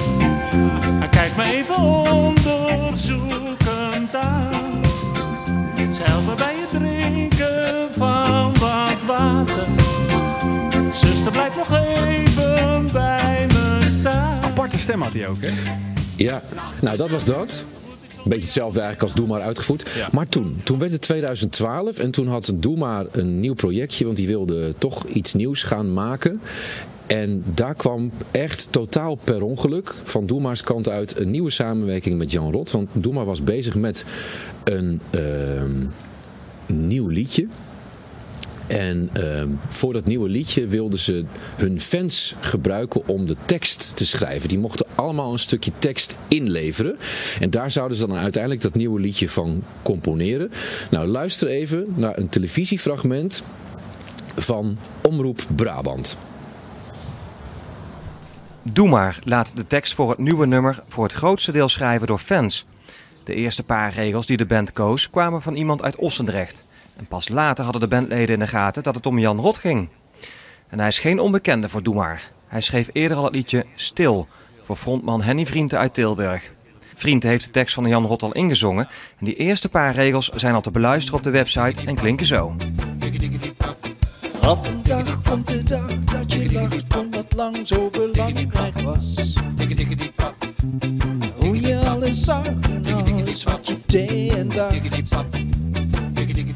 Hij 0.85 1.09
kijkt 1.09 1.37
me 1.37 1.45
even 1.55 1.77
onderzoekend 1.77 2.28
stem 14.89 15.03
had 15.03 15.13
hij 15.13 15.29
ook, 15.29 15.41
hè? 15.41 15.51
Ja, 16.17 16.43
nou 16.81 16.97
dat 16.97 17.11
was 17.11 17.25
dat. 17.25 17.65
Een 18.17 18.23
beetje 18.25 18.41
hetzelfde 18.41 18.81
eigenlijk 18.81 19.03
als 19.03 19.21
Doe 19.21 19.27
Maar 19.27 19.41
uitgevoerd. 19.47 19.91
Ja. 19.97 20.09
Maar 20.13 20.29
toen, 20.29 20.61
toen 20.63 20.79
werd 20.79 20.93
het 20.93 21.01
2012 21.01 21.99
en 21.99 22.11
toen 22.11 22.27
had 22.27 22.53
Doe 22.55 22.77
Maar 22.77 23.07
een 23.13 23.41
nieuw 23.41 23.55
projectje, 23.55 24.05
want 24.05 24.17
die 24.17 24.27
wilde 24.27 24.75
toch 24.79 25.07
iets 25.07 25.35
nieuws 25.35 25.63
gaan 25.63 25.93
maken. 25.93 26.41
En 27.07 27.45
daar 27.55 27.75
kwam 27.75 28.11
echt 28.31 28.69
totaal 28.71 29.15
per 29.15 29.43
ongeluk 29.43 29.95
van 30.05 30.27
Doe 30.27 30.41
Maar's 30.41 30.63
kant 30.63 30.89
uit 30.89 31.19
een 31.19 31.31
nieuwe 31.31 31.51
samenwerking 31.51 32.19
met 32.19 32.33
Jan 32.33 32.53
Rot. 32.53 32.71
Want 32.71 32.91
Doe 32.93 33.13
Maar 33.13 33.25
was 33.25 33.43
bezig 33.43 33.75
met 33.75 34.05
een 34.65 35.01
ehm, 35.11 35.87
nieuw 36.67 37.09
liedje. 37.09 37.47
En 38.69 39.11
ehm, 39.13 39.49
voor 39.69 39.93
dat 39.93 40.05
nieuwe 40.05 40.29
liedje 40.29 40.67
wilden 40.67 40.99
ze 40.99 41.25
hun 41.57 41.81
fans 41.81 42.35
gebruiken 42.41 43.09
om 43.09 43.27
de 43.27 43.37
tekst 43.45 43.97
te 43.97 44.07
schrijven. 44.07 44.49
Die 44.49 44.59
mochten 44.59 44.87
allemaal 44.95 45.33
een 45.33 45.39
stukje 45.39 45.73
tekst 45.79 46.17
inleveren. 46.29 46.99
En 47.41 47.51
daar 47.51 47.71
zouden 47.71 47.97
ze 47.97 48.07
dan 48.07 48.17
uiteindelijk 48.17 48.63
dat 48.63 48.75
nieuwe 48.75 49.01
liedje 49.01 49.29
van 49.29 49.63
componeren. 49.83 50.51
Nou, 50.91 51.07
luister 51.07 51.49
even 51.49 51.87
naar 51.95 52.19
een 52.19 52.29
televisiefragment 52.29 53.43
van 54.37 54.79
Omroep 55.03 55.47
Brabant. 55.57 56.17
Doe 58.63 58.89
maar 58.89 59.19
laat 59.25 59.53
de 59.55 59.67
tekst 59.67 59.95
voor 59.95 60.11
het 60.11 60.19
nieuwe 60.19 60.47
nummer 60.47 60.83
voor 60.89 61.05
het 61.05 61.13
grootste 61.13 61.53
deel 61.53 61.69
schrijven 61.69 62.07
door 62.07 62.19
fans. 62.19 62.67
De 63.25 63.35
eerste 63.35 63.63
paar 63.63 63.93
regels 63.93 64.27
die 64.27 64.37
de 64.37 64.47
band 64.47 64.73
koos 64.73 65.11
kwamen 65.11 65.43
van 65.43 65.55
iemand 65.55 65.83
uit 65.83 65.97
Ossendrecht. 65.97 66.65
En 66.99 67.07
pas 67.07 67.29
later 67.29 67.65
hadden 67.65 67.83
de 67.83 67.89
bandleden 67.89 68.35
in 68.35 68.41
de 68.41 68.47
gaten 68.47 68.83
dat 68.83 68.95
het 68.95 69.07
om 69.07 69.19
Jan 69.19 69.41
Rot 69.41 69.59
ging. 69.59 69.89
En 70.69 70.79
hij 70.79 70.89
is 70.89 70.99
geen 70.99 71.19
onbekende 71.19 71.69
voor 71.69 71.83
Doe 71.83 71.95
maar. 71.95 72.31
Hij 72.47 72.61
schreef 72.61 72.89
eerder 72.93 73.17
al 73.17 73.25
het 73.25 73.35
liedje 73.35 73.67
Stil 73.75 74.29
voor 74.63 74.77
frontman 74.77 75.23
Henny 75.23 75.47
Vrienden 75.47 75.79
uit 75.79 75.95
Tilburg. 75.95 76.53
Vrienden 76.95 77.31
heeft 77.31 77.45
de 77.45 77.51
tekst 77.51 77.75
van 77.75 77.89
Jan 77.89 78.07
Rot 78.07 78.23
al 78.23 78.33
ingezongen 78.33 78.89
en 79.19 79.25
die 79.25 79.35
eerste 79.35 79.69
paar 79.69 79.95
regels 79.95 80.29
zijn 80.29 80.55
al 80.55 80.61
te 80.61 80.71
beluisteren 80.71 81.19
op 81.19 81.25
de 81.25 81.31
website 81.31 81.81
en 81.87 81.95
klinken 81.95 82.27
zo. 82.27 82.57
Op 84.47 84.67
een 84.67 84.83
dag 84.83 85.23
komt 85.23 85.47
de 85.47 85.63
dag 85.63 86.05
dat 86.05 86.33
je 86.33 86.69
lang 87.37 87.67
zo 87.67 87.91
belangrijk 87.91 88.81
was. 88.81 89.35
Hoe 91.37 91.61
je 91.61 91.79
alles 91.79 92.25
zag 92.25 92.47
en 92.47 92.87
alles 92.87 93.45
wat 93.45 93.67
je 93.69 93.79
deed 93.87 94.35
en 94.35 94.49
dacht. 94.49 95.68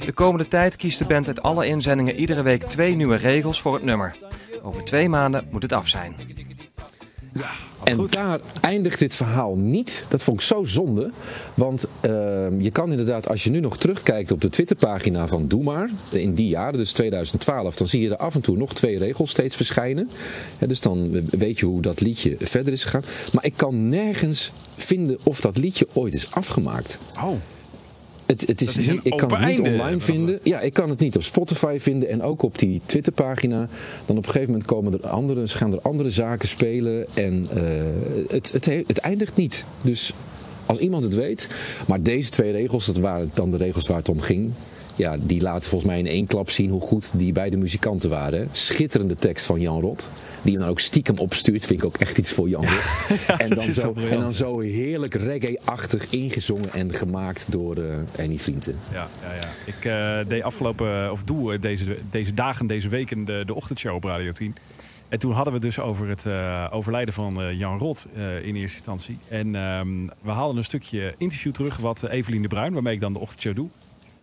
De 0.05 0.12
komende 0.12 0.48
tijd 0.48 0.76
kiest 0.76 0.98
de 0.98 1.05
band 1.05 1.26
uit 1.26 1.42
alle 1.42 1.66
inzendingen 1.66 2.16
iedere 2.16 2.42
week 2.42 2.62
twee 2.62 2.96
nieuwe 2.96 3.16
regels 3.16 3.61
voor 3.61 3.74
het 3.74 3.82
nummer. 3.82 4.16
Over 4.62 4.84
twee 4.84 5.09
maanden 5.09 5.48
moet 5.50 5.62
het 5.62 5.72
af 5.72 5.88
zijn. 5.88 6.14
En 7.84 8.07
daar 8.11 8.40
eindigt 8.61 8.98
dit 8.98 9.14
verhaal 9.14 9.57
niet. 9.57 10.05
Dat 10.09 10.22
vond 10.22 10.40
ik 10.40 10.46
zo 10.46 10.64
zonde. 10.64 11.11
Want 11.55 11.86
ehm, 12.00 12.61
je 12.61 12.70
kan 12.70 12.90
inderdaad, 12.90 13.28
als 13.28 13.44
je 13.44 13.50
nu 13.50 13.61
nog 13.61 13.78
terugkijkt 13.78 14.32
op 14.32 14.40
de 14.40 14.48
Twitterpagina 14.48 15.26
van 15.26 15.48
Doe 15.48 15.62
Maar, 15.62 15.90
in 16.11 16.34
die 16.34 16.48
jaren, 16.48 16.78
dus 16.78 16.92
2012, 16.92 17.76
dan 17.76 17.88
zie 17.88 18.00
je 18.00 18.11
er 18.11 18.16
af 18.16 18.34
en 18.34 18.40
toe 18.40 18.57
nog 18.57 18.74
twee 18.74 18.98
regels 18.98 19.30
steeds 19.30 19.57
verschijnen. 19.57 20.11
Ja, 20.59 20.66
dus 20.66 20.80
dan 20.80 21.28
weet 21.30 21.59
je 21.59 21.66
hoe 21.66 21.82
dat 21.82 22.00
liedje 22.00 22.36
verder 22.38 22.72
is 22.72 22.84
gegaan. 22.84 23.05
Maar 23.32 23.44
ik 23.44 23.57
kan 23.57 23.88
nergens 23.88 24.53
vinden 24.76 25.18
of 25.24 25.40
dat 25.40 25.57
liedje 25.57 25.86
ooit 25.92 26.14
is 26.14 26.30
afgemaakt. 26.30 26.98
Oh, 27.14 27.36
Het, 28.27 28.47
het 28.47 28.61
is 28.61 28.77
niet, 28.77 29.01
ik 29.03 29.16
kan 29.16 29.31
het 29.33 29.39
niet 29.39 29.49
einde, 29.61 29.70
online 29.70 30.01
vinden. 30.01 30.39
Ja, 30.43 30.61
ik 30.61 30.73
kan 30.73 30.91
het 30.91 30.99
niet 30.99 31.16
op 31.16 31.23
Spotify 31.23 31.77
vinden 31.81 32.09
en 32.09 32.23
ook 32.23 32.43
op 32.43 32.59
die 32.59 32.81
Twitterpagina. 32.87 33.68
Dan 34.07 34.16
op 34.16 34.25
een 34.25 34.31
gegeven 34.31 34.51
moment 34.53 34.64
komen 34.68 34.93
er 34.93 35.09
andere, 35.09 35.49
gaan 35.49 35.73
er 35.73 35.81
andere 35.83 36.11
zaken 36.11 36.49
spelen 36.49 37.07
en 37.14 37.47
eh, 37.55 37.62
het, 38.29 38.53
het, 38.53 38.64
he- 38.64 38.85
het 38.87 38.99
eindigt 38.99 39.37
niet. 39.37 39.64
Dus 39.83 40.12
als 40.66 40.79
iemand 40.79 41.05
het 41.05 41.14
weet, 41.14 41.49
maar 41.87 42.03
deze 42.03 42.31
twee 42.31 42.53
regels, 42.53 42.87
dat 42.87 42.97
waren 42.99 43.31
dan 43.35 43.51
de 43.51 43.57
regels 43.57 43.87
waar 43.89 43.97
het 43.99 44.09
om 44.09 44.20
ging. 44.20 44.51
Ja, 44.97 45.16
die 45.20 45.43
laten 45.43 45.70
volgens 45.70 45.90
mij 45.90 45.99
in 45.99 46.07
één 46.07 46.26
klap 46.26 46.51
zien 46.51 46.70
hoe 46.70 46.80
goed 46.80 47.11
die 47.14 47.32
beide 47.32 47.57
muzikanten 47.57 48.11
waren. 48.11 48.49
Schitterende 48.51 49.16
tekst 49.16 49.47
van 49.47 49.61
Jan 49.61 49.80
Rot. 49.80 50.09
Die 50.43 50.53
je 50.53 50.59
dan 50.59 50.68
ook 50.68 50.80
stiekem 50.80 51.18
opstuurt. 51.18 51.66
Vind 51.66 51.80
ik 51.80 51.86
ook 51.86 51.97
echt 51.97 52.18
iets 52.18 52.32
voor 52.32 52.49
Jan 52.49 52.64
Rot. 52.64 53.18
en, 53.38 53.51
dan 53.51 53.72
zo, 53.72 53.95
en 54.11 54.20
dan 54.20 54.34
zo 54.34 54.61
heerlijk 54.61 55.14
reggae-achtig 55.14 56.11
ingezongen 56.11 56.72
en 56.72 56.93
gemaakt 56.95 57.47
door 57.53 57.76
eh 57.76 57.97
Annie 58.18 58.40
Vrienden. 58.40 58.78
ja, 58.93 59.09
ja, 59.22 59.34
ja. 59.34 59.49
Ik 59.64 59.84
eh, 59.84 60.28
deed 60.28 60.43
afgelopen, 60.43 61.12
of 61.12 61.22
doe 61.22 61.53
eh, 61.53 61.61
deze, 61.61 61.97
deze 62.11 62.34
dagen, 62.34 62.66
deze 62.66 62.88
weken 62.88 63.24
de, 63.24 63.43
de 63.47 63.55
ochtendshow 63.55 63.95
op 63.95 64.05
Radio 64.05 64.32
10. 64.32 64.55
En 65.12 65.18
toen 65.18 65.32
hadden 65.32 65.53
we 65.53 65.59
het 65.59 65.74
dus 65.74 65.84
over 65.84 66.09
het 66.09 66.26
eh, 66.26 66.66
overlijden 66.70 67.14
van 67.14 67.43
eh, 67.43 67.59
Jan 67.59 67.78
Rot 67.78 68.07
eh, 68.14 68.47
in 68.47 68.55
eerste 68.57 68.76
instantie. 68.76 69.18
En 69.28 69.55
ehm, 69.55 70.07
we 70.22 70.30
haalden 70.30 70.57
een 70.57 70.64
stukje 70.64 71.14
interview 71.18 71.53
terug 71.53 71.76
wat 71.76 72.03
eh, 72.03 72.12
Evelien 72.12 72.43
de 72.43 72.49
Bruin, 72.49 72.72
waarmee 72.72 72.95
ik 72.95 73.01
dan 73.01 73.12
de 73.12 73.18
ochtendshow 73.18 73.55
doe, 73.57 73.68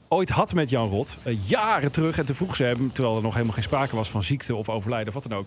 ooit 0.09 0.29
had 0.29 0.53
met 0.53 0.69
Jan 0.69 0.89
Rot. 0.89 1.17
eh, 1.23 1.37
jaren 1.47 1.91
terug. 1.91 2.17
En 2.17 2.25
toen 2.25 2.35
vroeg 2.35 2.55
ze 2.55 2.63
hem, 2.63 2.91
terwijl 2.93 3.15
er 3.15 3.21
nog 3.21 3.33
helemaal 3.33 3.53
geen 3.53 3.63
sprake 3.63 3.95
was 3.95 4.09
van 4.09 4.23
ziekte 4.23 4.55
of 4.55 4.69
overlijden 4.69 5.07
of 5.07 5.13
wat 5.13 5.23
dan 5.31 5.37
ook. 5.39 5.45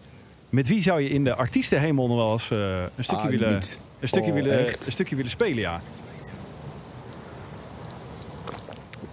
Met 0.48 0.68
wie 0.68 0.82
zou 0.82 1.00
je 1.00 1.08
in 1.08 1.24
de 1.24 1.34
artiestenhemel 1.34 2.06
nog 2.08 2.16
wel 2.16 2.32
eens 2.32 2.50
eh, 2.50 2.58
een 2.96 3.04
stukje, 3.04 3.24
Ah, 3.24 3.30
willen, 3.30 3.52
niet. 3.54 3.78
een, 4.00 4.08
stukje 4.08 4.28
Oh, 4.30 4.34
willen, 4.34 4.66
echt? 4.66 4.86
een 4.86 4.92
stukje 4.92 5.16
willen 5.16 5.30
spelen, 5.30 5.58
ja. 5.58 5.80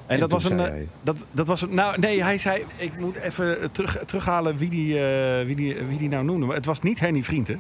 En, 0.08 0.16
En 0.16 0.20
dat 0.20 0.32
was 0.32 0.43
een. 0.43 0.60
eh, 0.60 0.66
hij? 0.66 0.88
Dat, 1.02 1.26
dat 1.32 1.47
was 1.47 1.62
een. 1.62 1.74
Nou, 1.74 2.00
nee, 2.00 2.24
hij 2.24 2.38
zei. 2.38 2.64
Ik 2.76 3.00
moet 3.00 3.16
even 3.16 3.72
terug, 3.72 3.97
terughalen 4.06 4.58
wie 4.58 4.70
die, 4.70 5.00
eh, 5.00 5.45
wie, 5.45 5.56
die, 5.56 5.76
wie 5.88 5.97
die 5.97 6.10
nou 6.10 6.24
noemde. 6.24 6.45
Maar 6.45 6.56
het 6.56 6.66
was 6.66 6.82
niet 6.82 7.00
Henny 7.00 7.24
Vrienden. 7.24 7.60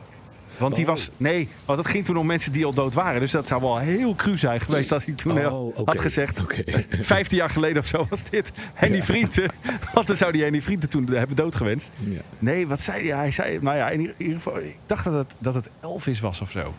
Want 0.59 0.75
die 0.75 0.83
Oh. 0.83 0.89
was. 0.89 1.09
Nee, 1.17 1.47
want 1.65 1.77
dat 1.77 1.87
ging 1.87 2.05
toen 2.05 2.17
om 2.17 2.25
mensen 2.25 2.51
die 2.51 2.65
al 2.65 2.73
dood 2.73 2.93
waren. 2.93 3.19
Dus 3.21 3.31
dat 3.31 3.47
zou 3.47 3.61
wel 3.61 3.77
heel 3.77 4.15
cru 4.15 4.37
zijn 4.37 4.59
geweest 4.59 4.91
als 4.91 5.05
hij 5.05 5.13
toen 5.13 5.45
Oh, 5.45 5.65
oké, 5.65 5.81
had 5.85 5.99
gezegd. 5.99 6.41
oké. 6.41 6.63
15 7.01 7.37
jaar 7.37 7.49
geleden 7.49 7.81
of 7.81 7.87
zo 7.87 8.05
was 8.09 8.23
dit. 8.29 8.51
Henny 8.73 9.03
Vrienden. 9.03 9.51
Want 9.93 10.07
dan 10.07 10.15
zou 10.17 10.31
die 10.31 10.41
Henny 10.43 10.61
Vrienden 10.61 10.89
toen 10.89 11.07
hebben 11.09 11.35
doodgewenst. 11.35 11.89
Ja. 11.97 12.19
Nee, 12.39 12.67
wat 12.67 12.81
zei 12.81 13.07
hij? 13.09 13.17
Hij 13.17 13.31
zei. 13.31 13.57
Nou 13.61 13.77
ja, 13.77 13.89
in 13.89 13.99
ieder- 14.17 14.35
geval. 14.35 14.57
Ik 14.57 14.75
dacht 14.85 15.03
dat 15.03 15.13
het, 15.13 15.33
dat 15.37 15.53
het 15.53 15.69
Elvis 15.81 16.19
was 16.19 16.41
of 16.41 16.51
zo. 16.51 16.73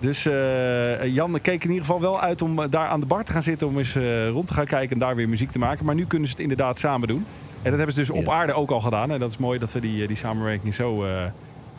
Dus 0.00 0.26
eh, 0.26 1.04
Jan 1.14 1.38
keek 1.42 1.64
in 1.64 1.70
ieder 1.70 1.84
geval 1.86 2.00
wel 2.00 2.20
uit 2.20 2.42
om 2.42 2.58
eh, 2.62 2.70
daar 2.70 2.88
aan 2.88 3.00
de 3.00 3.06
bar 3.06 3.24
te 3.24 3.32
gaan 3.32 3.42
zitten. 3.42 3.66
Om 3.66 3.78
eens 3.78 3.94
eh, 3.94 4.28
rond 4.28 4.46
te 4.48 4.54
gaan 4.54 4.66
kijken 4.66 4.90
en 4.92 4.98
daar 4.98 5.16
weer 5.16 5.28
muziek 5.28 5.50
te 5.52 5.58
maken. 5.58 5.84
Maar 5.84 5.94
nu 5.94 6.06
kunnen 6.06 6.28
ze 6.28 6.32
het 6.34 6.42
inderdaad 6.42 6.78
samen 6.78 7.08
doen. 7.08 7.24
En 7.62 7.70
dat 7.70 7.76
hebben 7.76 7.92
ze 7.92 8.00
dus 8.00 8.10
op 8.10 8.28
aarde 8.28 8.52
ook 8.52 8.70
al 8.70 8.80
gedaan. 8.80 9.10
En 9.10 9.18
dat 9.18 9.30
is 9.30 9.36
mooi 9.38 9.58
dat 9.58 9.72
we 9.72 9.80
die, 9.80 10.06
die 10.06 10.16
samenwerking 10.16 10.74
zo, 10.74 11.04
eh, 11.04 11.22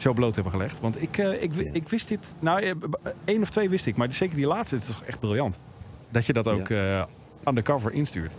zo 0.01 0.13
bloot 0.13 0.33
hebben 0.35 0.51
gelegd. 0.53 0.79
Want 0.79 1.01
ik, 1.01 1.17
eh, 1.17 1.41
ik, 1.43 1.53
wi- 1.53 1.63
Ja. 1.63 1.69
ik 1.73 1.89
wist 1.89 2.07
dit. 2.07 2.33
Nou, 2.39 2.61
eh, 2.61 2.71
b- 2.89 3.13
één 3.25 3.41
of 3.41 3.49
twee 3.49 3.69
wist 3.69 3.85
ik. 3.85 3.95
Maar 3.95 4.13
zeker 4.13 4.35
die 4.35 4.47
laatste 4.47 4.75
het 4.75 4.83
is 4.83 4.89
toch 4.89 5.03
echt 5.03 5.19
briljant. 5.19 5.55
Dat 6.09 6.25
je 6.25 6.33
dat 6.33 6.47
ook 6.47 6.69
eh 6.69 7.03
undercover 7.47 7.93
instuurt. 7.93 8.31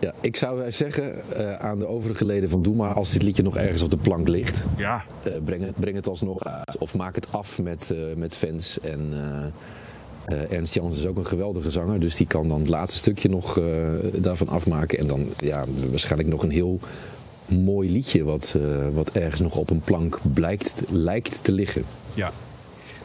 Ja, 0.00 0.12
ik 0.20 0.36
zou 0.36 0.70
zeggen 0.72 1.32
eh, 1.36 1.54
aan 1.54 1.78
de 1.78 1.86
overige 1.86 2.24
leden 2.24 2.50
van 2.50 2.62
Doe 2.62 2.74
maar, 2.74 2.94
als 2.94 3.10
dit 3.12 3.22
liedje 3.22 3.42
nog 3.42 3.56
ergens 3.56 3.82
op 3.82 3.90
de 3.90 3.96
plank 3.96 4.28
ligt, 4.28 4.64
Ja, 4.76 5.04
eh, 5.22 5.32
breng, 5.44 5.64
het, 5.64 5.74
breng 5.80 5.96
het 5.96 6.06
alsnog 6.08 6.44
uit. 6.44 6.78
Of 6.78 6.96
maak 6.96 7.14
het 7.14 7.32
af 7.32 7.62
met, 7.62 7.90
eh, 7.90 7.98
met 8.16 8.36
fans. 8.36 8.80
En 8.80 9.10
eh, 10.26 10.42
eh, 10.42 10.52
Ernst 10.52 10.74
Jans 10.74 10.98
is 10.98 11.06
ook 11.06 11.16
een 11.16 11.26
geweldige 11.26 11.70
zanger, 11.70 12.00
dus 12.00 12.16
die 12.16 12.26
kan 12.26 12.48
dan 12.48 12.60
het 12.60 12.68
laatste 12.68 12.98
stukje 12.98 13.28
nog 13.28 13.58
eh, 13.58 13.64
daarvan 14.14 14.48
afmaken. 14.48 14.98
En 14.98 15.06
dan 15.06 15.26
ja, 15.38 15.64
waarschijnlijk 15.90 16.30
nog 16.30 16.42
een 16.42 16.50
heel 16.50 16.78
mooi 17.50 17.90
liedje, 17.90 18.24
wat, 18.24 18.54
eh, 18.56 18.88
wat 18.92 19.10
ergens 19.10 19.40
nog 19.40 19.54
op 19.56 19.70
een 19.70 19.80
plank 19.80 20.18
blijkt, 20.34 20.82
lijkt 20.88 21.44
te 21.44 21.52
liggen. 21.52 21.84
ja. 22.14 22.30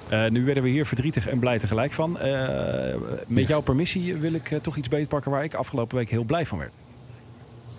Eh, 0.09 0.25
nu 0.29 0.45
werden 0.45 0.63
we 0.63 0.69
hier 0.69 0.85
verdrietig 0.85 1.27
en 1.27 1.39
blij 1.39 1.59
tegelijk 1.59 1.91
van. 1.93 2.19
Eh, 2.19 2.95
met 3.27 3.47
jouw 3.47 3.61
permissie 3.61 4.15
wil 4.15 4.33
ik 4.33 4.51
toch 4.61 4.75
iets 4.75 4.87
beetpakken 4.87 5.31
waar 5.31 5.43
ik 5.43 5.53
afgelopen 5.53 5.97
week 5.97 6.09
heel 6.09 6.23
blij 6.23 6.45
van 6.45 6.57
werd. 6.57 6.71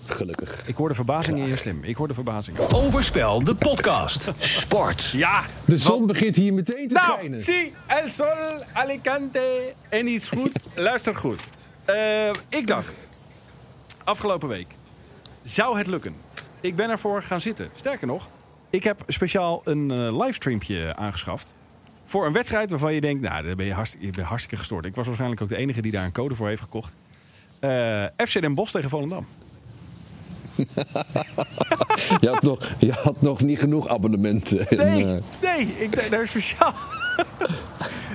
Gelukkig. 0.06 0.62
Ik 0.66 0.74
hoorde 0.76 0.94
verbazing 0.94 1.38
in 1.38 1.48
je 1.48 1.56
stem. 1.56 1.78
Ik 1.82 1.96
hoorde 1.96 2.14
verbazing. 2.14 2.58
Overspel, 2.58 3.44
de 3.44 3.54
podcast. 3.54 4.30
Sport. 4.38 5.10
Ja, 5.10 5.44
De 5.64 5.78
zon 5.78 6.06
begint 6.06 6.36
hier 6.36 6.54
meteen 6.54 6.88
te 6.88 6.94
Nou, 6.94 7.12
schijnen. 7.12 7.40
zie, 7.40 7.72
El 7.86 8.08
Sol, 8.08 8.26
Alicante 8.72 9.72
en 9.88 10.06
iets 10.06 10.28
goed. 10.28 10.50
Luister 10.74 11.14
goed. 11.16 11.40
Eh, 11.84 12.30
ik 12.48 12.66
dacht, 12.66 13.06
afgelopen 14.04 14.48
week, 14.48 14.66
zou 15.42 15.78
het 15.78 15.86
lukken? 15.86 16.14
Ik 16.66 16.76
ben 16.76 16.90
ervoor 16.90 17.22
gaan 17.22 17.40
zitten. 17.40 17.70
Sterker 17.74 18.06
nog, 18.06 18.28
ik 18.70 18.84
heb 18.84 19.02
speciaal 19.06 19.60
een 19.64 19.90
eh, 19.90 20.18
livestreampje 20.18 20.96
aangeschaft. 20.96 21.54
Voor 22.04 22.26
een 22.26 22.32
wedstrijd 22.32 22.70
waarvan 22.70 22.94
je 22.94 23.00
denkt, 23.00 23.22
nou, 23.22 23.44
daar 23.44 23.56
ben 23.56 23.66
je, 23.66 23.72
hartstikke, 23.72 24.06
je 24.06 24.12
bent 24.12 24.26
hartstikke 24.26 24.56
gestoord. 24.56 24.84
Ik 24.84 24.94
was 24.94 25.06
waarschijnlijk 25.06 25.42
ook 25.42 25.48
de 25.48 25.56
enige 25.56 25.82
die 25.82 25.92
daar 25.92 26.04
een 26.04 26.12
code 26.12 26.34
voor 26.34 26.48
heeft 26.48 26.62
gekocht. 26.62 26.94
Eh, 27.58 28.04
FC 28.16 28.40
Den 28.40 28.54
Bosch 28.54 28.72
tegen 28.72 28.90
Volendam. 28.90 29.26
Je 32.20 32.28
had, 32.28 32.42
nog, 32.42 32.70
je 32.78 32.92
had 32.92 33.22
nog 33.22 33.40
niet 33.40 33.58
genoeg 33.58 33.88
abonnementen. 33.88 34.68
En, 34.68 34.76
Nee, 34.76 35.04
eh, 35.04 35.22
nee, 35.42 35.66
ik 35.78 36.10
daar 36.10 36.28
speciaal 36.28 36.74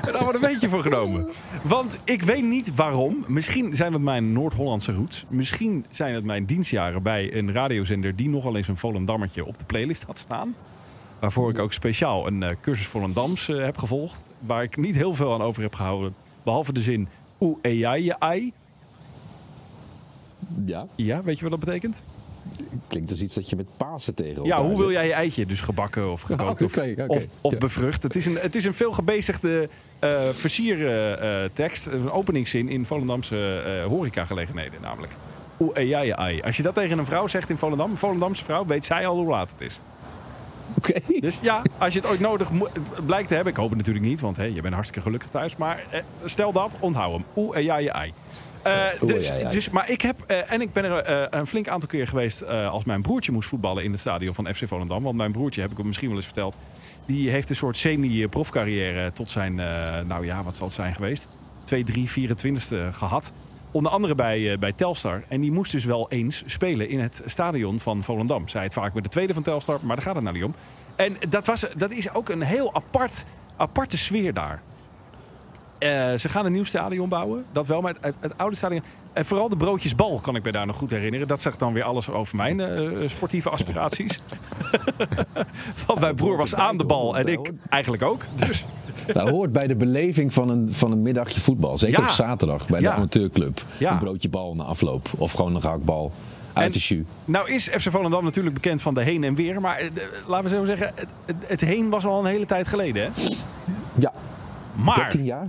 een 0.01 0.17
abonnementje 0.17 0.69
voor 0.69 0.81
genomen. 0.81 1.29
Want 1.63 1.99
ik 2.03 2.21
weet 2.21 2.43
niet 2.43 2.75
waarom. 2.75 3.25
Misschien 3.27 3.75
zijn 3.75 3.93
het 3.93 4.01
mijn 4.01 4.33
Noord-Hollandse 4.33 4.93
roots. 4.93 5.25
Misschien 5.27 5.85
zijn 5.89 6.13
het 6.13 6.23
mijn 6.23 6.45
dienstjaren 6.45 7.03
bij 7.03 7.33
een 7.33 7.53
radiozender 7.53 8.15
die 8.15 8.29
nogal 8.29 8.55
eens 8.55 8.67
een 8.67 8.77
Volendammertje 8.77 9.45
op 9.45 9.59
de 9.59 9.65
playlist 9.65 10.03
had 10.03 10.19
staan. 10.19 10.55
Waarvoor 11.19 11.49
ik 11.49 11.59
ook 11.59 11.73
speciaal 11.73 12.27
een 12.27 12.43
eh, 12.43 12.55
cursus 12.61 12.87
Volendams 12.87 13.49
eh, 13.49 13.63
heb 13.63 13.77
gevolgd. 13.77 14.17
Waar 14.39 14.63
ik 14.63 14.77
niet 14.77 14.95
heel 14.95 15.15
veel 15.15 15.33
aan 15.33 15.41
over 15.41 15.61
heb 15.61 15.73
gehouden. 15.73 16.15
Behalve 16.43 16.73
de 16.73 16.81
zin 16.81 17.07
oe 17.39 17.57
e 17.61 17.69
ja 17.69 17.93
je 17.93 18.19
ai. 18.19 18.53
ja, 20.65 20.85
Ja, 20.95 21.21
weet 21.21 21.37
je 21.37 21.49
wat 21.49 21.59
dat 21.59 21.69
betekent? 21.69 22.01
Klinkt 22.87 23.09
als 23.11 23.21
iets 23.21 23.35
dat 23.35 23.49
je 23.49 23.55
met 23.55 23.67
Pasen 23.77 24.15
tegen 24.15 24.43
Ja, 24.43 24.61
hoe 24.63 24.77
wil 24.77 24.91
jij 24.91 25.07
je 25.07 25.13
eitje? 25.13 25.45
Dus 25.45 25.61
gebakken 25.61 26.11
of 26.11 26.21
gekookt 26.21 26.61
of, 26.61 26.77
of, 27.07 27.25
of 27.41 27.51
Ja. 27.53 27.57
bevrucht. 27.57 28.03
Het 28.03 28.15
is 28.15 28.25
een, 28.25 28.37
het 28.41 28.55
is 28.55 28.65
een 28.65 28.73
veel 28.73 28.91
gebezigde 28.91 29.69
eh 29.99 30.29
versiertekst. 30.33 31.85
een 31.85 32.11
openingszin 32.11 32.69
in 32.69 32.85
Volendamse 32.85 33.61
eh 33.65 33.87
horecagelegenheden 33.87 34.81
namelijk. 34.81 35.13
Oeh, 35.59 35.77
eh, 35.77 35.87
ja, 35.87 35.99
ja, 36.01 36.15
ai. 36.15 36.41
Als 36.41 36.57
je 36.57 36.63
dat 36.63 36.73
tegen 36.73 36.97
een 36.97 37.05
vrouw 37.05 37.27
zegt 37.27 37.49
in 37.49 37.57
Volendam, 37.57 37.91
een 37.91 37.97
Volendamse 37.97 38.43
vrouw, 38.43 38.65
weet 38.65 38.85
zij 38.85 39.07
al 39.07 39.15
hoe 39.15 39.29
laat 39.29 39.51
het 39.51 39.61
is. 39.61 39.79
Oké. 40.77 40.93
Dus 41.19 41.39
ja, 41.39 41.61
als 41.77 41.93
je 41.93 41.99
het 41.99 42.09
ooit 42.09 42.19
nodig 42.19 42.49
blijkt 43.05 43.27
te 43.27 43.33
hebben, 43.33 43.53
ik 43.53 43.59
hoop 43.59 43.69
het 43.69 43.77
natuurlijk 43.77 44.05
niet, 44.05 44.19
want 44.19 44.37
hey, 44.37 44.51
je 44.51 44.61
bent 44.61 44.73
hartstikke 44.73 45.03
gelukkig 45.03 45.29
thuis. 45.29 45.55
Maar 45.55 45.83
eh, 45.89 45.99
stel 46.25 46.51
dat, 46.51 46.77
onthoud 46.79 47.13
hem. 47.13 47.23
Oeh, 47.35 47.57
eh, 47.57 47.63
ja, 47.63 47.77
ja, 47.77 48.05
Eh, 48.63 48.85
dus, 48.99 49.27
ja, 49.27 49.35
ja. 49.35 49.49
dus, 49.49 49.69
maar 49.69 49.89
ik 49.89 50.01
heb, 50.01 50.15
eh, 50.27 50.51
en 50.51 50.61
ik 50.61 50.73
ben 50.73 50.83
er 50.83 50.97
eh, 50.97 51.39
een 51.39 51.47
flink 51.47 51.67
aantal 51.67 51.89
keer 51.89 52.07
geweest 52.07 52.47
als 52.47 52.83
mijn 52.83 53.01
broertje 53.01 53.31
moest 53.31 53.49
voetballen 53.49 53.83
in 53.83 53.91
het 53.91 53.99
stadion 53.99 54.33
van 54.33 54.53
FC 54.53 54.67
Volendam. 54.67 55.03
Want 55.03 55.17
mijn 55.17 55.31
broertje, 55.31 55.61
heb 55.61 55.71
ik 55.71 55.77
hem 55.77 55.85
misschien 55.85 56.07
wel 56.07 56.17
eens 56.17 56.25
verteld, 56.25 56.57
die 57.05 57.29
heeft 57.29 57.49
een 57.49 57.55
soort 57.55 57.77
semi-profcarrière 57.77 59.11
tot 59.11 59.29
zijn, 59.29 59.55
nou 60.07 60.25
ja, 60.25 60.43
wat 60.43 60.55
zal 60.55 60.65
het 60.65 60.75
zijn 60.75 60.95
geweest? 60.95 61.27
2, 61.63 61.83
3, 61.83 62.09
24ste 62.09 62.75
gehad. 62.91 63.31
Onder 63.71 63.91
andere 63.91 64.15
bij, 64.15 64.59
bij 64.59 64.71
Telstar. 64.71 65.23
En 65.27 65.41
die 65.41 65.51
moest 65.51 65.71
dus 65.71 65.85
wel 65.85 66.09
eens 66.09 66.43
spelen 66.45 66.89
in 66.89 66.99
het 66.99 67.21
stadion 67.25 67.79
van 67.79 68.03
Volendam. 68.03 68.47
Zij 68.47 68.63
het 68.63 68.73
vaak 68.73 68.93
met 68.93 69.03
de 69.03 69.09
tweede 69.09 69.33
van 69.33 69.43
Telstar, 69.43 69.79
maar 69.81 69.95
daar 69.95 70.05
gaat 70.05 70.15
het 70.15 70.23
nou 70.23 70.35
niet 70.35 70.45
om. 70.45 70.55
En 70.95 71.17
dat, 71.29 71.45
was, 71.45 71.65
dat 71.77 71.91
is 71.91 72.13
ook 72.13 72.29
een 72.29 72.41
heel 72.41 72.73
apart, 72.73 73.25
aparte 73.57 73.97
sfeer 73.97 74.33
daar. 74.33 74.61
Eh, 75.81 76.13
ze 76.17 76.29
gaan 76.29 76.45
een 76.45 76.51
nieuw 76.51 76.63
stadion 76.63 77.09
bouwen. 77.09 77.45
Dat 77.51 77.67
wel, 77.67 77.81
maar 77.81 77.93
het, 77.93 78.03
het, 78.03 78.15
het 78.19 78.33
oude 78.37 78.55
stadion... 78.55 78.81
En 79.13 79.25
vooral 79.25 79.49
de 79.49 79.57
broodjesbal 79.57 80.19
kan 80.19 80.35
ik 80.35 80.43
me 80.43 80.51
daar 80.51 80.65
nog 80.65 80.75
goed 80.75 80.89
herinneren. 80.89 81.27
Dat 81.27 81.41
zegt 81.41 81.59
dan 81.59 81.73
weer 81.73 81.83
alles 81.83 82.09
over 82.09 82.35
mijn 82.37 82.59
eh, 82.59 83.09
sportieve 83.09 83.49
aspiraties. 83.49 84.19
Want 85.87 85.99
mijn 85.99 86.15
broer 86.15 86.37
was 86.37 86.55
aan 86.55 86.77
de 86.77 86.85
bal 86.85 87.17
en 87.17 87.25
ik 87.25 87.51
eigenlijk 87.69 88.03
ook. 88.03 88.21
Dus 88.35 88.65
Dat 89.13 89.29
hoort 89.29 89.51
bij 89.51 89.67
de 89.67 89.75
beleving 89.75 90.33
van 90.33 90.49
een, 90.49 90.73
van 90.73 90.91
een 90.91 91.01
middagje 91.01 91.39
voetbal. 91.39 91.77
Zeker 91.77 91.99
Ja. 91.99 92.05
op 92.05 92.11
zaterdag 92.11 92.67
bij 92.67 92.79
de 92.79 92.85
Ja. 92.85 92.93
amateurclub. 92.93 93.61
Ja. 93.77 93.91
Een 93.91 93.97
broodje 93.99 94.29
bal 94.29 94.55
na 94.55 94.63
afloop. 94.63 95.09
Of 95.17 95.31
gewoon 95.31 95.55
een 95.55 95.61
gehaktbal 95.61 96.11
uit 96.53 96.65
En- 96.65 96.71
de 96.71 96.79
jus. 96.79 97.03
Nou 97.25 97.51
is 97.51 97.67
FC 97.67 97.91
Volendam 97.91 98.23
natuurlijk 98.23 98.53
bekend 98.55 98.81
van 98.81 98.93
de 98.93 99.01
heen 99.03 99.23
en 99.23 99.35
weer. 99.35 99.61
Maar 99.61 99.77
eh, 99.77 99.87
laten 100.27 100.49
we 100.49 100.55
zo 100.55 100.65
zeggen, 100.65 100.91
het, 100.95 101.09
het, 101.25 101.35
het 101.47 101.61
heen 101.61 101.89
was 101.89 102.05
al 102.05 102.19
een 102.19 102.25
hele 102.31 102.45
tijd 102.45 102.67
geleden. 102.67 103.01
Hè? 103.03 103.09
Ja, 103.95 104.11
Maar, 104.75 104.95
13 104.95 105.23
jaar. 105.23 105.47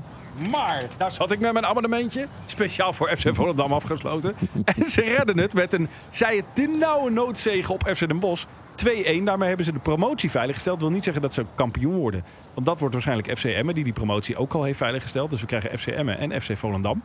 Maar, 0.51 0.85
daar 0.97 1.13
zat 1.13 1.31
ik 1.31 1.41
met 1.41 1.53
mijn 1.53 1.67
abonnementje. 1.67 2.27
Speciaal 2.47 2.93
voor 2.93 3.17
FC 3.17 3.35
Volendam 3.35 3.73
afgesloten. 3.73 4.35
en 4.77 4.85
ze 4.85 5.01
redden 5.01 5.39
het 5.39 5.55
met 5.55 5.73
een, 5.73 5.89
zij 6.11 6.37
het 6.37 6.45
de 6.55 6.77
nauwe 6.79 7.11
noodzege 7.11 7.73
op 7.73 7.89
FC 7.95 8.09
Den 8.09 8.21
Bosch. 8.21 8.47
2-1. 8.77 9.23
Daarmee 9.25 9.49
hebben 9.49 9.67
ze 9.67 9.73
de 9.73 9.79
promotie 9.79 10.31
veiliggesteld. 10.31 10.79
Dat 10.79 10.89
wil 10.89 10.95
niet 10.95 11.05
zeggen 11.05 11.23
dat 11.23 11.35
ze 11.35 11.47
kampioen 11.55 11.95
worden. 11.95 12.25
Want 12.55 12.67
dat 12.67 12.79
wordt 12.79 12.95
waarschijnlijk 12.95 13.39
FC 13.39 13.45
Emmen, 13.45 13.75
die 13.75 13.85
die 13.85 13.93
promotie 13.93 14.37
ook 14.37 14.53
al 14.53 14.65
heeft 14.65 14.79
veiliggesteld. 14.79 15.31
Dus 15.31 15.41
we 15.41 15.47
krijgen 15.47 15.79
FC 15.79 15.87
Emmen 15.87 16.19
en 16.19 16.41
FC 16.41 16.57
Volendam 16.57 17.03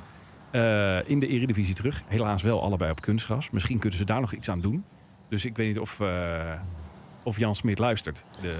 eh, 0.51 1.09
in 1.09 1.19
de 1.19 1.27
Eredivisie 1.27 1.75
terug. 1.75 2.03
Helaas 2.07 2.41
wel 2.41 2.61
allebei 2.61 2.91
op 2.91 3.01
kunstgras. 3.01 3.49
Misschien 3.49 3.79
kunnen 3.79 3.99
ze 3.99 4.05
daar 4.05 4.21
nog 4.21 4.33
iets 4.33 4.49
aan 4.49 4.61
doen. 4.61 4.83
Dus 5.29 5.45
ik 5.45 5.55
weet 5.55 5.67
niet 5.67 5.79
of, 5.79 5.99
eh, 5.99 6.51
of 7.23 7.39
Jan 7.39 7.55
Smit 7.55 7.79
luistert. 7.79 8.23
De, 8.41 8.55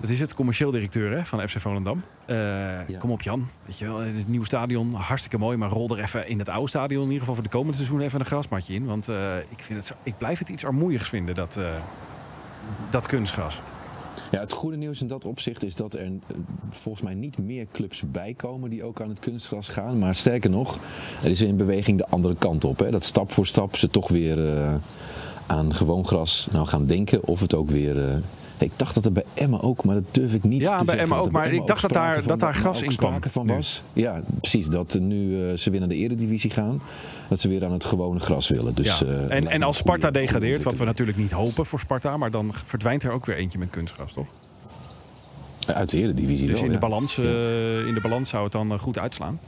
dat 0.00 0.10
is 0.10 0.20
het, 0.20 0.34
commercieel 0.34 0.70
directeur 0.70 1.16
hè, 1.16 1.24
van 1.24 1.48
FC 1.48 1.60
Volendam. 1.60 2.02
Eh, 2.24 2.98
Kom 2.98 3.10
op 3.10 3.22
Jan, 3.22 3.48
weet 3.64 3.78
je 3.78 3.84
wel, 3.84 3.98
het 3.98 4.28
nieuwe 4.28 4.46
stadion, 4.46 4.94
hartstikke 4.94 5.38
mooi. 5.38 5.56
Maar 5.56 5.70
rol 5.70 5.88
er 5.88 6.02
even 6.02 6.28
in 6.28 6.38
het 6.38 6.48
oude 6.48 6.68
stadion, 6.68 7.00
in 7.00 7.06
ieder 7.06 7.20
geval 7.20 7.34
voor 7.34 7.44
de 7.44 7.50
komende 7.50 7.76
seizoen, 7.76 8.00
even 8.00 8.20
een 8.20 8.26
grasmatje 8.26 8.74
in. 8.74 8.86
Want 8.86 9.08
eh, 9.08 9.36
ik, 9.48 9.62
vind 9.62 9.78
het 9.78 9.96
ik 10.02 10.18
blijf 10.18 10.38
het 10.38 10.48
iets 10.48 10.64
armoeigs 10.64 11.08
vinden, 11.08 11.34
dat, 11.34 11.56
eh, 11.56 11.64
dat 12.90 13.06
kunstgras. 13.06 13.60
Ja, 14.30 14.40
het 14.40 14.52
goede 14.52 14.76
nieuws 14.76 15.00
in 15.00 15.06
dat 15.06 15.24
opzicht 15.24 15.64
is 15.64 15.74
dat 15.74 15.94
er 15.94 16.00
eh, 16.00 16.10
volgens 16.70 17.04
mij 17.04 17.14
niet 17.14 17.38
meer 17.38 17.66
clubs 17.72 18.02
bijkomen 18.10 18.70
die 18.70 18.84
ook 18.84 19.00
aan 19.00 19.08
het 19.08 19.20
kunstgras 19.20 19.68
gaan. 19.68 19.98
Maar 19.98 20.14
sterker 20.14 20.50
nog, 20.50 20.78
er 21.22 21.30
is 21.30 21.40
in 21.40 21.56
beweging 21.56 21.98
de 21.98 22.06
andere 22.06 22.34
kant 22.34 22.64
op. 22.64 22.78
Hè? 22.78 22.90
Dat 22.90 23.04
stap 23.04 23.32
voor 23.32 23.46
stap 23.46 23.76
ze 23.76 23.88
toch 23.88 24.08
weer 24.08 24.54
eh, 24.56 24.74
aan 25.46 25.74
gewoon 25.74 26.06
gras 26.06 26.48
nou 26.52 26.66
gaan 26.66 26.86
denken. 26.86 27.24
Of 27.24 27.40
het 27.40 27.54
ook 27.54 27.70
weer... 27.70 28.22
eh, 28.58 28.66
ik 28.66 28.72
dacht 28.76 28.94
dat 28.94 29.04
er 29.04 29.12
bij 29.12 29.24
Emma 29.34 29.60
ook, 29.60 29.84
maar 29.84 29.94
dat 29.94 30.04
durf 30.10 30.34
ik 30.34 30.42
niet 30.42 30.60
Ja, 30.60 30.78
te 30.78 30.84
bij 30.84 30.94
zeggen. 30.94 31.02
Emma 31.02 31.14
dat 31.16 31.18
ook, 31.18 31.26
er 31.26 31.32
bij 31.32 31.40
maar 31.40 31.50
Emma 31.50 31.60
ik 31.62 31.66
dacht 31.68 31.84
ook 31.84 31.92
dat 31.92 32.02
daar- 32.02 32.10
sprake 32.12 32.28
dat 32.28 32.40
daar 32.40 32.52
van- 32.52 32.62
gras 32.62 32.76
ook 32.84 32.90
in 32.90 32.96
kwam 32.96 33.20
van 33.30 33.46
nu. 33.46 33.52
was. 33.52 33.82
Ja, 33.92 34.22
precies. 34.40 34.66
Dat 34.66 34.94
er 34.94 35.00
nu 35.00 35.48
eh, 35.50 35.56
ze 35.56 35.70
weer 35.70 35.80
naar 35.80 35.88
de 35.88 35.94
eredivisie 35.96 36.50
gaan. 36.50 36.80
Dat 37.28 37.40
ze 37.40 37.48
weer 37.48 37.64
aan 37.64 37.72
het 37.72 37.84
gewone 37.84 38.20
gras 38.20 38.48
willen. 38.48 38.74
Dus, 38.74 38.98
ja. 38.98 39.06
eh, 39.06 39.36
en, 39.36 39.48
en 39.48 39.62
als 39.62 39.76
Sparta 39.76 40.10
degradeert, 40.10 40.62
wat 40.62 40.78
we 40.78 40.84
natuurlijk 40.84 41.18
niet 41.18 41.30
hopen 41.32 41.66
voor 41.66 41.78
Sparta, 41.80 42.16
maar 42.16 42.30
dan 42.30 42.52
verdwijnt 42.64 43.02
er 43.02 43.10
ook 43.10 43.26
weer 43.26 43.36
eentje 43.36 43.58
met 43.58 43.70
kunstgras, 43.70 44.12
toch? 44.12 44.26
Uit 45.66 45.90
de 45.90 45.98
eredivisie 45.98 46.46
Dus 46.46 46.54
wel, 46.54 46.62
in, 46.62 46.68
de 46.68 46.72
ja. 46.74 46.78
balans, 46.80 47.18
eh, 47.18 47.86
in 47.86 47.94
de 47.94 48.00
balans 48.02 48.28
zou 48.28 48.42
het 48.42 48.52
dan 48.52 48.72
eh, 48.72 48.78
goed 48.78 48.98
uitslaan. 48.98 49.40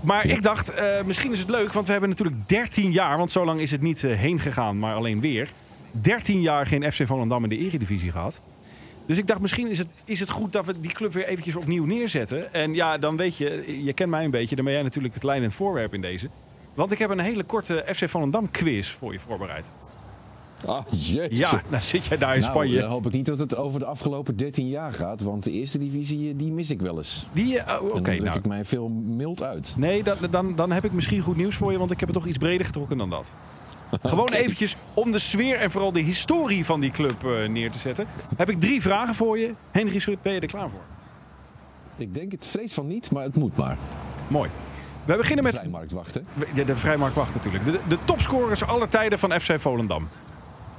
Maar 0.00 0.26
ik 0.26 0.42
dacht, 0.42 0.74
eh, 0.74 0.84
misschien 1.06 1.32
is 1.32 1.38
het 1.38 1.48
leuk, 1.48 1.72
want 1.72 1.86
we 1.86 1.92
hebben 1.92 2.10
natuurlijk 2.10 2.48
13 2.48 2.92
jaar, 2.92 3.18
want 3.18 3.30
zo 3.30 3.44
lang 3.44 3.60
is 3.60 3.70
het 3.70 3.80
niet 3.80 4.04
eh, 4.04 4.16
heen 4.16 4.38
gegaan, 4.38 4.78
maar 4.78 4.94
alleen 4.94 5.20
weer. 5.20 5.52
13 5.92 6.40
jaar 6.40 6.66
geen 6.66 6.92
FC 6.92 7.06
Volendam 7.06 7.42
in 7.42 7.48
de 7.48 7.56
Eredivisie 7.58 8.10
gehad. 8.10 8.40
Dus 9.06 9.18
ik 9.18 9.26
dacht, 9.26 9.40
misschien 9.40 9.70
is 9.70 9.78
het, 9.78 9.88
is 10.04 10.20
het 10.20 10.30
goed 10.30 10.52
dat 10.52 10.66
we 10.66 10.80
die 10.80 10.92
club 10.92 11.12
weer 11.12 11.26
eventjes 11.26 11.56
opnieuw 11.56 11.84
neerzetten. 11.84 12.52
En 12.54 12.74
ja, 12.74 12.98
dan 12.98 13.16
weet 13.16 13.36
je, 13.36 13.80
je 13.84 13.92
kent 13.92 14.10
mij 14.10 14.24
een 14.24 14.30
beetje, 14.30 14.56
dan 14.56 14.64
ben 14.64 14.74
jij 14.74 14.82
natuurlijk 14.82 15.14
het 15.14 15.22
leidend 15.22 15.54
voorwerp 15.54 15.94
in 15.94 16.00
deze. 16.00 16.28
Want 16.74 16.92
ik 16.92 16.98
heb 16.98 17.10
een 17.10 17.18
hele 17.20 17.42
korte 17.42 17.84
FC 17.94 18.08
Volendam 18.08 18.50
quiz 18.50 18.88
voor 18.88 19.12
je 19.12 19.20
voorbereid. 19.20 19.64
Ah, 20.66 20.84
jeetje. 20.88 21.36
Ja, 21.36 21.62
dan 21.70 21.82
zit 21.82 22.06
jij 22.06 22.18
daar 22.18 22.34
in 22.34 22.40
Nou, 22.40 22.52
Spanje. 22.52 22.80
dan 22.80 22.90
hoop 22.90 23.06
ik 23.06 23.12
niet 23.12 23.26
dat 23.26 23.38
het 23.38 23.56
over 23.56 23.78
de 23.78 23.84
afgelopen 23.86 24.36
13 24.36 24.68
jaar 24.68 24.92
gaat. 24.92 25.20
Want 25.22 25.44
de 25.44 25.50
eerste 25.50 25.78
divisie, 25.78 26.30
eh, 26.30 26.34
die 26.38 26.52
mis 26.52 26.70
ik 26.70 26.80
wel 26.80 26.96
eens. 26.96 27.26
Die, 27.32 27.58
eh, 27.58 27.82
oh, 27.82 27.94
Oké, 27.94 28.16
dan 28.16 28.24
nou. 28.24 28.38
ik 28.38 28.46
mij 28.46 28.64
veel 28.64 28.88
mild 28.88 29.42
uit. 29.42 29.74
Nee, 29.76 30.02
dan, 30.02 30.16
dan, 30.30 30.54
dan 30.56 30.72
heb 30.72 30.84
ik 30.84 30.92
misschien 30.92 31.20
goed 31.20 31.36
nieuws 31.36 31.56
voor 31.56 31.72
je, 31.72 31.78
want 31.78 31.90
ik 31.90 32.00
heb 32.00 32.08
het 32.08 32.18
toch 32.18 32.26
iets 32.26 32.38
breder 32.38 32.66
getrokken 32.66 32.98
dan 32.98 33.10
dat. 33.10 33.30
Gewoon 34.02 34.32
eventjes 34.32 34.76
om 34.94 35.12
de 35.12 35.18
sfeer 35.18 35.56
en 35.56 35.70
vooral 35.70 35.92
de 35.92 36.00
historie 36.00 36.64
van 36.64 36.80
die 36.80 36.90
club 36.90 37.24
eh, 37.24 37.48
neer 37.48 37.70
te 37.70 37.78
zetten. 37.78 38.06
Heb 38.36 38.48
ik 38.48 38.60
drie 38.60 38.82
vragen 38.82 39.14
voor 39.14 39.38
je. 39.38 39.52
Henry 39.70 39.98
Schut, 39.98 40.22
ben 40.22 40.32
je 40.32 40.40
er 40.40 40.46
klaar 40.46 40.70
voor? 40.70 40.82
Ik 41.96 42.14
denk 42.14 42.32
het 42.32 42.46
vrees 42.46 42.72
van 42.72 42.86
niet, 42.86 43.10
maar 43.10 43.22
het 43.22 43.36
moet 43.36 43.56
maar. 43.56 43.76
Mooi. 44.28 44.50
We 45.04 45.16
beginnen 45.16 45.44
met 45.44 45.54
Vrijmarkt 45.56 45.92
wachten. 45.92 46.26
de, 46.54 46.64
de 46.64 46.76
vrijmarkt 46.76 47.14
wacht 47.14 47.34
natuurlijk. 47.34 47.64
De, 47.64 47.78
de 47.88 47.98
topscorers 48.04 48.64
aller 48.64 48.88
tijden 48.88 49.18
van 49.18 49.40
FC 49.40 49.60
Volendam. 49.60 50.08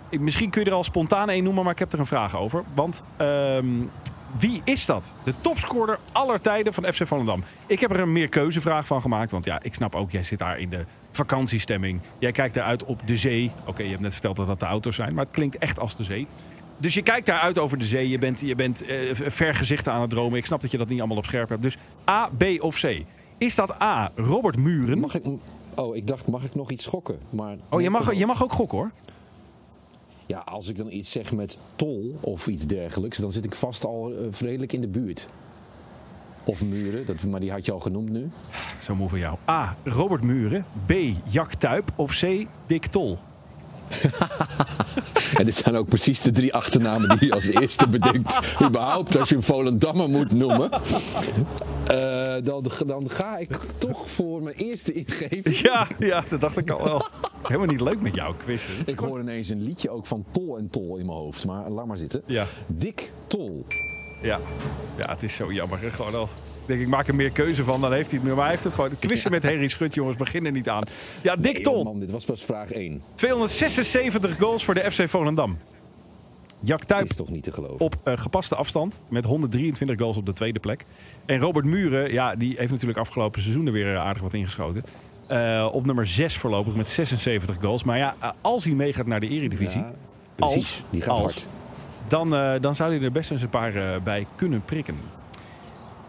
Ik, 0.09 0.19
misschien 0.19 0.49
kun 0.49 0.63
je 0.63 0.69
er 0.69 0.75
al 0.75 0.83
spontaan 0.83 1.29
één 1.29 1.43
noemen, 1.43 1.63
maar 1.63 1.73
ik 1.73 1.79
heb 1.79 1.93
er 1.93 1.99
een 1.99 2.05
vraag 2.05 2.37
over. 2.37 2.63
Want 2.73 3.03
ehm, 3.17 3.65
wie 4.39 4.61
is 4.63 4.85
dat? 4.85 5.13
De 5.23 5.33
topscorer 5.41 5.99
aller 6.11 6.41
tijden 6.41 6.73
van 6.73 6.93
FC 6.93 7.07
Volendam. 7.07 7.43
Ik 7.67 7.79
heb 7.79 7.91
er 7.91 7.99
een 7.99 8.11
meerkeuzevraag 8.11 8.85
van 8.85 9.01
gemaakt. 9.01 9.31
Want 9.31 9.45
ja, 9.45 9.59
ik 9.61 9.73
snap 9.73 9.95
ook, 9.95 10.11
jij 10.11 10.23
zit 10.23 10.39
daar 10.39 10.59
in 10.59 10.69
de 10.69 10.85
vakantiestemming. 11.15 12.01
Jij 12.19 12.31
kijkt 12.31 12.55
eruit 12.55 12.83
op 12.83 13.07
de 13.07 13.17
zee. 13.17 13.51
Oké, 13.65 13.83
je 13.83 13.89
hebt 13.89 14.01
net 14.01 14.13
verteld 14.13 14.35
dat 14.35 14.47
dat 14.47 14.59
de 14.59 14.65
auto's 14.65 14.95
zijn, 14.95 15.13
maar 15.13 15.23
het 15.23 15.33
klinkt 15.33 15.57
echt 15.57 15.79
als 15.79 15.95
de 15.95 16.03
zee. 16.03 16.27
Dus 16.77 16.93
je 16.93 17.01
kijkt 17.01 17.25
daar 17.25 17.39
uit 17.39 17.57
over 17.57 17.77
de 17.77 17.85
zee. 17.85 18.09
Je 18.09 18.17
bent, 18.17 18.39
je 18.39 18.55
bent 18.55 18.85
eh, 18.85 18.97
ver 19.13 19.55
gezichten 19.55 19.91
aan 19.91 20.01
het 20.01 20.09
dromen. 20.09 20.37
Ik 20.37 20.45
snap 20.45 20.61
dat 20.61 20.71
je 20.71 20.77
dat 20.77 20.87
niet 20.87 20.99
allemaal 20.99 21.17
op 21.17 21.25
scherp 21.25 21.49
hebt. 21.49 21.61
Dus 21.61 21.77
A, 22.09 22.29
B 22.37 22.43
of 22.59 22.79
C. 22.79 23.01
Is 23.37 23.55
dat 23.55 23.81
A, 23.81 24.11
Robert 24.15 24.57
Muren? 24.57 24.99
Mag 24.99 25.15
ik... 25.15 25.25
Oh, 25.75 25.95
ik 25.95 26.07
dacht, 26.07 26.27
mag 26.27 26.43
ik 26.43 26.55
nog 26.55 26.71
iets 26.71 26.83
schokken? 26.83 27.19
Maar 27.29 27.57
Oh, 27.69 27.81
je 27.81 27.89
mag, 27.89 28.15
je 28.15 28.25
mag 28.25 28.43
ook 28.43 28.51
gokken 28.51 28.77
hoor. 28.77 28.91
Ja, 30.25 30.37
als 30.39 30.69
ik 30.69 30.77
dan 30.77 30.91
iets 30.91 31.11
zeg 31.11 31.31
met 31.31 31.59
tol 31.75 32.17
of 32.19 32.47
iets 32.47 32.65
dergelijks, 32.65 33.17
dan 33.17 33.31
zit 33.31 33.45
ik 33.45 33.55
vast 33.55 33.85
al 33.85 34.11
eh, 34.11 34.39
redelijk 34.39 34.73
in 34.73 34.81
de 34.81 34.87
buurt. 34.87 35.27
Of 36.43 36.63
muren, 36.63 37.05
dat, 37.05 37.23
maar 37.23 37.39
die 37.39 37.51
had 37.51 37.65
je 37.65 37.71
al 37.71 37.79
genoemd 37.79 38.09
nu. 38.09 38.29
Zo 38.81 38.95
moe 38.95 39.09
voor 39.09 39.19
jou. 39.19 39.37
A. 39.49 39.75
Robert 39.83 40.23
Muren. 40.23 40.65
B. 40.85 40.93
Jack 41.29 41.53
Tuip. 41.53 41.91
Of 41.95 42.19
C. 42.19 42.45
Dick 42.65 42.85
Tol. 42.85 43.19
En 45.37 45.45
dit 45.45 45.55
zijn 45.55 45.75
ook 45.75 45.87
precies 45.87 46.21
de 46.21 46.31
drie 46.31 46.53
achternamen 46.53 47.17
die 47.17 47.27
je 47.27 47.33
als 47.33 47.45
eerste 47.45 47.87
bedenkt. 47.87 48.39
Überhaupt 48.67 49.17
als 49.17 49.29
je 49.29 49.35
een 49.35 49.43
Volendammer 49.43 50.09
moet 50.09 50.31
noemen. 50.31 50.71
Eh, 51.87 52.35
dan, 52.43 52.65
dan 52.85 53.09
ga 53.09 53.37
ik 53.37 53.59
toch 53.77 54.09
voor 54.09 54.41
mijn 54.41 54.55
eerste 54.55 54.93
ingeving. 54.93 55.57
Ja, 55.57 55.87
ja, 55.99 56.23
dat 56.29 56.41
dacht 56.41 56.57
ik 56.57 56.69
al 56.69 56.83
wel. 56.83 57.05
Helemaal 57.43 57.67
niet 57.67 57.81
leuk 57.81 58.01
met 58.01 58.15
jou 58.15 58.35
quizzen. 58.37 58.73
Ik 58.85 58.99
hoor 58.99 59.19
ineens 59.19 59.49
een 59.49 59.63
liedje 59.63 59.89
ook 59.89 60.05
van 60.05 60.25
Tol 60.31 60.57
en 60.57 60.69
Tol 60.69 60.97
in 60.97 61.05
mijn 61.05 61.17
hoofd. 61.17 61.45
Maar 61.45 61.69
laat 61.69 61.85
maar 61.85 61.97
zitten. 61.97 62.21
Ja. 62.25 62.47
Dick 62.67 63.11
Tol. 63.27 63.65
Ja. 64.23 64.39
ja, 64.97 65.09
het 65.09 65.23
is 65.23 65.35
zo 65.35 65.51
jammer. 65.53 65.81
hè. 65.81 65.91
Gewoon 65.91 66.15
al. 66.15 66.23
Ik 66.61 66.69
denk, 66.69 66.81
ik 66.81 66.87
maak 66.87 67.07
er 67.07 67.15
meer 67.15 67.29
keuze 67.29 67.63
van, 67.63 67.81
dan 67.81 67.93
heeft 67.93 68.11
hij 68.11 68.19
het 68.19 68.27
nu. 68.27 68.33
Maar 68.33 68.43
hij 68.43 68.51
heeft 68.51 68.63
het 68.63 68.73
gewoon. 68.73 68.99
Quizzen 68.99 69.31
met 69.31 69.43
Henry 69.43 69.67
Schut, 69.67 69.93
jongens, 69.93 70.17
begin 70.17 70.45
er 70.45 70.51
niet 70.51 70.69
aan. 70.69 70.83
Ja, 71.21 71.35
Dick 71.35 71.65
Nee, 71.65 71.83
man, 71.83 71.99
dit 71.99 72.11
was 72.11 72.25
pas 72.25 72.43
vraag 72.43 72.71
1. 72.71 73.01
276 73.15 74.37
goals 74.37 74.65
voor 74.65 74.73
de 74.73 74.91
FC 74.91 75.09
Volendam. 75.09 75.57
Jack 76.65 76.83
is 77.01 77.15
toch 77.15 77.29
niet 77.29 77.43
te 77.43 77.51
geloven. 77.53 77.79
op 77.79 77.95
eh, 78.03 78.17
gepaste 78.17 78.55
afstand 78.55 79.01
met 79.09 79.23
123 79.23 79.97
goals 79.99 80.17
op 80.17 80.25
de 80.25 80.33
tweede 80.33 80.59
plek. 80.59 80.85
En 81.25 81.39
Robert 81.39 81.65
Muren, 81.65 82.11
ja, 82.11 82.35
die 82.35 82.55
heeft 82.57 82.71
natuurlijk 82.71 82.99
afgelopen 82.99 83.41
seizoen 83.41 83.65
er 83.65 83.71
weer 83.71 83.97
aardig 83.97 84.21
wat 84.21 84.33
ingeschoten. 84.33 84.83
Eh, 85.27 85.69
op 85.71 85.85
nummer 85.85 86.07
6 86.07 86.37
voorlopig 86.37 86.75
met 86.75 86.89
76 86.89 87.55
goals. 87.61 87.83
Maar 87.83 87.97
ja, 87.97 88.15
eh, 88.19 88.29
als 88.41 88.63
hij 88.65 88.73
meegaat 88.73 89.05
naar 89.05 89.19
de 89.19 89.27
eredivisie, 89.27 89.81
Ja, 89.81 89.91
precies, 90.35 90.55
als, 90.55 90.83
die 90.89 91.01
gaat 91.01 91.09
als, 91.09 91.19
hard. 91.21 91.47
Dan, 92.07 92.35
eh, 92.35 92.53
dan 92.61 92.75
zou 92.75 92.95
hij 92.95 93.03
er 93.03 93.11
best 93.11 93.31
eens 93.31 93.41
een 93.41 93.49
paar 93.49 93.75
eh, 93.75 94.01
bij 94.03 94.27
kunnen 94.35 94.61
prikken. 94.65 94.97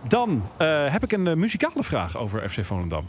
Dan 0.09 0.43
eh, 0.57 0.93
heb 0.93 1.03
ik 1.03 1.13
een 1.13 1.39
muzikale 1.39 1.83
vraag 1.83 2.17
over 2.17 2.51
FC 2.51 2.65
Volendam. 2.65 3.09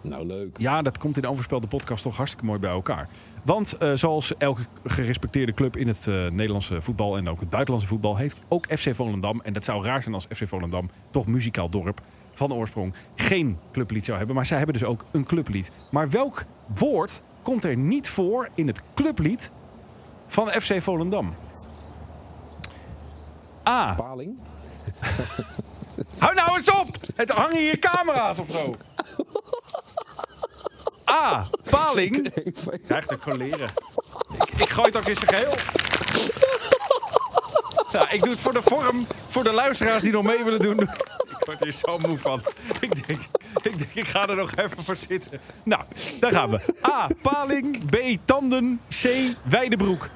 Nou, 0.00 0.26
leuk. 0.26 0.58
Ja, 0.58 0.82
dat 0.82 0.98
komt 0.98 1.16
in 1.16 1.22
de 1.22 1.28
Overspelde 1.28 1.66
podcast 1.66 2.02
toch 2.02 2.16
hartstikke 2.16 2.46
mooi 2.46 2.58
bij 2.58 2.70
elkaar. 2.70 3.08
Want 3.42 3.76
zoals 3.94 4.36
elke 4.36 4.62
gerespecteerde 4.84 5.52
club 5.52 5.76
in 5.76 5.88
het 5.88 6.06
Nederlandse 6.06 6.82
voetbal 6.82 7.16
en 7.16 7.28
ook 7.28 7.40
het 7.40 7.50
buitenlandse 7.50 7.88
voetbal... 7.88 8.16
heeft 8.16 8.40
ook 8.48 8.66
FC 8.66 8.94
Volendam, 8.94 9.40
en 9.40 9.52
dat 9.52 9.64
zou 9.64 9.84
raar 9.84 10.02
zijn 10.02 10.14
als 10.14 10.26
FC 10.34 10.48
Volendam... 10.48 10.90
toch 11.10 11.26
muzikaal 11.26 11.68
dorp 11.68 12.00
van 12.32 12.52
oorsprong 12.52 12.94
geen 13.14 13.58
clublied 13.72 14.04
zou 14.04 14.18
hebben. 14.18 14.36
Maar 14.36 14.46
zij 14.46 14.56
hebben 14.56 14.74
dus 14.74 14.84
ook 14.84 15.04
een 15.10 15.24
clublied. 15.24 15.72
Maar 15.90 16.10
welk 16.10 16.44
woord 16.74 17.22
komt 17.42 17.64
er 17.64 17.76
niet 17.76 18.08
voor 18.08 18.48
in 18.54 18.66
het 18.66 18.80
clublied 18.94 19.50
van 20.26 20.48
FC 20.48 20.82
Volendam? 20.82 21.34
A. 23.68 23.94
Paling? 23.94 24.38
Hou 26.18 26.34
nou 26.34 26.56
eens 26.56 26.70
op! 26.70 26.88
Het 27.16 27.30
hangen 27.30 27.56
hier 27.56 27.78
camera's 27.78 28.38
of 28.38 28.50
zo. 28.50 28.76
A. 31.10 31.46
Paling. 31.70 32.32
Krijgt 32.86 33.10
het 33.10 33.22
gewoon 33.22 33.38
leren. 33.38 33.68
Ik, 34.38 34.60
ik 34.60 34.68
gooi 34.68 34.86
het 34.86 34.96
ook 34.96 35.06
in 35.06 35.16
zijn 35.16 35.28
geheel. 35.28 35.54
Ik 38.10 38.20
doe 38.20 38.30
het 38.30 38.40
voor 38.40 38.52
de 38.52 38.62
vorm, 38.62 39.06
voor 39.28 39.44
de 39.44 39.52
luisteraars 39.52 40.02
die 40.02 40.12
nog 40.12 40.22
mee 40.22 40.44
willen 40.44 40.60
doen. 40.60 40.80
Ik 40.80 41.44
word 41.44 41.60
hier 41.60 41.72
zo 41.72 41.98
moe 41.98 42.18
van. 42.18 42.42
Ik 42.80 43.06
denk, 43.06 43.20
ik 43.62 43.78
denk, 43.78 43.94
ik 43.94 44.08
ga 44.08 44.28
er 44.28 44.36
nog 44.36 44.54
even 44.56 44.84
voor 44.84 44.96
zitten. 44.96 45.40
Nou, 45.62 45.82
daar 46.20 46.32
gaan 46.32 46.50
we. 46.50 46.60
A. 46.86 47.08
Paling. 47.22 47.84
B. 47.90 47.96
Tanden. 48.24 48.80
C. 48.88 49.08
Weidebroek. 49.42 50.08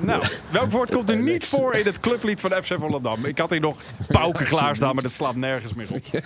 Nou, 0.00 0.22
welk 0.50 0.70
woord 0.70 0.90
komt 0.94 1.10
er 1.10 1.16
niet 1.16 1.44
voor 1.44 1.74
in 1.74 1.84
het 1.86 2.00
clublied 2.00 2.40
van 2.40 2.50
FC 2.50 2.74
Volendam? 2.78 3.24
Ik 3.24 3.38
had 3.38 3.50
hier 3.50 3.60
nog 3.60 3.76
pauken 4.08 4.46
klaarstaan, 4.46 4.94
maar 4.94 5.02
dat 5.02 5.12
slaat 5.12 5.36
nergens 5.36 5.74
meer 5.74 5.86
op. 5.92 6.02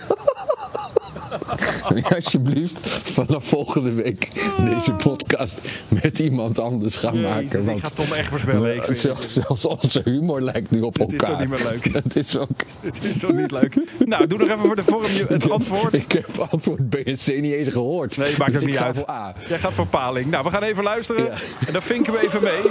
Alsjeblieft, 2.15 2.89
vanaf 2.89 3.47
volgende 3.47 3.93
week 3.93 4.29
deze 4.57 4.93
podcast 4.93 5.61
met 6.01 6.19
iemand 6.19 6.59
anders 6.59 6.95
gaan 6.95 7.21
maken. 7.21 7.43
Jezus, 7.43 7.59
ik 7.59 7.65
Want 7.65 7.81
ga 7.81 7.89
Tom 7.89 8.13
echt 8.13 8.27
voorspellen. 8.29 8.95
Zelfs, 8.95 9.33
zelfs 9.33 9.65
onze 9.65 10.01
humor 10.03 10.41
lijkt 10.41 10.71
nu 10.71 10.81
op 10.81 10.97
Het 10.97 11.07
is 11.07 11.19
elkaar. 11.19 11.29
toch 11.29 11.39
niet 11.39 11.49
meer 11.49 11.69
leuk? 11.71 12.03
Het 12.03 12.15
is 12.15 12.37
ook. 12.37 12.49
Het 12.81 13.03
is 13.03 13.17
toch 13.19 13.31
niet 13.31 13.51
leuk? 13.51 13.75
Nou, 14.05 14.27
doe 14.27 14.37
nog 14.37 14.47
even 14.47 14.59
voor 14.59 14.75
de 14.75 14.83
vorm 14.83 15.03
het 15.27 15.49
antwoord. 15.49 15.93
Ik 15.93 16.11
heb 16.11 16.47
antwoord 16.49 16.89
B 16.89 16.95
en 16.95 17.15
C 17.15 17.27
niet 17.27 17.53
eens 17.53 17.67
gehoord. 17.69 18.17
Nee, 18.17 18.33
maakt 18.37 18.51
Dus 18.51 18.61
ook 18.61 18.67
niet 18.67 18.77
uit. 18.77 18.95
voor 18.97 19.09
A. 19.09 19.33
Jij 19.47 19.59
gaat 19.59 19.73
voor 19.73 19.87
paling. 19.87 20.31
Nou, 20.31 20.43
we 20.43 20.49
gaan 20.49 20.63
even 20.63 20.83
luisteren. 20.83 21.25
Ja. 21.25 21.31
En 21.67 21.73
dan 21.73 21.81
vinken 21.81 22.13
we 22.13 22.25
even 22.25 22.43
mee. 22.43 22.61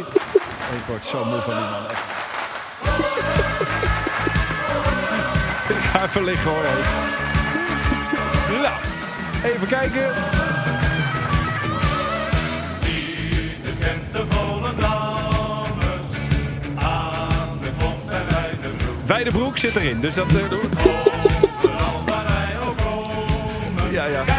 Ik 0.72 0.84
word 0.86 1.04
zo 1.04 1.24
moe 1.24 1.40
van 1.40 1.54
die 1.54 1.62
man. 1.62 1.90
echt. 1.90 2.02
Ik 5.76 5.76
ga 5.76 6.04
even 6.04 6.24
liggen 6.24 6.50
hoor. 6.50 6.62
Nou, 8.62 8.74
even 9.44 9.66
kijken. 9.66 10.14
Weidebroek 19.06 19.58
zit 19.58 19.76
erin, 19.76 20.00
dus 20.00 20.14
dat... 20.14 20.26
eh, 20.32 20.50
ja, 23.92 24.04
ja. 24.04 24.37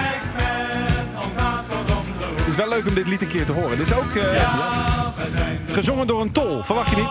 Wel 2.60 2.70
leuk 2.70 2.88
om 2.88 2.94
dit 2.94 3.08
lied 3.08 3.22
een 3.22 3.28
keer 3.28 3.46
te 3.46 3.52
horen. 3.52 3.78
Dit 3.78 3.88
is 3.88 3.94
ook 3.94 4.16
eh, 4.16 4.54
gezongen 5.72 6.08
door 6.08 6.22
een 6.22 6.32
tol, 6.32 6.64
verwacht 6.64 6.90
je 6.90 6.96
niet? 6.96 7.08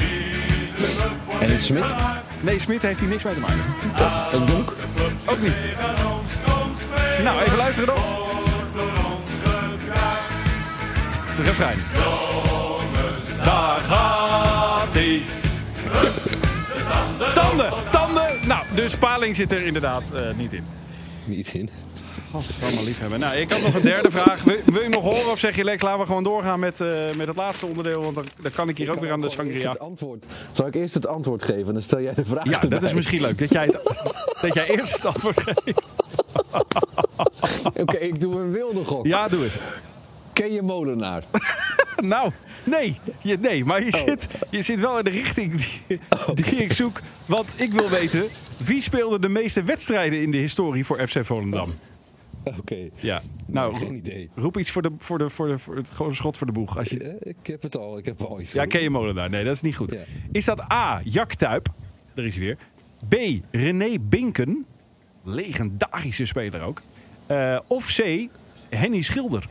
En 1.40 1.50
een 1.50 1.58
Smit, 1.58 1.94
Nee, 2.40 2.58
Smit 2.58 2.82
heeft 2.82 3.00
hier 3.00 3.08
niks 3.08 3.22
mee 3.22 3.34
te 3.34 3.40
maken. 3.40 3.60
een 4.32 4.46
Donk. 4.46 4.74
Ook 5.24 5.40
niet. 5.40 5.54
Nou, 7.22 7.40
even 7.42 7.56
luisteren 7.56 7.94
dan. 7.94 8.04
De 11.36 11.42
refrein. 11.42 11.78
Daar 13.44 13.80
gaat 13.82 14.94
hij. 14.94 15.22
Tanden, 17.34 17.72
tanden. 17.90 18.38
Nou, 18.46 18.64
dus 18.74 18.96
Paling 18.96 19.36
zit 19.36 19.52
er 19.52 19.62
inderdaad 19.66 20.02
eh, 20.14 20.22
niet 20.36 20.52
in. 20.52 20.64
Niet 21.24 21.54
in. 21.54 21.70
Allemaal 22.32 22.84
lief 22.84 22.98
hebben. 22.98 23.20
Nou, 23.20 23.36
ik 23.36 23.50
had 23.52 23.60
nog 23.62 23.74
een 23.74 23.82
derde 23.82 24.10
vraag. 24.10 24.42
Wil, 24.42 24.56
wil 24.64 24.82
je 24.82 24.88
nog 24.88 25.02
horen 25.02 25.30
of 25.30 25.38
zeg 25.38 25.56
je 25.56 25.64
Lex, 25.64 25.82
laten 25.82 26.00
we 26.00 26.06
gewoon 26.06 26.24
doorgaan 26.24 26.60
met, 26.60 26.80
eh, 26.80 26.88
met 27.16 27.26
het 27.26 27.36
laatste 27.36 27.66
onderdeel? 27.66 28.02
Want 28.02 28.14
dan, 28.14 28.24
dan 28.40 28.50
kan 28.52 28.68
ik 28.68 28.76
hier 28.78 28.90
ook 28.90 29.00
weer 29.00 29.12
aan 29.12 29.20
de 29.20 29.30
sangria. 29.30 29.70
Het 29.70 29.78
antwoord. 29.78 30.26
Zal 30.52 30.66
ik 30.66 30.74
eerst 30.74 30.94
het 30.94 31.06
antwoord 31.06 31.42
geven? 31.42 31.72
Dan 31.72 31.82
stel 31.82 32.00
jij 32.00 32.14
de 32.14 32.24
vraag 32.24 32.44
Ja, 32.44 32.60
erbij. 32.60 32.78
dat 32.78 32.88
is 32.88 32.94
misschien 32.94 33.20
leuk. 33.20 33.38
Dat 33.38 33.50
jij, 33.52 33.64
het, 33.64 33.82
dat 34.40 34.54
jij 34.54 34.68
eerst 34.70 34.92
het 34.92 35.04
antwoord 35.04 35.40
geeft. 35.40 35.82
Oké, 37.76 37.96
ik 37.96 38.20
doe 38.20 38.40
een 38.40 38.50
wilde 38.50 38.84
gok. 38.84 39.06
Ja, 39.06 39.28
doe 39.28 39.44
eens. 39.44 39.54
Ken 40.32 40.52
je 40.52 40.62
Molenaar? 40.62 41.22
Nou, 42.02 42.30
nee. 42.64 43.00
Je, 43.22 43.38
nee, 43.38 43.64
maar 43.64 43.84
je, 43.84 43.96
zit, 44.06 44.26
je 44.50 44.62
zit 44.62 44.80
wel 44.80 44.98
in 44.98 45.04
de 45.04 45.10
richting 45.10 45.64
die, 45.64 46.00
die 46.34 46.54
ik 46.54 46.72
zoek. 46.72 47.00
Want 47.26 47.54
ik 47.56 47.72
wil 47.72 47.88
weten, 47.88 48.24
wie 48.64 48.82
speelde 48.82 49.18
de 49.18 49.28
meeste 49.28 49.62
wedstrijden 49.62 50.22
in 50.22 50.30
de 50.30 50.36
historie 50.36 50.84
voor 50.86 50.98
FC 51.08 51.24
Volendam? 51.24 51.72
Oké. 52.60 52.88
Ja, 52.94 53.20
nou, 53.46 53.74
Geen 53.74 53.94
idee. 53.94 54.30
roep 54.34 54.58
iets 54.58 54.70
voor, 54.70 54.82
de, 54.82 54.90
voor, 54.98 55.18
de, 55.18 55.28
voor, 55.28 55.48
de, 55.48 55.58
voor 55.58 55.76
het 55.76 55.90
gewoon 55.90 56.14
schot 56.14 56.36
voor 56.36 56.46
de 56.46 56.52
boeg. 56.52 56.76
Als 56.78 56.88
je, 56.88 56.98
Eh, 57.04 57.30
Ik 57.40 57.46
heb 57.46 57.62
het 57.62 57.76
al. 57.76 57.98
Ik 57.98 58.04
heb 58.04 58.20
al 58.22 58.40
iets 58.40 58.52
ja, 58.52 58.64
ken 58.66 58.82
je 58.82 58.90
Molenaar? 58.90 59.30
Nee, 59.30 59.44
dat 59.44 59.54
is 59.54 59.62
niet 59.62 59.76
goed. 59.76 59.90
Ja. 59.90 60.00
Is 60.32 60.44
dat 60.44 60.72
A, 60.72 61.00
Jack 61.04 61.34
Tuip? 61.34 61.68
Daar 62.14 62.24
is 62.24 62.36
hij 62.36 62.44
weer. 62.44 62.56
B, 63.08 63.42
René 63.50 63.98
Binken. 64.00 64.66
Legendarische 65.24 66.26
speler 66.26 66.60
ook. 66.62 66.80
Eh, 67.26 67.58
of 67.66 67.86
C, 67.96 68.28
Henny 68.70 69.00
Schilder. 69.02 69.48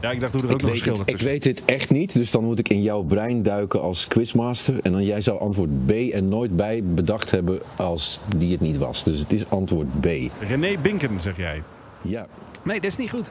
Ja, 0.00 0.10
ik 0.10 0.20
dacht, 0.20 0.32
doe 0.32 0.42
er 0.42 0.46
ook 0.48 0.54
Ik 0.54 0.60
nog 0.62 0.70
een 0.70 0.76
schilder 0.76 1.08
ik 1.08 1.16
weet 1.20 1.42
dit 1.42 1.64
echt 1.64 1.90
niet, 1.90 2.12
dus 2.12 2.30
dan 2.30 2.44
moet 2.44 2.58
ik 2.58 2.68
in 2.68 2.82
jouw 2.82 3.02
brein 3.02 3.42
duiken 3.42 3.80
als 3.82 4.08
quizmaster. 4.08 4.74
En 4.82 4.92
dan 4.92 5.04
jij 5.04 5.20
zou 5.20 5.40
antwoord 5.40 5.86
B 5.86 5.90
en 5.90 6.28
nooit 6.28 6.56
bij 6.56 6.82
bedacht 6.84 7.30
hebben 7.30 7.60
als 7.76 8.20
die 8.36 8.52
het 8.52 8.60
niet 8.60 8.76
was. 8.76 9.04
Dus 9.04 9.20
het 9.20 9.32
is 9.32 9.50
antwoord 9.50 10.00
B. 10.00 10.06
René 10.48 10.76
Binken, 10.82 11.20
zeg 11.20 11.36
jij. 11.36 11.62
Ja. 12.02 12.26
Nee, 12.62 12.80
dat 12.80 12.90
is 12.90 12.96
niet 12.96 13.10
goed. 13.10 13.30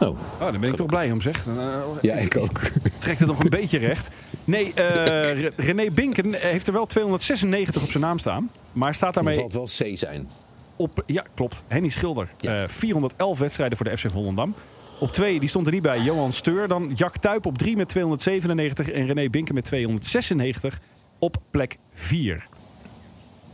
Oh, 0.00 0.08
Oh, 0.08 0.16
daar 0.40 0.58
ben 0.58 0.68
ik 0.70 0.76
toch 0.76 0.86
blij 0.86 1.12
om, 1.12 1.20
zeg. 1.20 1.44
Dan, 1.44 1.58
eh, 1.58 1.64
ja, 2.02 2.14
ik 2.14 2.36
ook. 2.36 2.60
Trekt 2.98 3.18
het 3.18 3.28
nog 3.28 3.40
een 3.42 3.50
beetje 3.50 3.78
recht. 3.78 4.08
Nee, 4.44 4.72
eh, 4.74 5.40
Re- 5.40 5.50
René 5.56 5.90
Binken 5.90 6.34
heeft 6.34 6.66
er 6.66 6.72
wel 6.72 6.86
296 6.86 7.82
op 7.82 7.88
zijn 7.88 8.02
naam 8.02 8.18
staan. 8.18 8.50
Maar 8.72 8.94
staat 8.94 9.14
Dan 9.14 9.22
zal 9.24 9.32
daarmee 9.32 9.64
het 9.64 9.78
wel 9.78 9.92
C 9.92 9.98
zijn. 9.98 10.28
op... 10.76 11.02
Ja, 11.06 11.24
klopt. 11.34 11.62
Henny 11.68 11.88
Schilder. 11.88 12.28
Ja. 12.40 12.62
Eh, 12.62 12.68
411 12.68 13.38
wedstrijden 13.38 13.76
voor 13.76 13.86
de 13.86 13.96
FC 13.96 14.10
Volendam. 14.10 14.54
Op 14.98 15.12
twee, 15.12 15.40
die 15.40 15.48
stond 15.48 15.66
er 15.66 15.72
niet 15.72 15.82
bij, 15.82 16.00
Johan 16.00 16.32
Steur. 16.32 16.68
Dan 16.68 16.92
Jack 16.94 17.16
Tuip 17.16 17.46
op 17.46 17.58
drie 17.58 17.76
met 17.76 17.88
297. 17.88 18.90
En 18.90 19.06
René 19.06 19.30
Binken 19.30 19.54
met 19.54 19.64
296 19.64 20.80
op 21.18 21.36
plek 21.50 21.76
4. 21.92 22.46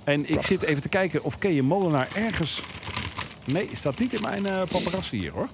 En 0.04 0.30
ik 0.30 0.42
zit 0.42 0.62
even 0.62 0.82
te 0.82 0.88
kijken 0.88 1.24
of 1.24 1.38
Keje 1.38 1.62
Molenaar 1.62 2.08
ergens... 2.14 2.62
Nee, 3.44 3.68
staat 3.74 3.98
niet 3.98 4.12
in 4.14 4.22
mijn 4.22 4.46
eh 4.46 4.62
paparazzi 4.68 5.18
hier, 5.18 5.32
hoor. 5.32 5.48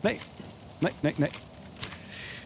Nee, 0.00 0.18
nee, 0.78 0.92
nee, 1.00 1.14
nee. 1.16 1.30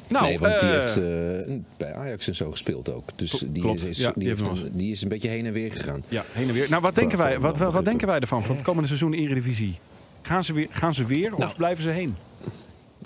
Nou, 0.09 0.25
nee, 0.25 0.39
want 0.39 0.61
die 0.61 0.69
eh, 0.69 0.81
heeft 0.81 0.97
eh, 0.97 1.55
bij 1.77 1.95
Ajax 1.95 2.27
en 2.27 2.35
zo 2.35 2.51
gespeeld 2.51 2.93
ook. 2.93 3.09
Dus 3.17 3.45
die, 3.47 3.63
klopt. 3.63 3.89
is, 3.89 3.99
Ja, 3.99 4.13
die, 4.15 4.29
heeft 4.29 4.47
een, 4.47 4.71
die 4.73 4.91
is 4.91 5.03
een 5.03 5.09
beetje 5.09 5.29
heen 5.29 5.47
en 5.47 5.53
weer 5.53 5.73
gegaan. 5.73 6.03
Ja, 6.09 6.25
heen 6.33 6.49
en 6.49 6.55
weer. 6.55 6.71
Nou, 6.71 6.83
wat 6.83 6.95
denken 6.95 7.19
wij, 7.19 7.41
wat, 7.41 7.57
wat, 7.57 7.85
denken 7.85 8.07
wij 8.07 8.19
ervan 8.19 8.43
voor 8.43 8.55
het 8.55 8.65
komende 8.65 8.89
seizoen 8.89 9.13
Eredivisie? 9.13 9.79
Gaan 10.23 10.45
ze 10.45 10.53
weer, 10.53 10.69
gaan 10.71 10.95
ze 10.95 11.05
weer 11.05 11.33
of 11.33 11.39
Nou. 11.39 11.55
blijven 11.57 11.83
ze 11.83 11.91
heen? 11.91 12.17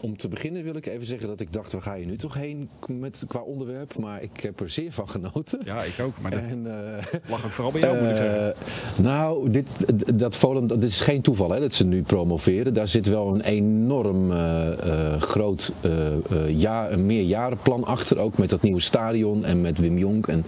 Om 0.04 0.16
te 0.16 0.28
beginnen 0.28 0.64
wil 0.64 0.76
ik 0.76 0.86
even 0.86 1.06
zeggen 1.06 1.28
dat 1.28 1.40
ik 1.40 1.52
dacht, 1.52 1.72
waar 1.72 1.82
ga 1.82 1.94
je 1.94 2.06
nu 2.06 2.16
toch 2.16 2.34
heen 2.34 2.68
met, 2.86 3.24
qua 3.28 3.40
onderwerp? 3.40 3.98
Maar 3.98 4.22
ik 4.22 4.40
heb 4.40 4.60
er 4.60 4.70
zeer 4.70 4.92
van 4.92 5.08
genoten. 5.08 5.60
Ja, 5.64 5.82
ik 5.82 6.00
ook. 6.00 6.20
Maar 6.20 6.30
dat 6.30 6.40
En, 6.40 6.66
eh, 6.66 7.20
lag 7.28 7.44
ook 7.44 7.50
vooral 7.50 7.72
bij 7.72 7.80
jou, 7.80 7.98
moet 7.98 8.10
ik 8.10 8.16
zeggen. 8.16 8.54
Eh, 8.54 8.98
nou, 8.98 9.50
dit, 9.50 9.68
dat 10.14 10.36
Volendam, 10.36 10.80
dit 10.80 10.90
is 10.90 11.00
geen 11.00 11.22
toeval 11.22 11.50
hè, 11.50 11.60
dat 11.60 11.74
ze 11.74 11.84
nu 11.84 12.02
promoveren. 12.02 12.74
Daar 12.74 12.88
zit 12.88 13.06
wel 13.06 13.34
een 13.34 13.40
enorm 13.40 14.32
eh, 14.32 15.22
groot 15.22 15.72
ja, 16.48 16.90
een 16.90 17.06
meerjarenplan 17.06 17.84
achter. 17.84 18.18
Ook 18.18 18.38
met 18.38 18.50
dat 18.50 18.62
nieuwe 18.62 18.80
stadion 18.80 19.44
en 19.44 19.60
met 19.60 19.78
Wim 19.78 19.98
Jonk. 19.98 20.26
En 20.26 20.44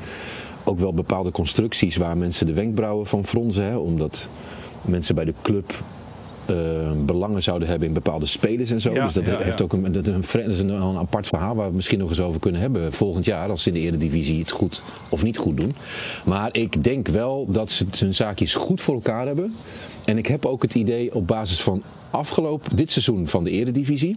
ook 0.64 0.78
wel 0.78 0.94
bepaalde 0.94 1.30
constructies 1.30 1.96
waar 1.96 2.16
mensen 2.16 2.46
de 2.46 2.52
wenkbrauwen 2.52 3.06
van 3.06 3.24
fronsen. 3.24 3.64
Hè, 3.64 3.76
omdat 3.76 4.28
mensen 4.82 5.14
bij 5.14 5.24
de 5.24 5.34
club 5.42 5.72
eh, 6.46 7.04
belangen 7.04 7.42
zouden 7.42 7.68
hebben 7.68 7.88
in 7.88 7.94
bepaalde 7.94 8.26
spelers 8.26 8.70
en 8.70 8.80
zo. 8.80 8.92
Ja, 8.92 9.04
dus 9.04 9.14
dat 9.14 9.26
ja, 9.26 9.38
heeft 9.38 9.58
ja. 9.58 9.64
ook 9.64 9.72
een, 9.72 9.92
dat 9.92 10.06
is 10.06 10.14
een, 10.14 10.24
vre- 10.24 10.42
dat 10.42 10.52
is 10.52 10.60
een, 10.60 10.68
een 10.68 10.96
apart 10.96 11.26
verhaal 11.26 11.54
waar 11.54 11.68
we 11.68 11.76
misschien 11.76 11.98
nog 11.98 12.08
eens 12.08 12.20
over 12.20 12.40
kunnen 12.40 12.60
hebben 12.60 12.92
volgend 12.92 13.24
jaar. 13.24 13.50
Als 13.50 13.62
ze 13.62 13.68
in 13.68 13.74
de 13.74 13.80
Eredivisie 13.80 14.38
het 14.38 14.50
goed 14.50 14.82
of 15.10 15.22
niet 15.22 15.38
goed 15.38 15.56
doen. 15.56 15.74
Maar 16.24 16.48
ik 16.52 16.84
denk 16.84 17.08
wel 17.08 17.46
dat 17.48 17.70
ze 17.70 17.86
hun 17.98 18.14
zaakjes 18.14 18.54
goed 18.54 18.80
voor 18.80 18.94
elkaar 18.94 19.26
hebben. 19.26 19.52
En 20.06 20.18
ik 20.18 20.26
heb 20.26 20.44
ook 20.46 20.62
het 20.62 20.74
idee 20.74 21.14
op 21.14 21.26
basis 21.26 21.60
van 21.60 21.82
afgelopen 22.10 22.76
dit 22.76 22.90
seizoen 22.90 23.26
van 23.26 23.44
de 23.44 23.50
Eredivisie 23.50 24.16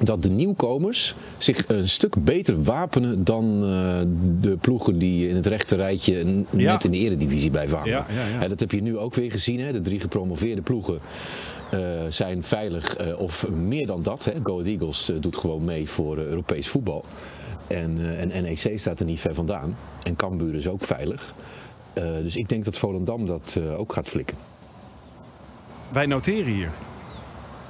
dat 0.00 0.22
de 0.22 0.30
nieuwkomers 0.30 1.14
zich 1.38 1.68
een 1.68 1.88
stuk 1.88 2.24
beter 2.24 2.62
wapenen 2.62 3.24
dan 3.24 3.62
eh, 3.62 4.00
de 4.40 4.56
ploegen 4.56 4.98
die 4.98 5.28
in 5.28 5.34
het 5.36 5.46
rechte 5.46 5.76
rijtje 5.76 6.24
Ja. 6.50 6.72
net 6.72 6.84
in 6.84 6.90
de 6.90 6.98
eredivisie 6.98 7.50
blijven 7.50 7.78
hangen. 7.78 8.04
Ja, 8.40 8.48
dat 8.48 8.60
heb 8.60 8.70
je 8.70 8.82
nu 8.82 8.98
ook 8.98 9.14
weer 9.14 9.30
gezien. 9.30 9.60
Hè? 9.60 9.72
De 9.72 9.80
drie 9.80 10.00
gepromoveerde 10.00 10.62
ploegen 10.62 10.98
eh, 11.70 11.80
zijn 12.08 12.42
veilig 12.42 12.96
eh, 12.96 13.18
of 13.18 13.48
meer 13.50 13.86
dan 13.86 14.02
dat. 14.02 14.24
Hè? 14.24 14.32
Go 14.42 14.52
Ahead 14.52 14.66
Eagles 14.66 15.12
doet 15.20 15.36
gewoon 15.36 15.64
mee 15.64 15.88
voor 15.88 16.18
Europees 16.18 16.68
voetbal. 16.68 17.04
En, 17.66 18.16
en 18.18 18.42
NEC 18.42 18.72
staat 18.80 19.00
er 19.00 19.06
niet 19.06 19.20
ver 19.20 19.34
vandaan. 19.34 19.76
En 20.02 20.16
Cambuur 20.16 20.54
is 20.54 20.68
ook 20.68 20.84
veilig. 20.84 21.34
Dus 22.22 22.36
ik 22.36 22.48
denk 22.48 22.64
dat 22.64 22.78
Volendam 22.78 23.26
dat 23.26 23.60
ook 23.76 23.92
gaat 23.92 24.08
flikken. 24.08 24.36
Wij 25.92 26.06
noteren 26.06 26.52
hier. 26.52 26.70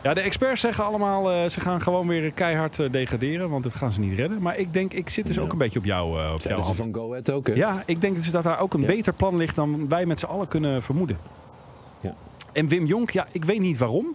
Ja, 0.05 0.15
de 0.15 0.21
experts 0.21 0.61
zeggen 0.61 0.85
allemaal, 0.85 1.31
eh, 1.33 1.49
ze 1.49 1.61
gaan 1.61 1.81
gewoon 1.83 2.07
weer 2.09 2.33
keihard 2.33 2.79
eh, 2.79 2.91
degraderen, 2.91 3.49
want 3.51 3.63
dat 3.63 3.75
gaan 3.75 3.93
ze 3.93 4.01
niet 4.01 4.19
redden. 4.19 4.43
Maar 4.43 4.59
ik 4.59 4.73
denk, 4.73 4.93
ik 4.93 5.11
zit 5.11 5.27
dus 5.27 5.37
Ja. 5.37 5.43
ook 5.43 5.53
een 5.53 5.59
beetje 5.59 5.79
op 5.79 5.85
jou, 5.85 6.21
eh 6.23 6.33
op 6.33 6.41
jouw 6.41 6.59
hand. 6.59 6.77
van 6.77 6.95
Go 6.95 7.11
Ahead 7.11 7.31
ook, 7.31 7.47
hè? 7.47 7.53
Ja, 7.53 7.83
ik 7.87 8.01
denk 8.01 8.15
dus 8.17 8.31
dat 8.31 8.43
daar 8.43 8.59
ook 8.61 8.75
een 8.75 8.81
Ja. 8.81 8.87
beter 8.87 9.13
plan 9.13 9.37
ligt 9.37 9.55
dan 9.57 9.89
wij 9.89 10.07
met 10.07 10.19
z'n 10.21 10.27
allen 10.27 10.49
kunnen 10.49 10.83
vermoeden. 10.83 11.19
Ja. 12.01 12.15
En 12.53 12.69
Wim 12.69 12.87
Jonk, 12.87 13.11
ja, 13.11 13.27
ik 13.33 13.45
weet 13.45 13.61
niet 13.61 13.79
waarom. 13.79 14.15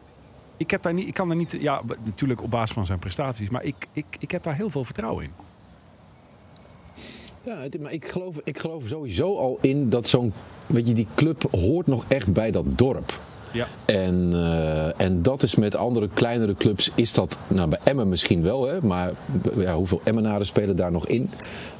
ik, 0.58 0.72
heb 0.72 0.82
daar 0.82 0.94
niet, 0.94 1.08
ik 1.08 1.14
kan 1.14 1.28
daar 1.28 1.38
niet... 1.38 1.56
Ja, 1.60 1.82
natuurlijk 2.04 2.44
op 2.44 2.50
basis 2.52 2.72
van 2.74 2.86
zijn 2.86 3.00
prestaties. 3.00 3.50
Maar 3.50 3.64
ik, 3.64 3.88
ik, 3.94 4.06
ik 4.20 4.32
heb 4.32 4.44
daar 4.44 4.56
heel 4.56 4.70
veel 4.70 4.84
vertrouwen 4.84 5.24
in. 5.24 5.32
Ja, 7.44 7.58
het- 7.58 7.82
maar 7.82 7.92
ik 7.92 8.08
geloof, 8.08 8.40
ik 8.44 8.60
geloof 8.60 8.84
sowieso 8.88 9.38
al 9.38 9.58
in 9.62 9.90
dat 9.90 10.08
zo'n, 10.08 10.34
weet 10.66 10.88
je, 10.88 10.94
die 10.94 11.08
club 11.16 11.44
hoort 11.52 11.88
nog 11.88 12.06
echt 12.08 12.34
bij 12.34 12.52
dat 12.52 12.78
dorp. 12.78 13.20
Ja. 13.52 13.68
En, 13.86 14.30
eh, 14.34 15.02
en 15.02 15.22
dat 15.22 15.44
is 15.44 15.56
met 15.56 15.76
andere 15.76 16.10
kleinere 16.14 16.54
clubs, 16.54 16.92
is 16.96 17.14
dat, 17.14 17.38
nou 17.48 17.70
bij 17.70 17.80
Emmen 17.84 18.10
misschien 18.10 18.44
wel, 18.44 18.68
hè, 18.68 18.82
maar 18.82 19.12
ja, 19.56 19.76
hoeveel 19.76 20.02
Emmenaren 20.04 20.46
spelen 20.46 20.76
daar 20.76 20.92
nog 20.92 21.08
in? 21.08 21.30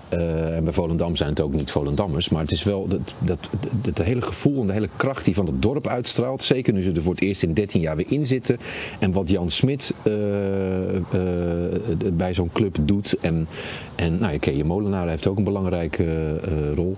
Eh, 0.10 0.56
en 0.56 0.64
bij 0.64 0.74
Volendam 0.74 1.16
zijn 1.16 1.30
het 1.30 1.42
ook 1.42 1.54
niet 1.54 1.72
Volendammers, 1.72 2.30
maar 2.30 2.42
het 2.42 2.52
is 2.52 2.64
wel 2.64 2.88
dat, 2.88 3.00
dat, 3.20 3.50
dat, 3.60 3.96
dat 3.96 4.06
hele 4.06 4.22
gevoel 4.22 4.62
en 4.62 4.68
de 4.68 4.74
hele 4.74 4.90
kracht 4.96 5.26
die 5.26 5.36
van 5.36 5.46
het 5.46 5.62
dorp 5.62 5.88
uitstraalt. 5.88 6.44
Zeker 6.44 6.74
nu 6.74 6.82
ze 6.82 6.92
er 6.92 7.02
voor 7.02 7.14
het 7.14 7.22
eerst 7.22 7.44
in 7.44 7.54
13 7.54 7.82
jaar 7.82 7.96
weer 7.96 8.06
in 8.10 8.26
zitten. 8.26 8.58
En 9.00 9.12
wat 9.12 9.30
Jan 9.30 9.50
Smit 9.50 9.94
eh, 10.04 10.96
eh, 10.96 11.04
bij 12.14 12.34
zo'n 12.34 12.50
club 12.54 12.78
doet. 12.82 13.18
En, 13.22 13.48
en 13.96 14.18
nou, 14.20 14.36
oké, 14.36 14.50
je 14.50 14.64
Molenaar 14.64 15.08
heeft 15.08 15.28
ook 15.28 15.38
een 15.38 15.44
belangrijke 15.44 16.40
rol. 16.76 16.98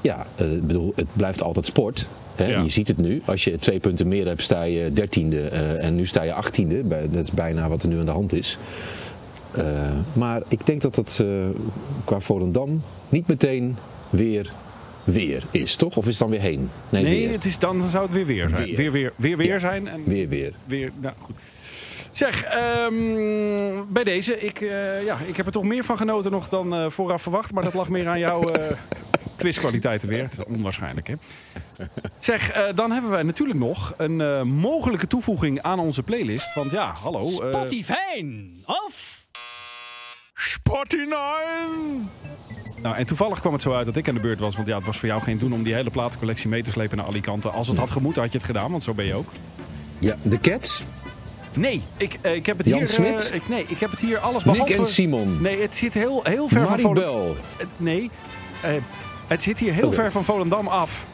Ja, 0.00 0.26
bedoel, 0.62 0.92
het 0.96 1.06
blijft 1.12 1.42
altijd 1.42 1.66
sport. 1.66 2.06
Hè? 2.34 2.46
Ja. 2.46 2.62
Je 2.62 2.68
ziet 2.68 2.88
het 2.88 2.96
nu. 2.96 3.22
Als 3.24 3.44
je 3.44 3.58
twee 3.58 3.80
punten 3.80 4.08
meer 4.08 4.26
hebt, 4.26 4.42
sta 4.42 4.62
je 4.62 4.92
dertiende. 4.92 5.40
en 5.78 5.94
nu 5.94 6.06
sta 6.06 6.22
je 6.22 6.32
achttiende. 6.32 6.88
Dat 7.10 7.22
is 7.22 7.30
bijna 7.30 7.68
wat 7.68 7.82
er 7.82 7.88
nu 7.88 7.98
aan 7.98 8.04
de 8.04 8.10
hand 8.10 8.32
is. 8.32 8.58
Eh, 9.56 9.90
maar 10.12 10.42
ik 10.48 10.66
denk 10.66 10.80
dat 10.82 10.94
dat 10.94 11.18
eh, 11.22 11.26
qua 12.04 12.20
Volendam 12.20 12.82
niet 13.08 13.26
meteen 13.28 13.76
weer 14.10 14.50
weer 15.04 15.42
is, 15.50 15.76
toch? 15.76 15.96
Of 15.96 16.04
is 16.04 16.10
het 16.10 16.18
dan 16.18 16.30
weer 16.30 16.40
heen? 16.40 16.70
Nee, 16.88 17.02
Nee, 17.02 17.18
weer. 17.20 17.32
het 17.32 17.44
is, 17.44 17.58
dan 17.58 17.88
zou 17.88 18.04
het 18.04 18.12
weer 18.12 18.26
weer 18.26 18.48
zijn. 18.48 18.64
Weer. 18.64 18.76
Weer, 18.76 18.90
weer, 18.92 19.12
weer, 19.16 19.36
weer 19.36 19.46
Ja. 19.46 19.58
zijn. 19.58 19.88
En 19.88 20.04
Weer, 20.04 20.28
weer. 20.28 20.52
weer, 20.64 20.90
nou 21.00 21.14
goed. 21.20 21.36
Zeg, 22.12 22.42
ehm, 22.44 22.94
bij 23.88 24.04
deze, 24.04 24.40
ik, 24.40 24.60
eh, 24.60 25.04
ja, 25.04 25.18
ik 25.26 25.36
heb 25.36 25.46
er 25.46 25.52
toch 25.52 25.62
meer 25.64 25.84
van 25.84 25.96
genoten 25.96 26.30
nog 26.30 26.48
dan 26.48 26.74
eh, 26.74 26.90
vooraf 26.90 27.22
verwacht. 27.22 27.52
Maar 27.52 27.64
dat 27.64 27.74
lag 27.74 27.88
meer 27.88 28.08
aan 28.08 28.18
jouw 28.18 28.48
eh, 28.48 28.76
quizkwaliteiten 29.36 30.08
weer. 30.08 30.22
Het 30.22 30.32
is 30.32 30.44
onwaarschijnlijk, 30.44 31.06
hè? 31.08 31.14
Zeg, 32.18 32.50
eh, 32.50 32.64
dan 32.74 32.90
hebben 32.90 33.10
wij 33.10 33.22
natuurlijk 33.22 33.58
nog 33.58 33.94
een 33.96 34.20
eh, 34.20 34.42
mogelijke 34.42 35.06
toevoeging 35.06 35.62
aan 35.62 35.78
onze 35.78 36.02
playlist. 36.02 36.54
Want 36.54 36.70
ja, 36.70 36.92
hallo. 37.02 37.20
eh, 37.20 37.48
Spotify 37.48 38.24
of 38.66 39.21
Spotty 40.34 40.96
9! 40.96 42.10
Nou, 42.82 42.96
en 42.96 43.06
toevallig 43.06 43.40
kwam 43.40 43.52
het 43.52 43.62
zo 43.62 43.72
uit 43.74 43.86
dat 43.86 43.96
ik 43.96 44.08
aan 44.08 44.14
de 44.14 44.20
beurt 44.20 44.38
was. 44.38 44.56
Want 44.56 44.68
ja, 44.68 44.76
het 44.76 44.86
was 44.86 44.98
voor 44.98 45.08
jou 45.08 45.22
geen 45.22 45.38
doen 45.38 45.52
om 45.52 45.62
die 45.62 45.74
hele 45.74 45.90
platencollectie 45.90 46.48
mee 46.48 46.62
te 46.62 46.70
slepen 46.70 46.96
naar 46.96 47.06
Alicante. 47.06 47.48
Als 47.48 47.68
het 47.68 47.76
had 47.76 47.90
gemoeten, 47.90 48.22
had 48.22 48.32
je 48.32 48.38
het 48.38 48.46
gedaan, 48.46 48.70
want 48.70 48.82
zo 48.82 48.94
ben 48.94 49.04
je 49.04 49.14
ook. 49.14 49.28
Ja, 49.98 50.16
de 50.22 50.38
Cats, 50.38 50.82
Nee, 51.54 51.82
ik, 51.96 52.18
eh, 52.20 52.34
ik 52.34 52.46
heb 52.46 52.58
het 52.58 52.66
Jan 52.66 52.78
hier... 52.78 52.86
eh, 52.88 52.92
Smit? 52.94 53.30
ik, 53.34 53.48
nee, 53.48 53.64
ik 53.68 53.78
heb 53.80 53.90
het 53.90 54.00
hier 54.00 54.18
alles 54.18 54.44
Nick 54.44 54.52
behalve... 54.54 54.76
en 54.76 54.86
Simon, 54.86 55.42
Nee, 55.42 55.60
het 55.60 55.76
zit 55.76 55.94
heel, 55.94 56.20
heel 56.24 56.48
ver 56.48 56.66
van 56.66 56.78
Volendam... 56.80 57.04
Maribel. 57.14 57.36
Eh, 57.58 57.66
Nee, 57.76 58.10
eh, 58.62 58.70
het 59.26 59.42
zit 59.42 59.58
hier 59.58 59.72
heel 59.72 59.92
ver 59.92 60.12
van 60.12 60.24
Volendam 60.24 60.66
af. 60.66 61.06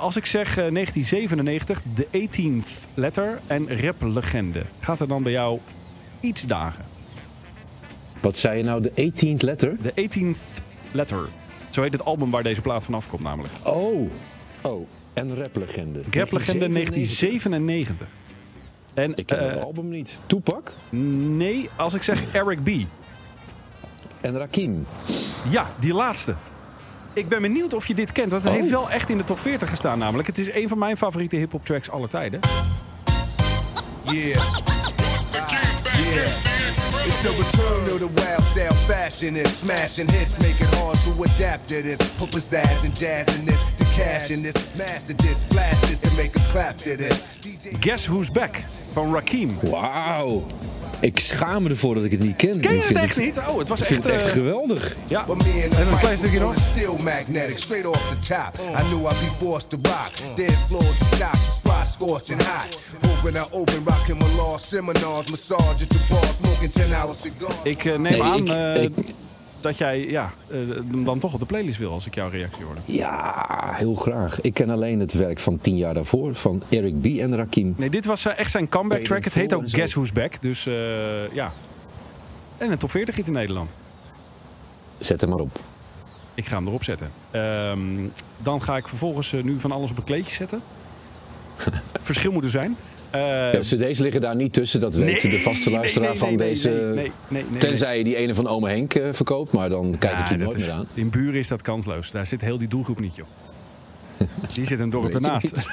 Als 0.00 0.16
ik 0.16 0.26
zeg 0.26 0.48
eh, 0.48 0.54
1997, 0.54 1.82
de 1.94 2.06
18th 2.28 2.88
letter 2.94 3.38
en 3.46 3.80
raplegende. 3.80 4.62
Gaat 4.80 5.00
er 5.00 5.08
dan 5.08 5.22
bij 5.22 5.32
jou 5.32 5.58
iets 6.20 6.42
dagen? 6.46 6.84
Wat 8.20 8.36
zei 8.38 8.58
je 8.58 8.64
nou, 8.64 8.80
de 8.82 8.90
18th 9.12 9.36
letter? 9.44 9.76
De 9.82 10.08
18th 10.08 10.62
letter. 10.92 11.28
Zo 11.70 11.82
heet 11.82 11.92
het 11.92 12.04
album 12.04 12.30
waar 12.30 12.42
deze 12.42 12.60
plaat 12.60 12.84
vanaf 12.84 13.08
komt 13.08 13.22
namelijk. 13.22 13.54
Oh, 13.62 14.10
oh, 14.60 14.88
en 15.12 15.34
raplegende. 15.36 16.02
Raplegende 16.10 16.68
1997. 16.68 17.48
1997. 17.48 18.06
En 18.94 19.12
Ik 19.16 19.26
ken 19.26 19.38
eh, 19.40 19.48
het 19.54 19.60
album 19.64 19.88
niet. 19.88 20.18
Toepak 20.26 20.72
nee, 21.36 21.68
als 21.76 21.94
ik 21.94 22.02
zeg 22.02 22.32
Eric 22.32 22.62
B. 22.62 22.68
en 24.20 24.38
Rakim. 24.38 24.86
Ja, 25.50 25.66
die 25.80 25.94
laatste. 25.94 26.34
Ik 27.12 27.28
ben 27.28 27.42
benieuwd 27.42 27.74
of 27.74 27.86
je 27.86 27.94
dit 27.94 28.12
kent, 28.12 28.30
want 28.30 28.42
het 28.42 28.52
Oh. 28.52 28.58
heeft 28.58 28.70
wel 28.70 28.90
echt 28.90 29.08
in 29.10 29.16
de 29.16 29.24
top 29.24 29.38
40 29.38 29.68
gestaan 29.68 29.98
namelijk. 29.98 30.26
Het 30.28 30.38
is 30.38 30.52
een 30.52 30.68
van 30.68 30.78
mijn 30.78 30.96
favoriete 30.96 31.36
hip-hop 31.36 31.66
tracks 31.66 31.90
aller 31.90 32.08
tijden. 32.08 32.40
Yeah. 34.04 34.24
Yeah. 35.96 36.59
It's 37.22 37.28
the 37.28 37.60
return 37.60 37.94
of 37.94 38.00
the 38.00 38.22
wild 38.22 38.42
style 38.44 38.72
fashion. 38.88 39.44
smashing 39.44 40.08
hits, 40.08 40.40
make 40.40 40.58
it 40.58 40.74
hard 40.76 40.98
to 41.00 41.22
adapt 41.22 41.68
to 41.68 41.82
this. 41.82 41.98
Put 42.18 42.30
pizzazz 42.30 42.82
and 42.82 42.96
jazz 42.96 43.38
in 43.38 43.44
this. 43.44 43.62
The 43.74 43.84
cash 43.84 44.30
in 44.30 44.42
this. 44.42 44.74
Master 44.78 45.12
this, 45.12 45.42
blast 45.50 45.82
this, 45.82 46.02
and 46.02 46.16
make 46.16 46.34
a 46.34 46.38
clap 46.50 46.78
to 46.78 46.96
this. 46.96 47.38
Guess 47.82 48.06
Who's 48.06 48.30
Back 48.30 48.62
van 48.94 49.12
Rakim. 49.12 49.50
Wauw. 49.56 50.50
Ik 51.00 51.18
schaam 51.18 51.62
me 51.62 51.68
ervoor 51.68 51.94
dat 51.94 52.04
ik 52.04 52.10
het 52.10 52.20
niet 52.20 52.36
ken. 52.36 52.60
Ken 52.60 52.70
je 52.70 52.76
Ik 52.76 52.82
het 52.82 52.86
vind 52.86 52.98
echt 52.98 53.18
niet? 53.18 53.38
Oh, 53.48 53.58
het 53.58 53.68
was 53.68 53.80
Ik 53.80 53.86
vind 53.86 54.06
echt... 54.06 54.14
het 54.14 54.22
echt 54.24 54.30
eh, 54.36 54.38
geweldig. 54.42 54.96
ja, 55.06 55.24
en 55.26 55.88
een 55.92 55.98
klein 55.98 56.18
stukje 56.18 56.40
nog. 56.40 56.54
still 56.74 57.02
magnetic, 57.04 57.58
straight 57.58 57.86
off 57.88 58.08
the 58.08 58.34
top. 58.34 58.60
I 58.80 58.82
knew 58.88 59.00
I'd 59.04 59.18
be 59.20 59.44
forced 59.44 59.70
to 59.70 59.78
rock. 59.82 60.36
Dance 60.36 60.56
floor 60.68 60.82
to 60.98 61.04
stop, 61.04 61.32
the 61.32 61.50
spot 61.50 61.86
scorching 61.92 62.40
hot. 62.42 62.78
Hoping 63.06 63.36
I 63.36 63.44
open, 63.50 63.82
rocking 63.84 64.18
my 64.18 64.34
law 64.36 64.58
seminars, 64.58 65.30
massage 65.30 65.82
at 65.82 65.88
the 65.88 65.98
bar, 66.08 66.24
smoking 66.40 66.72
10 66.72 66.82
hour 66.94 67.14
cigars. 67.14 67.54
Ik 67.62 67.84
eh, 67.84 67.92
neem 67.98 68.02
Nee, 68.02 68.22
aan 68.22 68.38
ik- 68.46 68.48
eh, 68.48 68.82
ik- 68.82 68.92
dat 69.60 69.78
jij 69.78 70.06
ja, 70.06 70.32
eh, 70.48 70.58
hem 70.68 71.04
dan 71.04 71.18
toch 71.18 71.32
op 71.32 71.40
de 71.40 71.46
playlist 71.46 71.78
wil 71.78 71.92
als 71.92 72.06
ik 72.06 72.14
jouw 72.14 72.28
reactie 72.28 72.64
hoorde. 72.64 72.80
Ja, 72.84 73.70
heel 73.72 73.94
graag. 73.94 74.40
Ik 74.40 74.54
ken 74.54 74.70
alleen 74.70 75.00
het 75.00 75.12
werk 75.12 75.40
van 75.40 75.58
tien 75.58 75.76
jaar 75.76 75.94
daarvoor. 75.94 76.34
Van 76.34 76.62
Eric 76.68 77.00
B. 77.00 77.04
en 77.04 77.36
Rakim. 77.36 77.74
Nee, 77.76 77.90
dit 77.90 78.04
was 78.04 78.24
eh, 78.24 78.38
echt 78.38 78.50
zijn 78.50 78.68
comeback 78.68 79.04
track. 79.04 79.24
Het 79.24 79.34
heet 79.34 79.54
ook. 79.54 79.70
Guess 79.70 79.94
Who's 79.94 80.12
Back. 80.12 80.42
Dus 80.42 80.66
eh, 80.66 81.32
ja. 81.32 81.52
En 82.58 82.70
een 82.70 82.78
top 82.78 82.90
40 82.90 83.16
hit 83.16 83.26
in 83.26 83.32
Nederland. 83.32 83.70
Zet 84.98 85.20
hem 85.20 85.30
maar 85.30 85.38
op. 85.38 85.58
Ik 86.34 86.46
ga 86.46 86.56
hem 86.56 86.66
erop 86.66 86.84
zetten. 86.84 87.10
Ehm, 87.30 87.78
dan 88.38 88.62
ga 88.62 88.76
ik 88.76 88.88
vervolgens 88.88 89.32
nu 89.32 89.60
van 89.60 89.72
alles 89.72 89.90
op 89.90 89.96
een 89.96 90.04
kleedje 90.04 90.34
zetten. 90.34 90.62
Verschil 92.02 92.32
moet 92.32 92.44
er 92.44 92.50
zijn. 92.50 92.76
Eh, 93.10 93.52
Ja, 93.52 93.58
cd's 93.58 93.98
liggen 93.98 94.20
daar 94.20 94.36
niet 94.36 94.52
tussen, 94.52 94.80
dat 94.80 94.94
weet 94.94 95.22
nee, 95.22 95.32
de 95.32 95.38
vaste 95.38 95.70
luisteraar 95.70 96.08
nee, 96.08 96.18
van 96.18 96.28
nee, 96.28 96.36
deze. 96.36 97.10
Tenzij 97.58 97.98
je 97.98 98.04
die 98.04 98.16
ene 98.16 98.34
van 98.34 98.46
Ome 98.48 98.68
Henk 98.68 98.94
eh, 98.94 99.08
verkoopt, 99.12 99.52
maar 99.52 99.68
dan 99.68 99.94
kijk 99.98 100.18
ik 100.18 100.28
je 100.28 100.36
nooit 100.36 100.58
is- 100.58 100.62
meer 100.66 100.72
aan. 100.74 100.86
In 100.94 101.10
Buren 101.10 101.38
is 101.38 101.48
dat 101.48 101.62
kansloos. 101.62 102.10
Daar 102.10 102.26
zit 102.26 102.40
heel 102.40 102.58
die 102.58 102.68
doelgroep 102.68 103.00
niet, 103.00 103.16
joh. 103.16 103.26
Die 104.54 104.66
zit 104.66 104.80
een 104.80 104.90
dorp 104.90 105.14
ernaast. 105.14 105.50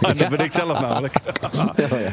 dat 0.00 0.28
ben 0.28 0.38
ik 0.38 0.52
zelf 0.52 0.80
namelijk. 0.80 1.12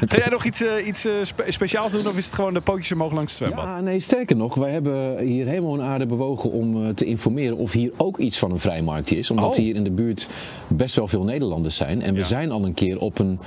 Ga 0.07 0.17
jij 0.17 0.27
nog 0.29 0.43
iets, 0.45 0.61
eh, 0.63 0.87
iets 0.87 1.05
eh, 1.05 1.11
spe- 1.21 1.45
speciaals 1.51 1.91
doen 1.91 2.07
of 2.07 2.17
is 2.17 2.25
het 2.25 2.33
gewoon 2.33 2.53
de 2.53 2.61
pootjes 2.61 2.91
omhoog 2.91 3.11
langs 3.13 3.31
het 3.37 3.41
zwembad? 3.43 3.65
Ja, 3.65 3.81
nee, 3.81 3.99
sterker 3.99 4.35
nog, 4.35 4.55
wij 4.55 4.71
hebben 4.71 5.17
hier 5.19 5.45
helemaal 5.47 5.73
een 5.73 5.81
aarde 5.81 6.05
bewogen 6.05 6.51
om 6.51 6.95
te 6.95 7.05
informeren 7.05 7.57
of 7.57 7.71
hier 7.71 7.91
ook 7.97 8.17
iets 8.17 8.37
van 8.39 8.51
een 8.51 8.59
vrijmarktje 8.59 9.17
is. 9.17 9.31
Omdat 9.31 9.49
Oh. 9.49 9.55
hier 9.55 9.75
in 9.75 9.83
de 9.83 9.91
buurt 9.91 10.27
best 10.67 10.95
wel 10.95 11.07
veel 11.07 11.23
Nederlanders 11.23 11.75
zijn. 11.75 12.01
En 12.01 12.13
we 12.13 12.19
Ja. 12.19 12.25
zijn 12.25 12.51
al 12.51 12.65
een 12.65 12.73
keer 12.73 12.99
op 12.99 13.19
een 13.19 13.39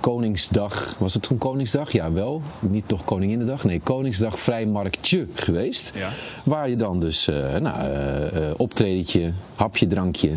Koningsdag, 0.00 0.94
was 0.98 1.14
het 1.14 1.22
toen 1.22 1.38
Koningsdag? 1.38 1.92
Ja, 1.92 2.12
wel. 2.12 2.42
Niet 2.58 2.84
toch 2.88 3.04
Koninginnedag? 3.04 3.64
Nee, 3.64 3.80
Koningsdag 3.80 4.38
vrijmarktje 4.40 5.26
geweest. 5.34 5.92
Ja. 5.94 6.10
Waar 6.44 6.68
je 6.68 6.76
dan 6.76 7.00
dus 7.00 7.28
eh 7.28 7.56
nou, 7.56 7.78
eh, 7.90 8.50
optredentje, 8.56 9.32
hapje, 9.54 9.86
drankje 9.86 10.30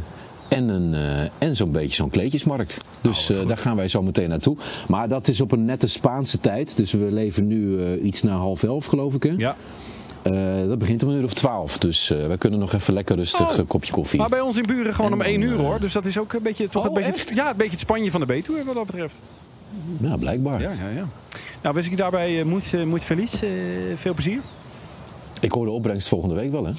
en, 0.47 0.69
een, 0.69 0.95
en 1.37 1.55
zo'n 1.55 1.71
beetje 1.71 1.95
zo'n 1.95 2.09
kleedjesmarkt. 2.09 2.77
Dus 3.01 3.29
Oh, 3.31 3.37
eh, 3.41 3.47
daar 3.47 3.57
gaan 3.57 3.75
wij 3.75 3.87
zo 3.87 4.01
meteen 4.01 4.29
naartoe. 4.29 4.57
Maar 4.87 5.07
dat 5.07 5.27
is 5.27 5.41
op 5.41 5.51
een 5.51 5.65
nette 5.65 5.87
Spaanse 5.87 6.39
tijd. 6.39 6.77
Dus 6.77 6.91
we 6.91 7.11
leven 7.11 7.47
nu 7.47 7.93
iets 7.99 8.21
na 8.21 8.35
half 8.35 8.63
elf, 8.63 8.85
geloof 8.85 9.13
ik. 9.13 9.23
Hè? 9.23 9.33
Ja. 9.37 9.55
Dat 10.67 10.77
begint 10.77 11.03
om 11.03 11.09
een 11.09 11.17
uur 11.17 11.23
of 11.23 11.33
twaalf. 11.33 11.77
Dus 11.77 12.09
eh, 12.09 12.27
wij 12.27 12.37
kunnen 12.37 12.59
nog 12.59 12.73
even 12.73 12.93
lekker 12.93 13.15
rustig 13.15 13.51
Oh. 13.51 13.57
een 13.57 13.67
kopje 13.67 13.91
koffie. 13.91 14.19
Maar 14.19 14.29
bij 14.29 14.39
ons 14.41 14.57
in 14.57 14.65
Buren 14.65 14.93
gewoon 14.93 15.11
En 15.11 15.17
om 15.17 15.23
één 15.23 15.41
uur 15.41 15.57
hoor. 15.57 15.79
Dus 15.79 15.93
dat 15.93 16.05
is 16.05 16.17
ook 16.17 16.33
een 16.33 16.41
beetje, 16.43 16.69
toch 16.69 16.81
Oh, 16.81 16.87
een 16.87 17.03
beetje, 17.03 17.25
het, 17.25 17.33
ja, 17.35 17.49
een 17.49 17.57
beetje 17.57 17.71
het 17.71 17.79
Spanje 17.79 18.11
van 18.11 18.19
de 18.19 18.25
Betuwe 18.25 18.63
wat 18.63 18.75
dat 18.75 18.85
betreft. 18.85 19.19
Ja, 19.99 20.17
blijkbaar. 20.17 20.61
Ja, 20.61 20.71
ja, 20.71 20.89
ja. 20.95 21.07
Nou, 21.61 21.75
wens 21.75 21.85
ik 21.85 21.91
je 21.91 21.97
daarbij 21.97 22.43
moet, 22.43 22.73
uh, 22.73 22.83
moet 22.83 23.03
verlies. 23.03 23.43
Uh, 23.43 23.49
veel 23.95 24.13
plezier. 24.13 24.39
Ik 25.39 25.51
hoor 25.51 25.65
de 25.65 25.71
opbrengst 25.71 26.07
volgende 26.07 26.35
week 26.35 26.51
wel, 26.51 26.65
hè? 26.65 26.71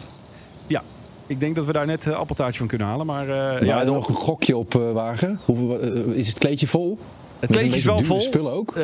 Ja. 0.67 0.83
Ik 1.27 1.41
denk 1.41 1.55
dat 1.57 1.67
we 1.67 1.73
daar 1.73 1.87
net 1.87 2.07
uh, 2.07 2.15
appeltaartje 2.15 2.59
van 2.59 2.67
kunnen 2.67 2.87
halen. 2.87 3.07
Maar, 3.07 3.29
uh, 3.29 3.63
ja, 3.69 3.83
nog 3.83 4.09
een 4.09 4.15
gokje 4.15 4.57
op 4.57 4.75
uh, 4.75 4.93
wagen. 4.93 5.41
Uh, 5.47 6.17
is 6.17 6.29
het 6.29 6.39
kleedje 6.39 6.67
vol? 6.67 6.99
Het 7.43 7.51
kleedje 7.51 7.79
is 7.79 7.85
wel 7.85 7.99
vol. 7.99 8.21
spullen 8.21 8.53
ook? 8.53 8.71
Uh, 8.71 8.83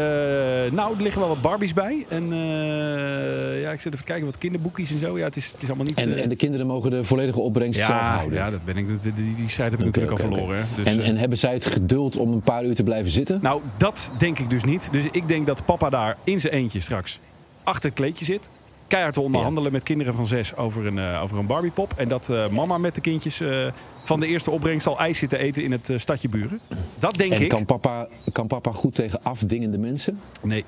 nou, 0.73 0.97
er 0.97 1.03
liggen 1.03 1.21
wel 1.21 1.29
wat 1.29 1.41
Barbies 1.41 1.73
bij. 1.73 2.07
En 2.09 2.33
uh, 2.33 3.63
ja, 3.63 3.71
ik 3.73 3.81
zit 3.81 3.93
even 3.93 4.05
kijken 4.05 4.27
wat 4.27 4.39
kinderboekjes 4.39 4.91
en 4.91 4.99
zo. 5.01 5.19
Ja, 5.19 5.25
het 5.25 5.37
is, 5.37 5.47
het 5.53 5.63
is 5.63 5.69
allemaal 5.69 5.87
niet... 5.87 5.99
En, 5.99 6.09
uh... 6.09 6.23
en 6.23 6.29
de 6.29 6.37
kinderen 6.37 6.67
mogen 6.67 6.91
de 6.91 7.05
volledige 7.05 7.41
opbrengst 7.41 7.81
ja, 7.81 7.87
zelf 7.87 8.01
houden? 8.01 8.39
Ja, 8.39 8.51
dat 8.51 8.65
ben 8.65 8.77
ik, 8.77 9.03
die, 9.03 9.13
die, 9.15 9.49
strijd 9.49 9.71
heb 9.71 9.81
ik 9.81 9.87
okay, 9.87 10.03
natuurlijk 10.03 10.13
okay, 10.13 10.27
al 10.27 10.37
verloren. 10.37 10.69
Okay. 10.73 10.85
Dus, 10.85 10.95
en, 10.95 11.03
en 11.03 11.17
hebben 11.17 11.39
zij 11.39 11.53
het 11.53 11.67
geduld 11.67 12.17
om 12.17 12.33
een 12.33 12.41
paar 12.41 12.65
uur 12.65 12.75
te 12.75 12.83
blijven 12.83 13.11
zitten? 13.11 13.39
Nou, 13.43 13.61
dat 13.77 14.11
denk 14.19 14.39
ik 14.39 14.51
dus 14.51 14.65
niet. 14.65 14.89
Dus 14.93 15.05
ik 15.11 15.29
denk 15.29 15.47
dat 15.47 15.65
papa 15.65 15.91
daar 15.91 16.17
in 16.25 16.41
zijn 16.41 16.53
eentje 16.53 16.81
straks 16.81 17.21
achter 17.63 17.89
het 17.89 17.99
kleedje 17.99 18.25
zit. 18.25 18.49
Keihard 18.89 19.15
te 19.15 19.21
onderhandelen 19.21 19.73
met 19.73 19.83
kinderen 19.83 20.15
van 20.15 20.27
zes 20.27 20.57
over 20.57 20.87
een, 20.87 20.99
eh, 20.99 21.23
over 21.23 21.39
een 21.39 21.47
Barbiepop. 21.47 21.93
En 21.97 22.09
dat 22.09 22.29
eh, 22.29 22.49
mama 22.49 22.79
met 22.79 22.95
de 22.95 23.01
kindjes 23.01 23.41
eh, 23.41 23.67
van 24.05 24.21
de 24.21 24.27
eerste 24.27 24.51
opbrengst 24.51 24.87
al 24.87 24.99
ijs 24.99 25.19
zitten 25.19 25.39
eten 25.39 25.63
in 25.63 25.73
het 25.73 25.93
stadje 25.97 26.29
Buren. 26.29 26.61
Dat 26.99 27.15
denk 27.15 27.33
En 27.33 27.43
ik. 27.43 27.49
kan 27.49 27.65
papa, 27.65 28.09
kan 28.33 28.47
papa 28.47 28.73
goed 28.73 28.95
tegen 28.95 29.23
afdingende 29.23 29.79
mensen? 29.79 30.21
Nee. 30.43 30.65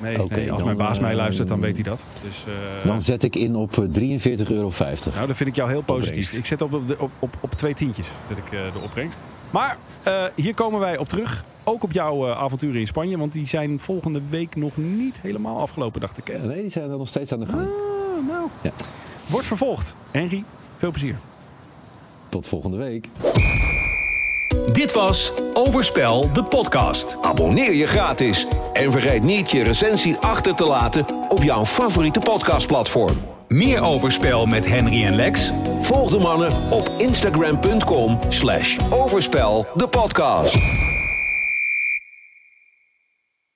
Nee, 0.00 0.18
als 0.18 0.30
dan, 0.30 0.64
mijn 0.64 0.76
baas 0.76 0.98
mij 0.98 1.14
luistert, 1.14 1.48
dan 1.48 1.60
weet 1.60 1.74
hij 1.74 1.84
dat. 1.84 2.04
Dus, 2.22 2.44
Dan 2.84 3.02
zet 3.02 3.22
ik 3.22 3.36
in 3.36 3.54
op 3.54 3.78
eh, 3.78 3.84
43,50 3.84 4.52
euro. 4.52 4.70
Nou, 5.14 5.26
dat 5.26 5.36
vind 5.36 5.48
ik 5.48 5.54
jou 5.56 5.70
heel 5.70 5.82
positief. 5.82 6.14
Opbrengst. 6.14 6.36
Ik 6.36 6.46
zet 6.46 6.62
op, 6.62 6.72
op, 6.72 7.10
op, 7.18 7.36
op, 7.40 7.52
twee 7.52 7.74
tientjes 7.74 8.06
zet 8.28 8.36
ik, 8.36 8.50
de 8.50 8.78
opbrengst. 8.82 9.18
Maar 9.50 9.76
hier 10.34 10.54
komen 10.54 10.80
wij 10.80 10.98
op 10.98 11.08
terug. 11.08 11.44
Ook 11.64 11.82
op 11.82 11.92
jouw 11.92 12.26
eh, 12.28 12.38
avonturen 12.42 12.80
in 12.80 12.86
Spanje. 12.86 13.18
Want 13.18 13.32
die 13.32 13.46
zijn 13.46 13.80
volgende 13.80 14.20
week 14.28 14.56
nog 14.56 14.76
niet 14.76 15.16
helemaal 15.20 15.58
afgelopen, 15.60 16.00
dacht 16.00 16.18
ik. 16.18 16.26
hè? 16.26 16.46
Nee, 16.46 16.60
die 16.60 16.70
zijn 16.70 16.90
er 16.90 16.98
nog 16.98 17.08
steeds 17.08 17.32
aan 17.32 17.38
de 17.40 17.46
gang. 17.46 17.60
Ah, 17.62 18.28
nou. 18.28 18.46
Ja. 18.62 18.70
Wordt 19.26 19.46
vervolgd. 19.46 19.94
Henry, 20.10 20.44
veel 20.76 20.90
plezier. 20.90 21.16
Tot 22.28 22.46
volgende 22.46 22.76
week. 22.76 23.08
Dit 24.72 24.92
was 24.92 25.32
Overspel, 25.54 26.32
de 26.32 26.44
podcast. 26.44 27.16
Abonneer 27.22 27.74
je 27.74 27.86
gratis 27.86 28.46
en 28.72 28.92
vergeet 28.92 29.22
niet 29.22 29.50
je 29.50 29.62
recensie 29.64 30.16
achter 30.16 30.54
te 30.54 30.64
laten 30.64 31.06
op 31.28 31.42
jouw 31.42 31.64
favoriete 31.64 32.20
podcastplatform. 32.20 33.16
Meer 33.48 33.82
Overspel 33.82 34.46
met 34.46 34.66
Henry 34.66 35.04
en 35.04 35.14
Lex? 35.14 35.52
Volg 35.80 36.10
de 36.10 36.18
mannen 36.18 36.52
op 36.70 36.90
instagram.com 36.98 38.18
slash 38.28 38.78
overspel 38.90 39.66
de 39.74 39.88
podcast. 39.88 40.54